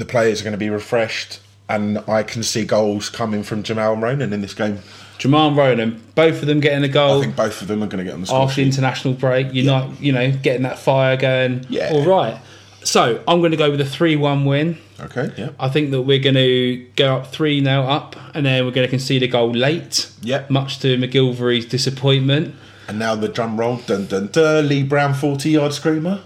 the 0.00 0.04
players 0.04 0.40
are 0.40 0.44
going 0.44 0.52
to 0.52 0.58
be 0.58 0.70
refreshed, 0.70 1.38
and 1.68 1.98
I 2.08 2.24
can 2.24 2.42
see 2.42 2.64
goals 2.64 3.08
coming 3.08 3.44
from 3.44 3.62
Jamal 3.62 3.92
and 3.92 4.02
Ronan 4.02 4.32
in 4.32 4.40
this 4.40 4.54
game. 4.54 4.80
Jamal 5.18 5.48
and 5.48 5.56
Ronan, 5.56 6.02
both 6.14 6.40
of 6.40 6.46
them 6.46 6.60
getting 6.60 6.82
a 6.82 6.88
goal. 6.88 7.18
I 7.18 7.20
think 7.20 7.36
both 7.36 7.60
of 7.60 7.68
them 7.68 7.82
are 7.82 7.86
going 7.86 7.98
to 7.98 8.04
get 8.04 8.14
on 8.14 8.22
the 8.22 8.26
score 8.26 8.42
after 8.42 8.56
the 8.56 8.62
international 8.62 9.14
break. 9.14 9.48
You're 9.48 9.66
yeah. 9.66 9.70
not, 9.70 10.00
you 10.00 10.12
know, 10.12 10.32
getting 10.32 10.62
that 10.62 10.78
fire 10.78 11.16
going. 11.16 11.66
Yeah. 11.68 11.90
All 11.92 12.06
right. 12.06 12.40
So 12.82 13.22
I'm 13.28 13.40
going 13.40 13.50
to 13.50 13.58
go 13.58 13.70
with 13.70 13.82
a 13.82 13.84
three-one 13.84 14.46
win. 14.46 14.78
Okay. 14.98 15.30
Yeah. 15.36 15.50
I 15.60 15.68
think 15.68 15.90
that 15.90 16.00
we're 16.00 16.18
going 16.18 16.36
to 16.36 16.86
go 16.96 17.16
up 17.16 17.26
three 17.26 17.60
now 17.60 17.82
up, 17.82 18.16
and 18.34 18.46
then 18.46 18.64
we're 18.64 18.70
going 18.70 18.86
to 18.86 18.90
concede 18.90 19.22
a 19.22 19.28
goal 19.28 19.50
late. 19.50 20.10
Yeah. 20.22 20.46
Much 20.48 20.78
to 20.78 20.96
McGilvery's 20.96 21.66
disappointment. 21.66 22.54
And 22.88 22.98
now 22.98 23.14
the 23.14 23.28
drum 23.28 23.60
roll, 23.60 23.76
dun 23.76 24.06
dun 24.06 24.28
dun. 24.28 24.66
Lee 24.66 24.82
Brown, 24.82 25.12
forty-yard 25.12 25.74
screamer. 25.74 26.22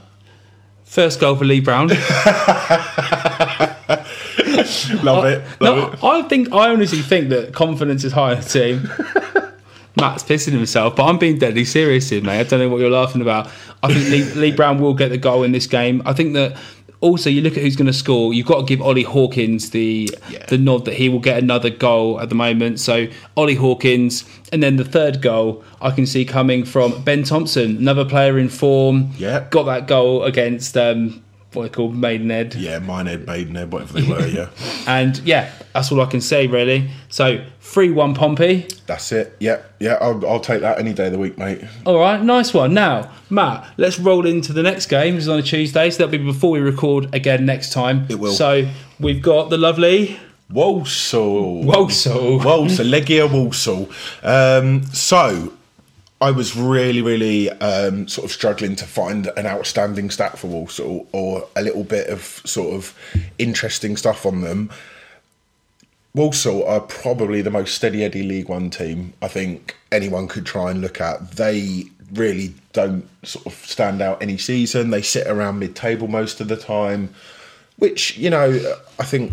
First 0.95 1.19
goal 1.19 1.35
for 1.35 1.45
Lee 1.45 1.59
Brown. 1.59 1.89
Love 1.89 1.99
it. 5.25 5.43
Love 5.59 5.59
no, 5.61 5.91
it. 5.93 6.05
I 6.05 6.23
think 6.29 6.53
I 6.53 6.71
honestly 6.71 7.03
think 7.03 7.31
that 7.31 7.53
confidence 7.53 8.05
is 8.05 8.13
high 8.13 8.35
in 8.35 8.41
the 8.41 8.49
team. 8.49 8.89
Matt's 9.97 10.23
pissing 10.23 10.53
himself, 10.53 10.95
but 10.95 11.07
I'm 11.07 11.19
being 11.19 11.37
deadly 11.37 11.65
serious 11.65 12.11
here, 12.11 12.23
mate. 12.23 12.39
I 12.39 12.43
don't 12.45 12.61
know 12.61 12.69
what 12.69 12.79
you're 12.79 12.91
laughing 12.91 13.23
about. 13.23 13.51
I 13.83 13.93
think 13.93 14.09
Lee, 14.09 14.23
Lee 14.41 14.53
Brown 14.53 14.79
will 14.79 14.95
get 14.95 15.09
the 15.09 15.19
goal 15.19 15.43
in 15.43 15.51
this 15.51 15.67
game. 15.67 16.01
I 16.07 16.13
think 16.13 16.35
that 16.35 16.57
also 17.01 17.31
you 17.31 17.41
look 17.43 17.57
at 17.57 17.63
who's 17.63 17.77
going 17.77 17.87
to 17.87 17.93
score. 17.93 18.33
You've 18.33 18.47
got 18.47 18.61
to 18.61 18.65
give 18.65 18.81
Ollie 18.81 19.03
Hawkins 19.03 19.71
the 19.71 20.11
yeah. 20.31 20.47
the 20.47 20.59
nod 20.59 20.85
that 20.85 20.95
he 20.95 21.09
will 21.09 21.19
get 21.19 21.43
another 21.43 21.71
goal 21.71 22.21
at 22.21 22.29
the 22.29 22.35
moment. 22.35 22.81
So 22.81 23.09
Ollie 23.37 23.57
Hawkins, 23.57 24.25
and 24.53 24.63
then 24.63 24.77
the 24.77 24.85
third 24.85 25.21
goal 25.23 25.65
I 25.81 25.91
can 25.91 26.07
see 26.07 26.25
coming 26.25 26.65
from 26.65 27.03
Ben 27.03 27.25
Thompson, 27.25 27.77
another 27.77 28.05
player 28.05 28.39
in 28.39 28.49
form. 28.49 29.11
Yeah, 29.17 29.47
got 29.51 29.65
that 29.65 29.87
goal 29.87 30.25
against 30.25 30.77
um, 30.77 31.24
what 31.55 31.65
they 31.65 31.69
call 31.69 31.91
Maidenhead. 31.91 32.55
Yeah, 32.55 32.79
Minehead, 32.79 33.27
Maidenhead, 33.27 33.73
whatever 33.73 34.01
they 34.01 34.09
were, 34.09 34.27
yeah. 34.27 34.49
and 34.87 35.19
yeah, 35.21 35.53
that's 35.73 35.91
all 35.93 36.01
I 36.01 36.07
can 36.07 36.21
say 36.21 36.47
really. 36.47 36.91
So 37.09 37.45
3 37.61 37.91
1 37.91 38.15
Pompey. 38.15 38.69
That's 38.87 39.11
it. 39.13 39.37
Yeah, 39.41 39.63
yeah, 39.81 39.99
I'll, 40.01 40.25
I'll, 40.27 40.41
take 40.41 40.61
that 40.61 40.79
any 40.79 40.93
day 40.93 41.07
of 41.07 41.13
the 41.13 41.19
week, 41.19 41.39
mate. 41.39 41.65
All 41.87 41.99
right, 41.99 42.23
nice 42.23 42.53
one. 42.53 42.75
Now, 42.75 43.11
Matt, 43.31 43.73
let's 43.77 43.99
roll 43.99 44.27
into 44.27 44.53
the 44.53 44.63
next 44.63 44.87
game. 44.87 45.17
It's 45.17 45.29
on 45.29 45.39
a 45.39 45.43
Tuesday, 45.43 45.91
so 45.91 45.99
that'll 45.99 46.19
be 46.19 46.25
before 46.25 46.51
we 46.51 46.61
record 46.61 47.15
again 47.15 47.47
next 47.47 47.73
time. 47.73 48.07
It 48.09 48.19
will. 48.19 48.33
So 48.33 48.69
we've 49.01 49.23
got 49.23 49.51
the 49.51 49.59
lovely. 49.59 50.19
Walsall. 50.51 51.65
Walsall. 51.65 52.39
Walsall. 52.39 52.87
Legia 52.87 53.31
Walsall. 53.31 53.91
Um, 54.23 54.85
so 54.87 55.53
I 56.21 56.31
was 56.31 56.57
really, 56.57 57.03
really 57.03 57.51
um, 57.51 58.09
sort 58.09 58.25
of 58.25 58.31
struggling 58.33 58.77
to 58.77 58.87
find 58.87 59.31
an 59.37 59.47
outstanding 59.47 60.11
stat 60.11 60.39
for 60.39 60.47
Walsall 60.47 61.07
or 61.13 61.49
a 61.57 61.63
little 61.63 61.85
bit 61.85 62.09
of 62.09 62.23
sort 62.45 62.75
of 62.75 62.97
interesting 63.39 63.97
stuff 63.97 64.25
on 64.25 64.41
them. 64.41 64.71
Walsall 66.15 66.65
are 66.67 66.81
probably 66.81 67.43
the 67.43 67.51
most 67.51 67.75
steady 67.75 68.05
Eddie 68.05 68.23
League 68.23 68.49
One 68.49 68.71
team 68.71 69.13
I 69.21 69.27
think 69.27 69.77
anyone 69.91 70.29
could 70.29 70.47
try 70.47 70.71
and 70.71 70.81
look 70.81 71.01
at. 71.01 71.33
They 71.33 71.85
really 72.13 72.55
don't 72.73 73.09
sort 73.25 73.47
of 73.47 73.55
stand 73.55 74.01
out 74.01 74.23
any 74.23 74.39
season. 74.39 74.91
They 74.91 75.03
sit 75.03 75.27
around 75.27 75.59
mid 75.59 75.75
table 75.75 76.07
most 76.07 76.41
of 76.41 76.47
the 76.49 76.57
time, 76.57 77.13
which, 77.77 78.17
you 78.17 78.31
know, 78.31 78.77
I 78.99 79.05
think 79.05 79.33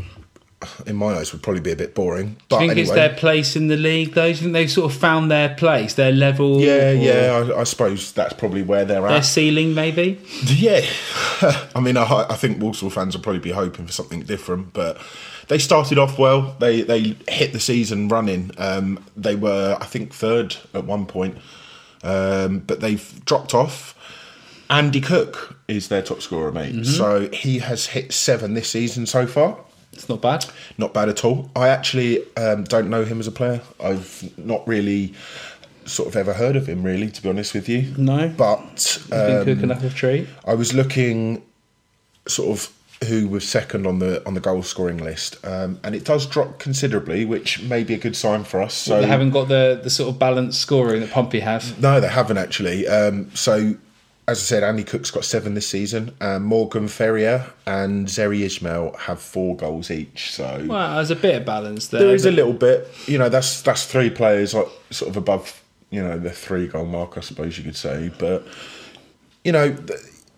in 0.86 0.95
my 0.95 1.16
eyes 1.16 1.32
would 1.34 1.41
probably 1.43 1.62
be 1.62 1.72
a 1.72 1.76
bit 1.76 1.93
boring. 1.95 2.38
But 2.49 2.59
Do 2.59 2.64
you 2.66 2.70
think 2.70 2.80
anyway. 2.80 2.82
it's 2.82 2.91
their 2.91 3.16
place 3.18 3.55
in 3.55 3.68
the 3.68 3.78
league 3.78 4.14
though? 4.14 4.24
Do 4.26 4.30
you 4.30 4.36
think 4.36 4.53
they've 4.53 4.72
sort 4.72 4.91
of 4.91 4.97
found 4.97 5.30
their 5.32 5.49
place, 5.55 5.93
their 5.95 6.12
level? 6.12 6.59
Yeah, 6.59 6.91
yeah, 6.91 7.51
I, 7.55 7.62
I 7.62 7.64
suppose 7.64 8.12
that's 8.12 8.34
probably 8.34 8.62
where 8.62 8.86
they're 8.86 9.01
Their 9.01 9.12
at. 9.18 9.26
ceiling 9.26 9.74
maybe? 9.74 10.20
Yeah, 10.45 10.82
I 11.76 11.80
mean, 11.82 11.97
I, 11.97 12.03
I 12.30 12.36
think 12.36 12.62
Walsall 12.62 12.89
fans 12.89 13.16
will 13.16 13.24
probably 13.24 13.39
be 13.41 13.51
hoping 13.51 13.86
for 13.86 13.91
something 13.93 14.22
different, 14.22 14.74
but 14.74 14.97
they 15.47 15.57
started 15.57 15.97
off 15.97 16.18
well. 16.18 16.55
They 16.59 16.82
they 16.82 17.16
hit 17.28 17.51
the 17.53 17.59
season 17.59 18.07
running. 18.07 18.51
Um, 18.57 19.03
they 19.18 19.36
were, 19.36 19.78
I 19.82 19.86
think, 19.86 20.14
third 20.14 20.55
at 20.74 20.86
one 20.86 21.05
point, 21.05 21.38
um, 22.03 22.59
but 22.59 22.80
they've 22.80 23.26
dropped 23.26 23.53
off. 23.53 23.97
Andy 24.70 25.01
Cook 25.01 25.57
is 25.68 25.89
their 25.89 26.01
top 26.01 26.22
scorer, 26.22 26.49
mate. 26.51 26.86
So 26.86 27.28
he 27.34 27.59
has 27.59 27.88
hit 27.88 28.14
seven 28.14 28.53
this 28.53 28.70
season 28.70 29.05
so 29.05 29.28
far. 29.28 29.57
It's 29.94 30.08
not 30.08 30.22
bad. 30.22 30.46
Not 30.78 30.94
bad 30.94 31.10
at 31.10 31.26
all. 31.26 31.50
I 31.56 31.68
actually 31.68 32.24
um, 32.36 32.64
don't 32.64 32.89
know 32.89 33.04
him 33.04 33.20
as 33.20 33.28
a 33.28 33.32
player. 33.32 33.62
I've 33.84 34.32
not 34.38 34.66
really 34.68 35.14
sort 35.86 36.08
of 36.08 36.16
ever 36.16 36.34
heard 36.34 36.56
of 36.56 36.68
him, 36.68 36.84
really, 36.84 37.10
to 37.10 37.22
be 37.22 37.30
honest 37.30 37.54
with 37.54 37.68
you. 37.68 37.94
No. 37.98 38.30
But 38.30 39.06
Been 39.10 39.38
um, 39.38 39.46
cooking 39.46 39.72
up 39.72 39.84
a 39.84 39.89
treat. 39.89 40.28
I 40.46 40.54
was 40.54 40.74
looking 40.74 41.44
sort 42.28 42.58
of 42.58 42.74
who 43.08 43.28
was 43.28 43.48
second 43.48 43.88
on 43.88 43.98
the 43.98 44.26
on 44.28 44.36
the 44.36 44.39
goal 44.39 44.62
scoring 44.62 44.98
list, 44.98 45.44
um, 45.46 45.80
and 45.84 45.96
it 45.96 46.06
does 46.06 46.26
drop 46.28 46.60
considerably, 46.60 47.26
which 47.26 47.62
may 47.64 47.84
be 47.84 47.96
a 47.96 47.98
good 47.98 48.16
sign 48.16 48.44
for 48.44 48.62
us. 48.62 48.76
So 48.76 49.02
they 49.02 49.08
haven't 49.08 49.32
got 49.32 49.48
the, 49.48 49.80
the 49.84 49.89
sort 49.89 50.10
of 50.10 50.20
balanced 50.20 50.62
scoring 50.62 51.02
that 51.02 51.12
Pompey 51.12 51.39
have. 51.39 51.82
no, 51.82 52.00
they 52.00 52.08
haven't 52.08 52.38
actually. 52.38 52.88
Um, 52.88 53.32
so 53.36 53.76
as 54.32 54.40
I 54.40 54.44
said, 54.44 54.64
Andy 54.64 54.84
Cook's 54.84 55.12
got 55.12 55.26
seven 55.26 55.54
this 55.54 55.68
season. 55.68 56.16
Um, 56.22 56.44
Morgan 56.44 56.88
Ferrier 56.88 57.46
and 57.68 58.08
Zeli 58.08 58.42
Ismail 58.42 58.96
have 58.98 59.22
four 59.22 59.56
goals 59.56 59.92
each. 59.92 60.32
So 60.32 60.66
Well, 60.68 60.96
there's 60.96 61.12
a 61.12 61.16
bit 61.16 61.36
of 61.36 61.46
balance 61.46 61.88
there. 61.88 62.02
there 62.02 62.16
is 62.16 62.26
a 62.26 62.32
little 62.32 62.54
bit. 62.54 62.88
You 63.08 63.18
know, 63.18 63.30
that's 63.30 63.62
that's 63.62 63.86
three 63.86 64.10
players 64.10 64.54
like, 64.54 64.68
sort 64.90 65.10
of 65.10 65.18
above 65.18 65.62
you 65.90 66.02
know 66.02 66.18
the 66.18 66.30
three 66.32 66.68
goal 66.68 66.86
mark, 66.86 67.18
I 67.18 67.22
suppose 67.22 67.58
you 67.58 67.64
could 67.64 67.76
say. 67.76 68.12
But 68.18 68.48
you 69.44 69.52
know. 69.52 69.76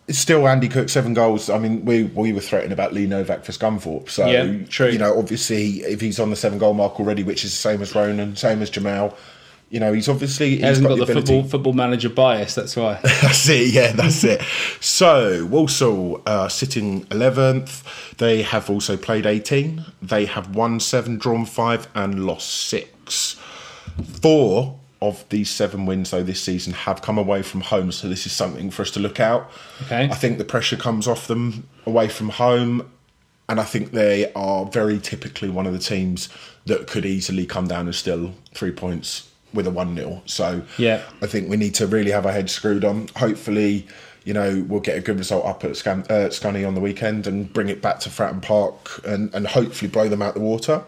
It's 0.06 0.20
still 0.20 0.46
Andy 0.50 0.68
Cook 0.68 0.90
seven 0.90 1.14
goals. 1.14 1.50
I 1.50 1.58
mean, 1.58 1.86
we 1.86 2.04
we 2.04 2.34
were 2.34 2.42
threatening 2.42 2.74
about 2.74 2.92
Lee 2.92 3.06
Novak 3.06 3.46
for 3.46 3.54
Scunthorpe, 3.54 4.10
so 4.10 4.26
Yeah, 4.28 4.66
true. 4.68 4.90
you 4.90 5.00
know, 5.00 5.18
obviously, 5.18 5.78
if 5.84 6.02
he's 6.02 6.20
on 6.20 6.30
the 6.30 6.36
seven 6.36 6.58
goal 6.60 6.74
mark 6.74 7.00
already, 7.00 7.24
which 7.24 7.46
is 7.46 7.52
the 7.52 7.58
same 7.58 7.82
as 7.82 7.96
Ronan, 7.96 8.36
same 8.36 8.62
as 8.62 8.70
Jamal, 8.70 9.16
you 9.74 9.80
know, 9.80 9.92
he's 9.92 10.08
obviously 10.08 10.58
He 10.58 10.62
hasn't 10.62 10.88
got, 10.88 11.00
got, 11.00 11.08
the 11.08 11.14
the 11.16 11.22
football 11.22 11.44
football 11.46 11.74
manager 11.74 12.08
bias. 12.08 12.54
That's 12.54 12.76
why. 12.76 13.00
That's 13.04 13.50
it, 13.50 13.74
yeah, 13.74 13.92
that's 13.92 14.24
it. 14.24 14.40
So, 14.80 15.48
Walsall 15.48 16.22
uh, 16.28 16.48
sitting 16.48 17.06
11th. 17.06 18.18
They 18.18 18.44
have 18.44 18.70
also 18.70 18.98
played 18.98 19.26
18. 19.26 19.84
They 20.00 20.26
have 20.26 20.56
won 20.56 20.80
7, 20.80 21.18
drawn 21.18 21.46
5, 21.48 21.88
and 21.96 22.24
lost 22.24 22.50
6. 22.68 23.36
Four 24.22 24.80
of 25.02 25.28
these 25.30 25.50
seven 25.50 25.88
wins, 25.88 26.12
though, 26.12 26.22
this 26.22 26.42
season 26.42 26.74
have 26.74 27.02
come 27.02 27.18
away 27.18 27.42
from 27.42 27.62
home, 27.62 27.92
so 27.92 28.08
this 28.08 28.28
is 28.28 28.32
something 28.32 28.70
for 28.70 28.84
us 28.84 28.92
to 28.92 29.00
look 29.00 29.20
out. 29.20 29.50
Okay. 29.86 30.06
I 30.06 30.14
think 30.14 30.38
the 30.38 30.46
pressure 30.46 30.78
comes 30.78 31.08
off 31.08 31.26
them 31.26 31.68
away 31.88 32.10
from 32.10 32.30
home, 32.30 32.92
and 33.50 33.60
I 33.60 33.64
think 33.64 33.92
they 33.92 34.32
are 34.34 34.66
very 34.66 35.00
typically 35.00 35.50
one 35.50 35.66
of 35.66 35.74
the 35.74 35.80
teams 35.80 36.30
that 36.66 36.86
could 36.86 37.08
easily 37.08 37.48
come 37.48 37.68
down 37.68 37.88
and 37.88 37.96
steal 37.96 38.36
three 38.54 38.72
points 38.72 39.30
with 39.54 39.68
a 39.68 39.72
1 39.72 39.96
0. 39.96 40.22
So 40.26 40.62
Yeah. 40.78 41.02
I 41.22 41.28
think 41.28 41.50
we 41.50 41.58
need 41.58 41.76
to 41.76 41.88
really 41.88 42.12
have 42.12 42.26
our 42.26 42.32
heads 42.32 42.52
screwed 42.52 42.84
on. 42.84 43.08
Hopefully, 43.18 43.88
you 44.26 44.34
know, 44.34 44.66
we'll 44.68 44.80
get 44.80 44.98
a 44.98 45.02
good 45.02 45.18
result 45.18 45.46
up 45.46 45.64
at 45.64 45.76
Scan- 45.76 46.06
uh, 46.10 46.30
Scunny 46.30 46.66
on 46.68 46.76
the 46.76 46.82
weekend 46.82 47.28
and 47.28 47.52
bring 47.52 47.70
it 47.70 47.82
back 47.82 48.00
to 48.02 48.10
Fratton 48.10 48.42
Park 48.42 49.02
and, 49.06 49.34
and 49.34 49.48
hopefully 49.48 49.90
blow 49.90 50.08
them 50.08 50.22
out 50.22 50.34
the 50.34 50.40
water. 50.40 50.82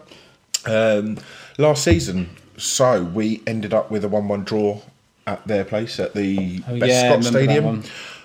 Um, 0.64 1.18
last 1.58 1.84
season, 1.84 2.30
so 2.56 3.02
we 3.04 3.42
ended 3.46 3.72
up 3.74 3.90
with 3.90 4.04
a 4.04 4.08
1 4.08 4.26
1 4.28 4.44
draw 4.44 4.80
at 5.26 5.46
their 5.46 5.64
place 5.64 6.00
at 6.00 6.14
the 6.14 6.62
Oh, 6.68 6.78
Best 6.78 6.90
yeah, 6.92 7.10
Scott 7.10 7.24
Stadium. 7.24 7.82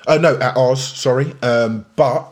Uh, 0.08 0.18
no, 0.18 0.36
at 0.40 0.56
ours, 0.58 0.82
sorry. 0.84 1.34
Um, 1.44 1.86
but 1.96 2.26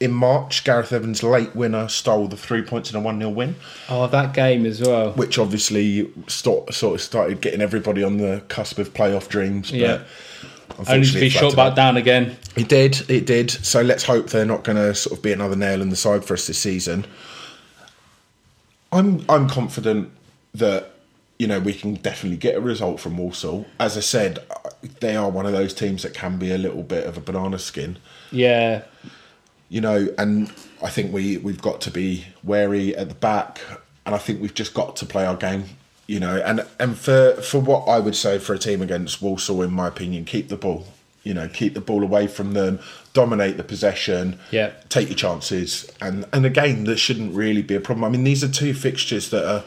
in 0.00 0.12
March, 0.12 0.62
Gareth 0.64 0.92
Evans' 0.92 1.22
late 1.22 1.54
winner 1.56 1.88
stole 1.88 2.28
the 2.28 2.36
three 2.36 2.62
points 2.62 2.90
in 2.90 2.96
a 2.96 3.00
1 3.00 3.18
0 3.18 3.30
win 3.30 3.56
Oh, 3.88 4.06
that 4.06 4.32
game 4.32 4.64
as 4.66 4.80
well. 4.80 5.12
which 5.12 5.38
obviously 5.38 6.10
sort 6.28 6.72
sort 6.72 6.94
of 6.96 7.00
started 7.00 7.40
getting 7.40 7.60
everybody 7.60 8.02
on 8.04 8.18
the 8.18 8.42
cusp 8.48 8.78
of 8.78 8.94
playoff 8.94 9.28
dreams. 9.28 9.70
But 9.70 9.80
Yeah. 9.80 10.00
Only 10.86 11.06
to 11.08 11.18
be 11.18 11.28
shot 11.28 11.56
back 11.56 11.74
down 11.74 11.96
again. 11.96 12.36
It 12.54 12.68
did, 12.68 13.10
it 13.10 13.26
did. 13.26 13.50
So 13.50 13.82
let's 13.82 14.04
hope 14.04 14.28
they're 14.30 14.44
not 14.44 14.62
going 14.62 14.76
to 14.76 14.94
sort 14.94 15.16
of 15.16 15.22
be 15.24 15.32
another 15.32 15.56
nail 15.56 15.82
in 15.82 15.88
the 15.88 15.96
side 15.96 16.24
for 16.24 16.34
us 16.34 16.46
this 16.46 16.58
season. 16.58 17.04
I'm 18.92 19.24
I'm 19.28 19.48
confident 19.48 20.10
that 20.54 20.90
you 21.38 21.46
know 21.46 21.60
we 21.60 21.74
can 21.74 21.94
definitely 21.94 22.36
get 22.38 22.54
a 22.56 22.60
result 22.60 23.00
from 23.00 23.16
Walsall. 23.18 23.66
As 23.78 23.96
I 23.96 24.00
said, 24.00 24.38
uh, 24.50 24.70
they 25.00 25.16
are 25.16 25.28
one 25.30 25.46
of 25.46 25.52
those 25.52 25.74
teams 25.74 26.02
that 26.04 26.14
can 26.14 26.38
be 26.38 26.50
a 26.52 26.58
little 26.58 26.82
bit 26.82 27.04
of 27.06 27.16
a 27.16 27.20
banana 27.20 27.58
skin 27.58 27.98
Yeah. 28.30 28.82
You 29.68 29.80
know, 29.80 30.08
and 30.18 30.50
I 30.82 30.90
think 30.90 31.12
we 31.12 31.36
we've 31.38 31.60
got 31.62 31.80
to 31.82 31.90
be 31.90 32.26
wary 32.42 32.96
at 32.96 33.08
the 33.08 33.14
back, 33.14 33.60
and 34.06 34.14
I 34.14 34.18
think 34.18 34.40
we've 34.40 34.54
just 34.54 34.74
got 34.74 34.96
to 34.96 35.06
play 35.06 35.24
our 35.26 35.36
game, 35.36 35.64
you 36.06 36.20
know, 36.20 36.36
and 36.44 36.64
and 36.78 36.96
for 36.96 37.32
for 37.42 37.58
what 37.60 37.86
I 37.88 37.98
would 37.98 38.16
say 38.16 38.38
for 38.38 38.54
a 38.54 38.58
team 38.58 38.80
against 38.82 39.20
Walsall, 39.22 39.62
in 39.62 39.72
my 39.72 39.88
opinion, 39.88 40.24
keep 40.24 40.48
the 40.48 40.56
ball, 40.56 40.86
you 41.22 41.34
know, 41.34 41.48
keep 41.48 41.74
the 41.74 41.80
ball 41.80 42.02
away 42.02 42.26
from 42.26 42.52
them, 42.54 42.78
dominate 43.12 43.56
the 43.56 43.64
possession, 43.64 44.38
Yeah. 44.50 44.70
take 44.88 45.08
your 45.08 45.16
chances, 45.16 45.90
and 46.00 46.24
and 46.32 46.46
again, 46.46 46.84
there 46.84 46.96
shouldn't 46.96 47.34
really 47.34 47.62
be 47.62 47.74
a 47.74 47.80
problem. 47.80 48.04
I 48.04 48.08
mean, 48.08 48.24
these 48.24 48.42
are 48.42 48.48
two 48.48 48.74
fixtures 48.74 49.30
that 49.30 49.44
are. 49.46 49.64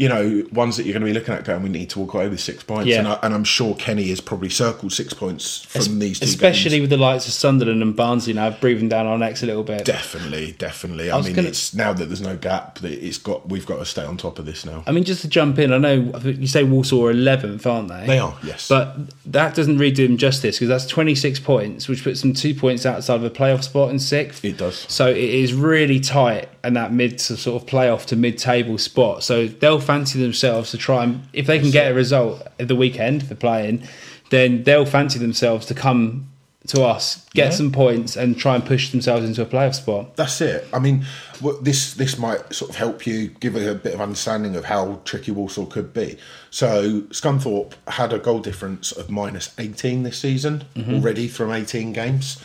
You 0.00 0.08
know, 0.08 0.44
ones 0.50 0.78
that 0.78 0.86
you're 0.86 0.94
going 0.94 1.02
to 1.02 1.12
be 1.12 1.12
looking 1.12 1.34
at 1.34 1.44
going, 1.44 1.62
we 1.62 1.68
need 1.68 1.90
to 1.90 1.98
walk 1.98 2.14
away 2.14 2.26
with 2.26 2.40
six 2.40 2.62
points. 2.62 2.86
Yeah. 2.86 3.00
And, 3.00 3.08
I, 3.08 3.18
and 3.22 3.34
I'm 3.34 3.44
sure 3.44 3.74
Kenny 3.74 4.08
has 4.08 4.22
probably 4.22 4.48
circled 4.48 4.94
six 4.94 5.12
points 5.12 5.62
from 5.64 5.98
these 5.98 6.18
two 6.18 6.24
Especially 6.24 6.70
games. 6.70 6.80
with 6.84 6.90
the 6.90 6.96
likes 6.96 7.26
of 7.26 7.34
Sunderland 7.34 7.82
and 7.82 7.94
Barnsley 7.94 8.32
now 8.32 8.48
breathing 8.48 8.88
down 8.88 9.04
our 9.04 9.18
necks 9.18 9.42
a 9.42 9.46
little 9.46 9.62
bit. 9.62 9.84
Definitely, 9.84 10.52
definitely. 10.52 11.10
I, 11.10 11.18
was 11.18 11.26
mean, 11.26 11.36
gonna- 11.36 11.48
it's 11.48 11.74
now 11.74 11.92
that 11.92 12.06
there's 12.06 12.22
no 12.22 12.34
gap 12.36 12.78
that 12.78 12.92
it's 12.92 13.18
got. 13.18 13.46
We've 13.50 13.66
got 13.66 13.76
to 13.76 13.84
stay 13.84 14.02
on 14.02 14.16
top 14.16 14.38
of 14.38 14.46
this 14.46 14.64
now. 14.64 14.84
I 14.86 14.92
mean, 14.92 15.04
just 15.04 15.20
to 15.20 15.28
jump 15.28 15.58
in, 15.58 15.70
I 15.70 15.76
know 15.76 16.18
you 16.24 16.46
say 16.46 16.64
Walsall 16.64 17.04
are 17.06 17.12
11th, 17.12 17.66
aren't 17.66 17.88
they? 17.88 18.06
They 18.06 18.18
are, 18.18 18.34
yes. 18.42 18.68
But 18.68 18.96
that 19.26 19.54
doesn't 19.54 19.76
really 19.76 19.92
do 19.92 20.08
them 20.08 20.16
justice 20.16 20.56
because 20.56 20.68
that's 20.68 20.86
26 20.86 21.40
points, 21.40 21.88
which 21.88 22.02
puts 22.04 22.22
them 22.22 22.32
two 22.32 22.54
points 22.54 22.86
outside 22.86 23.16
of 23.16 23.24
a 23.24 23.30
playoff 23.30 23.64
spot 23.64 23.90
in 23.90 23.98
sixth. 23.98 24.42
It 24.46 24.56
does. 24.56 24.86
So 24.88 25.08
it 25.10 25.18
is 25.18 25.52
really 25.52 26.00
tight 26.00 26.48
in 26.64 26.74
that 26.74 26.92
mid 26.92 27.18
to 27.18 27.36
sort 27.36 27.62
of 27.62 27.68
playoff 27.68 28.06
to 28.06 28.16
mid 28.16 28.38
table 28.38 28.78
spot. 28.78 29.22
So 29.24 29.46
they'll 29.46 29.80
fancy 29.90 30.20
themselves 30.20 30.70
to 30.70 30.78
try 30.78 31.02
and, 31.04 31.22
if 31.32 31.46
they 31.46 31.58
can 31.58 31.70
get 31.72 31.90
a 31.90 31.94
result 31.94 32.46
at 32.60 32.68
the 32.68 32.76
weekend 32.76 33.26
for 33.26 33.34
playing, 33.34 33.82
then 34.30 34.62
they'll 34.62 34.86
fancy 34.86 35.18
themselves 35.18 35.66
to 35.66 35.74
come 35.74 36.28
to 36.68 36.84
us, 36.84 37.26
get 37.34 37.46
Yeah. 37.50 37.56
some 37.60 37.72
points, 37.72 38.16
and 38.16 38.38
try 38.38 38.54
and 38.54 38.64
push 38.64 38.90
themselves 38.90 39.24
into 39.28 39.42
a 39.42 39.46
playoff 39.46 39.74
spot. 39.74 40.14
That's 40.14 40.40
it. 40.40 40.68
I 40.72 40.78
mean, 40.78 41.04
what 41.40 41.64
this 41.64 41.94
this 41.94 42.16
might 42.18 42.42
sort 42.54 42.70
of 42.70 42.76
help 42.76 43.06
you 43.06 43.16
give 43.40 43.56
a, 43.56 43.74
bit 43.74 43.94
of 43.94 44.00
understanding 44.00 44.54
of 44.54 44.66
how 44.66 45.00
tricky 45.04 45.32
Walsall 45.32 45.66
could 45.66 45.92
be. 45.92 46.16
So 46.50 47.00
Scunthorpe 47.10 47.72
had 47.88 48.12
a 48.12 48.18
goal 48.18 48.40
difference 48.40 48.92
of 48.92 49.10
minus 49.10 49.46
18 49.58 50.04
this 50.04 50.18
season 50.18 50.62
already 50.88 51.26
from 51.26 51.50
18 51.50 51.92
games. 51.92 52.38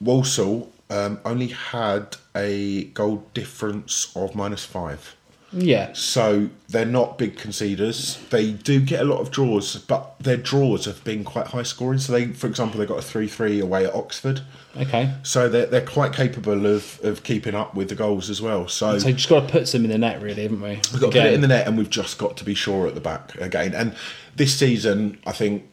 Walsall 0.00 0.70
um, 0.90 1.18
only 1.24 1.48
had 1.48 2.16
a 2.36 2.84
goal 3.00 3.24
difference 3.34 4.12
of 4.14 4.34
minus 4.36 4.64
five. 4.64 5.16
Yeah. 5.52 5.92
So 5.92 6.50
they're 6.68 6.84
not 6.84 7.18
big 7.18 7.36
conceders. 7.36 8.28
They 8.30 8.52
do 8.52 8.80
get 8.80 9.00
a 9.00 9.04
lot 9.04 9.20
of 9.20 9.30
draws, 9.30 9.76
but 9.76 10.18
their 10.18 10.36
draws 10.36 10.84
have 10.86 11.02
been 11.04 11.24
quite 11.24 11.48
high 11.48 11.62
scoring. 11.62 11.98
So 11.98 12.12
they, 12.12 12.26
for 12.26 12.46
example, 12.46 12.80
they 12.80 12.86
got 12.86 12.98
a 12.98 13.02
three-three 13.02 13.60
away 13.60 13.86
at 13.86 13.94
Oxford. 13.94 14.42
Okay. 14.76 15.12
So 15.22 15.48
they're 15.48 15.66
they're 15.66 15.86
quite 15.86 16.12
capable 16.12 16.66
of, 16.66 17.00
of 17.02 17.22
keeping 17.22 17.54
up 17.54 17.74
with 17.74 17.88
the 17.88 17.94
goals 17.94 18.28
as 18.28 18.42
well. 18.42 18.68
So, 18.68 18.98
So 18.98 19.08
you 19.08 19.14
just 19.14 19.28
got 19.28 19.46
to 19.46 19.52
put 19.52 19.68
some 19.68 19.84
in 19.84 19.90
the 19.90 19.98
net, 19.98 20.20
really, 20.20 20.42
haven't 20.42 20.60
we? 20.60 20.80
we've 20.92 21.00
got 21.00 21.12
to 21.12 21.20
put 21.20 21.26
it 21.26 21.34
in 21.34 21.40
the 21.40 21.48
net, 21.48 21.66
and 21.66 21.78
we've 21.78 21.90
just 21.90 22.18
got 22.18 22.36
to 22.38 22.44
be 22.44 22.54
sure 22.54 22.86
at 22.86 22.94
the 22.94 23.00
back 23.00 23.34
again. 23.36 23.74
And 23.74 23.94
this 24.34 24.58
season, 24.58 25.18
I 25.26 25.32
think 25.32 25.64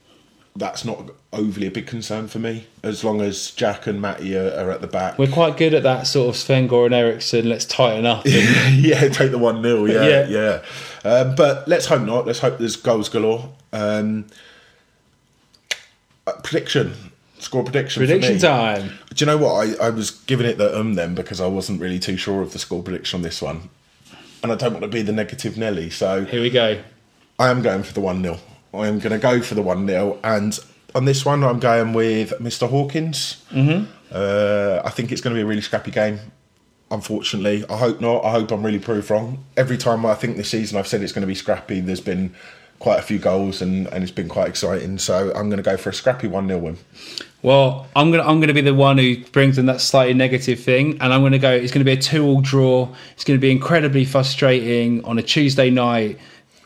that's 0.56 0.86
not 0.86 1.10
overly 1.32 1.66
a 1.68 1.72
big 1.72 1.88
concern 1.88 2.28
for 2.28 2.38
me, 2.40 2.68
as 2.84 3.04
long 3.04 3.22
as 3.22 3.52
Jack 3.52 3.88
and 3.88 4.00
Matty 4.00 4.38
are, 4.38 4.50
are 4.54 4.70
at 4.72 4.82
the 4.82 4.88
back. 4.88 5.18
We're 5.18 5.32
quite 5.32 5.58
good 5.58 5.74
at 5.74 5.82
that 5.84 6.06
sort 6.06 6.30
of 6.30 6.36
Sven 6.38 6.70
Goran 6.70 6.94
Eriksson. 6.94 7.50
Let's 7.50 7.66
tighten 7.66 8.06
up. 8.06 8.24
Yeah, 8.28 9.08
take 9.10 9.32
the 9.32 9.40
one 9.40 9.64
0 9.64 9.86
Yeah, 9.86 10.28
Yeah. 10.28 10.62
yeah. 11.04 11.10
Um, 11.12 11.36
but 11.36 11.68
let's 11.68 11.88
hope 11.88 12.04
not. 12.04 12.28
Let's 12.28 12.40
hope 12.40 12.60
there's 12.60 12.76
goals 12.76 13.10
galore. 13.10 13.50
Um, 13.72 14.26
Uh, 16.28 16.34
prediction. 16.44 16.94
Score 17.40 17.64
prediction. 17.64 18.00
Prediction 18.00 18.40
time. 18.40 18.98
Do 19.14 19.26
you 19.26 19.26
know 19.26 19.38
what? 19.38 19.68
I, 19.82 19.88
I 19.88 19.90
was 19.90 20.12
giving 20.12 20.46
it 20.48 20.58
the 20.58 20.78
um 20.80 20.94
then 20.94 21.14
because 21.16 21.42
I 21.42 21.48
wasn't 21.48 21.82
really 21.82 22.00
too 22.00 22.16
sure 22.16 22.42
of 22.42 22.54
the 22.54 22.60
score 22.60 22.82
prediction 22.82 23.18
on 23.18 23.22
this 23.24 23.42
one. 23.42 23.70
And 24.42 24.52
I 24.52 24.56
don't 24.56 24.72
want 24.72 24.84
to 24.84 24.88
be 24.88 25.02
the 25.02 25.12
negative 25.12 25.58
Nelly, 25.58 25.90
so. 25.90 26.24
Here 26.26 26.42
we 26.42 26.50
go. 26.50 26.82
I 27.40 27.50
am 27.50 27.62
going 27.62 27.84
for 27.84 27.92
the 27.94 28.00
1 28.02 28.22
0. 28.22 28.40
I 28.74 28.88
am 28.88 29.00
going 29.00 29.12
to 29.14 29.20
go 29.20 29.42
for 29.42 29.56
the 29.56 29.62
1 29.62 29.88
0. 29.88 30.20
And 30.24 30.58
on 30.96 31.06
this 31.06 31.26
one, 31.26 31.44
I'm 31.44 31.60
going 31.60 31.94
with 31.94 32.32
Mr. 32.40 32.68
Hawkins. 32.68 33.44
Mm-hmm. 33.52 33.92
Uh, 34.12 34.82
I 34.84 34.90
think 34.90 35.12
it's 35.12 35.22
going 35.22 35.36
to 35.36 35.38
be 35.38 35.44
a 35.44 35.46
really 35.46 35.62
scrappy 35.62 35.92
game. 35.92 36.20
Unfortunately, 36.92 37.66
I 37.70 37.78
hope 37.78 38.02
not. 38.02 38.24
I 38.24 38.32
hope 38.32 38.52
I'm 38.52 38.64
really 38.64 38.80
proved 38.80 39.10
wrong. 39.10 39.44
Every 39.58 39.78
time 39.78 40.06
I 40.06 40.14
think 40.14 40.38
this 40.38 40.50
season 40.50 40.78
I've 40.78 40.88
said 40.88 41.02
it's 41.02 41.14
going 41.14 41.22
to 41.22 41.28
be 41.28 41.36
scrappy, 41.36 41.80
there's 41.80 42.02
been 42.02 42.36
quite 42.80 43.00
a 43.00 43.02
few 43.02 43.18
goals 43.18 43.62
and, 43.62 43.88
and 43.88 44.04
it's 44.04 44.12
been 44.12 44.28
quite 44.28 44.48
exciting. 44.48 44.98
So 45.00 45.32
I'm 45.34 45.50
going 45.50 45.58
to 45.58 45.64
go 45.64 45.78
for 45.78 45.90
a 45.90 45.94
scrappy 45.94 46.28
1 46.28 46.48
0 46.48 46.60
win. 46.60 46.78
Well, 47.44 47.88
I'm 47.94 48.10
gonna 48.10 48.24
I'm 48.24 48.40
gonna 48.40 48.54
be 48.54 48.62
the 48.62 48.74
one 48.74 48.98
who 48.98 49.18
brings 49.18 49.58
in 49.58 49.66
that 49.66 49.82
slightly 49.82 50.14
negative 50.14 50.62
thing, 50.62 50.98
and 51.02 51.14
I'm 51.14 51.22
gonna 51.22 51.38
go. 51.38 51.52
It's 51.52 51.74
gonna 51.74 51.84
be 51.84 51.92
a 51.92 51.98
two-all 51.98 52.40
draw. 52.40 52.88
It's 53.16 53.26
gonna 53.26 53.38
be 53.38 53.52
incredibly 53.52 54.06
frustrating 54.06 55.04
on 55.04 55.20
a 55.20 55.22
Tuesday 55.22 55.70
night. 55.70 56.20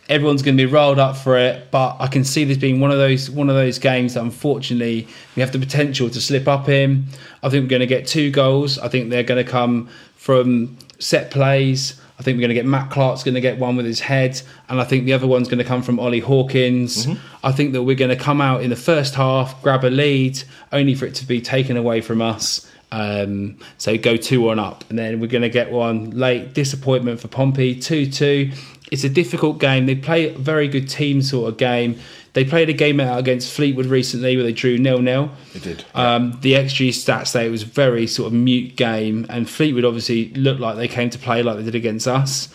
Everyone's 0.09 0.41
going 0.41 0.55
to 0.57 0.65
be 0.65 0.71
rolled 0.71 0.99
up 0.99 1.17
for 1.17 1.37
it, 1.37 1.69
but 1.69 1.97
I 1.99 2.07
can 2.07 2.23
see 2.23 2.45
this 2.45 2.57
being 2.57 2.79
one 2.79 2.91
of 2.91 2.97
those 2.97 3.29
one 3.29 3.49
of 3.49 3.55
those 3.55 3.77
games 3.77 4.13
that 4.13 4.21
unfortunately 4.21 5.07
we 5.35 5.41
have 5.41 5.51
the 5.51 5.59
potential 5.59 6.09
to 6.09 6.21
slip 6.21 6.47
up 6.47 6.69
in. 6.69 7.05
I 7.43 7.49
think 7.49 7.63
we're 7.63 7.69
going 7.69 7.81
to 7.81 7.87
get 7.87 8.07
two 8.07 8.31
goals. 8.31 8.79
I 8.79 8.87
think 8.87 9.09
they're 9.09 9.23
going 9.23 9.43
to 9.43 9.49
come 9.49 9.89
from 10.15 10.77
set 10.99 11.29
plays. 11.29 11.99
I 12.19 12.23
think 12.23 12.37
we're 12.37 12.41
going 12.41 12.49
to 12.49 12.55
get 12.55 12.65
Matt 12.65 12.89
Clarke's 12.89 13.23
going 13.23 13.35
to 13.35 13.41
get 13.41 13.59
one 13.59 13.75
with 13.75 13.85
his 13.85 13.99
head, 13.99 14.41
and 14.69 14.81
I 14.81 14.85
think 14.85 15.05
the 15.05 15.13
other 15.13 15.27
one's 15.27 15.47
going 15.47 15.59
to 15.59 15.63
come 15.63 15.83
from 15.83 15.99
Ollie 15.99 16.19
Hawkins. 16.19 17.05
Mm-hmm. 17.05 17.45
I 17.45 17.51
think 17.51 17.73
that 17.73 17.83
we're 17.83 17.95
going 17.95 18.17
to 18.17 18.23
come 18.23 18.41
out 18.41 18.63
in 18.63 18.71
the 18.71 18.75
first 18.75 19.13
half, 19.13 19.61
grab 19.61 19.83
a 19.83 19.89
lead, 19.89 20.41
only 20.71 20.95
for 20.95 21.05
it 21.05 21.13
to 21.15 21.27
be 21.27 21.41
taken 21.41 21.77
away 21.77 22.01
from 22.01 22.21
us. 22.21 22.69
Um, 22.91 23.57
so 23.77 23.97
go 23.97 24.17
two 24.17 24.41
one 24.41 24.57
up, 24.57 24.83
and 24.89 24.97
then 24.97 25.19
we're 25.19 25.27
going 25.27 25.41
to 25.43 25.49
get 25.49 25.71
one 25.71 26.11
late 26.11 26.53
disappointment 26.53 27.19
for 27.19 27.27
Pompey 27.27 27.75
two 27.79 28.09
two. 28.09 28.51
It's 28.91 29.03
a 29.03 29.09
difficult 29.09 29.59
game. 29.59 29.85
They 29.85 29.95
play 29.95 30.33
a 30.33 30.37
very 30.37 30.67
good 30.67 30.89
team 30.89 31.21
sort 31.21 31.49
of 31.49 31.57
game. 31.57 31.99
They 32.33 32.45
played 32.45 32.69
a 32.69 32.73
game 32.73 32.99
out 32.99 33.19
against 33.19 33.51
Fleetwood 33.53 33.87
recently 33.87 34.35
where 34.37 34.45
they 34.45 34.53
drew 34.53 34.77
nil 34.77 34.99
nil. 34.99 35.31
They 35.53 35.59
did. 35.59 35.85
Yeah. 35.95 36.15
Um, 36.15 36.37
the 36.41 36.53
XG 36.53 36.89
stats 36.89 37.27
say 37.27 37.47
it 37.47 37.49
was 37.49 37.63
a 37.63 37.67
very 37.67 38.07
sort 38.07 38.27
of 38.27 38.33
mute 38.33 38.75
game, 38.75 39.25
and 39.29 39.49
Fleetwood 39.49 39.83
obviously 39.83 40.29
looked 40.33 40.61
like 40.61 40.77
they 40.77 40.87
came 40.87 41.09
to 41.09 41.19
play 41.19 41.43
like 41.43 41.57
they 41.57 41.63
did 41.63 41.75
against 41.75 42.07
us. 42.07 42.53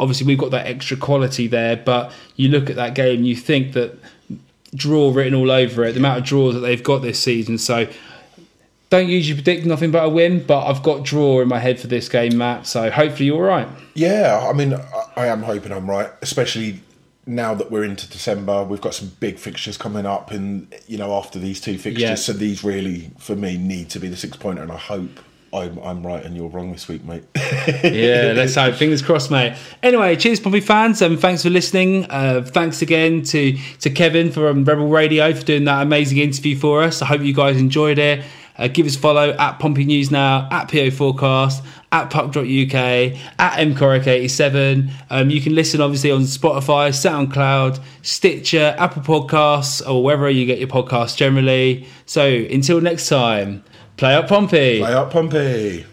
Obviously, 0.00 0.26
we've 0.26 0.38
got 0.38 0.50
that 0.50 0.66
extra 0.66 0.96
quality 0.96 1.46
there, 1.46 1.76
but 1.76 2.12
you 2.36 2.48
look 2.48 2.68
at 2.68 2.76
that 2.76 2.94
game, 2.94 3.22
you 3.22 3.36
think 3.36 3.72
that 3.74 3.96
draw 4.74 5.12
written 5.12 5.34
all 5.34 5.50
over 5.50 5.84
it, 5.84 5.92
the 5.92 5.98
amount 5.98 6.18
of 6.18 6.24
draws 6.24 6.54
that 6.54 6.60
they've 6.60 6.82
got 6.82 6.98
this 6.98 7.18
season. 7.18 7.58
So 7.58 7.86
don't 8.92 9.08
usually 9.08 9.34
predict 9.34 9.64
nothing 9.64 9.90
but 9.90 10.04
a 10.04 10.08
win, 10.10 10.44
but 10.44 10.66
I've 10.66 10.82
got 10.82 11.02
draw 11.02 11.40
in 11.40 11.48
my 11.48 11.58
head 11.58 11.80
for 11.80 11.86
this 11.86 12.10
game, 12.10 12.36
Matt. 12.36 12.66
So 12.66 12.90
hopefully 12.90 13.24
you're 13.24 13.42
right. 13.42 13.66
Yeah, 13.94 14.46
I 14.46 14.52
mean, 14.52 14.74
I 15.16 15.28
am 15.28 15.42
hoping 15.42 15.72
I'm 15.72 15.88
right, 15.88 16.10
especially 16.20 16.82
now 17.24 17.54
that 17.54 17.70
we're 17.70 17.84
into 17.84 18.06
December, 18.06 18.64
we've 18.64 18.82
got 18.82 18.92
some 18.92 19.10
big 19.18 19.38
fixtures 19.38 19.78
coming 19.78 20.04
up, 20.04 20.30
and 20.30 20.74
you 20.86 20.98
know 20.98 21.14
after 21.14 21.38
these 21.38 21.58
two 21.58 21.78
fixtures, 21.78 22.02
yeah. 22.02 22.14
so 22.16 22.34
these 22.34 22.62
really 22.62 23.10
for 23.16 23.34
me 23.34 23.56
need 23.56 23.88
to 23.90 23.98
be 23.98 24.08
the 24.08 24.16
six 24.16 24.36
pointer, 24.36 24.60
and 24.60 24.70
I 24.70 24.76
hope 24.76 25.20
I'm, 25.54 25.78
I'm 25.78 26.06
right 26.06 26.22
and 26.22 26.36
you're 26.36 26.48
wrong 26.48 26.72
this 26.72 26.88
week, 26.88 27.02
mate. 27.04 27.24
yeah, 27.36 28.32
let's 28.36 28.54
hope. 28.54 28.74
Fingers 28.74 29.00
crossed, 29.00 29.30
mate. 29.30 29.56
Anyway, 29.82 30.16
cheers, 30.16 30.38
Pompey 30.38 30.60
fans, 30.60 31.00
and 31.00 31.14
um, 31.14 31.20
thanks 31.20 31.42
for 31.42 31.50
listening. 31.50 32.04
Uh, 32.10 32.42
thanks 32.44 32.82
again 32.82 33.22
to 33.22 33.56
to 33.80 33.88
Kevin 33.88 34.30
from 34.32 34.64
Rebel 34.64 34.88
Radio 34.88 35.32
for 35.32 35.44
doing 35.44 35.64
that 35.64 35.80
amazing 35.80 36.18
interview 36.18 36.56
for 36.56 36.82
us. 36.82 37.00
I 37.00 37.06
hope 37.06 37.22
you 37.22 37.32
guys 37.32 37.56
enjoyed 37.56 37.98
it. 37.98 38.22
Uh, 38.58 38.68
give 38.68 38.86
us 38.86 38.96
follow 38.96 39.30
at 39.30 39.58
Pompey 39.58 39.84
News 39.84 40.10
Now, 40.10 40.48
at 40.50 40.70
PO 40.70 40.90
Forecast, 40.90 41.64
at 41.90 42.10
puck.uk, 42.10 42.44
at 42.74 43.16
mcoric87. 43.38 44.90
Um, 45.10 45.30
you 45.30 45.40
can 45.40 45.54
listen 45.54 45.80
obviously 45.80 46.10
on 46.10 46.22
Spotify, 46.22 46.90
SoundCloud, 46.90 47.82
Stitcher, 48.02 48.74
Apple 48.78 49.02
Podcasts, 49.02 49.86
or 49.88 50.02
wherever 50.02 50.28
you 50.28 50.46
get 50.46 50.58
your 50.58 50.68
podcasts 50.68 51.16
generally. 51.16 51.86
So 52.06 52.26
until 52.26 52.80
next 52.80 53.08
time, 53.08 53.64
play 53.96 54.14
up 54.14 54.28
Pompey. 54.28 54.80
Play 54.80 54.92
up 54.92 55.10
Pompey. 55.10 55.86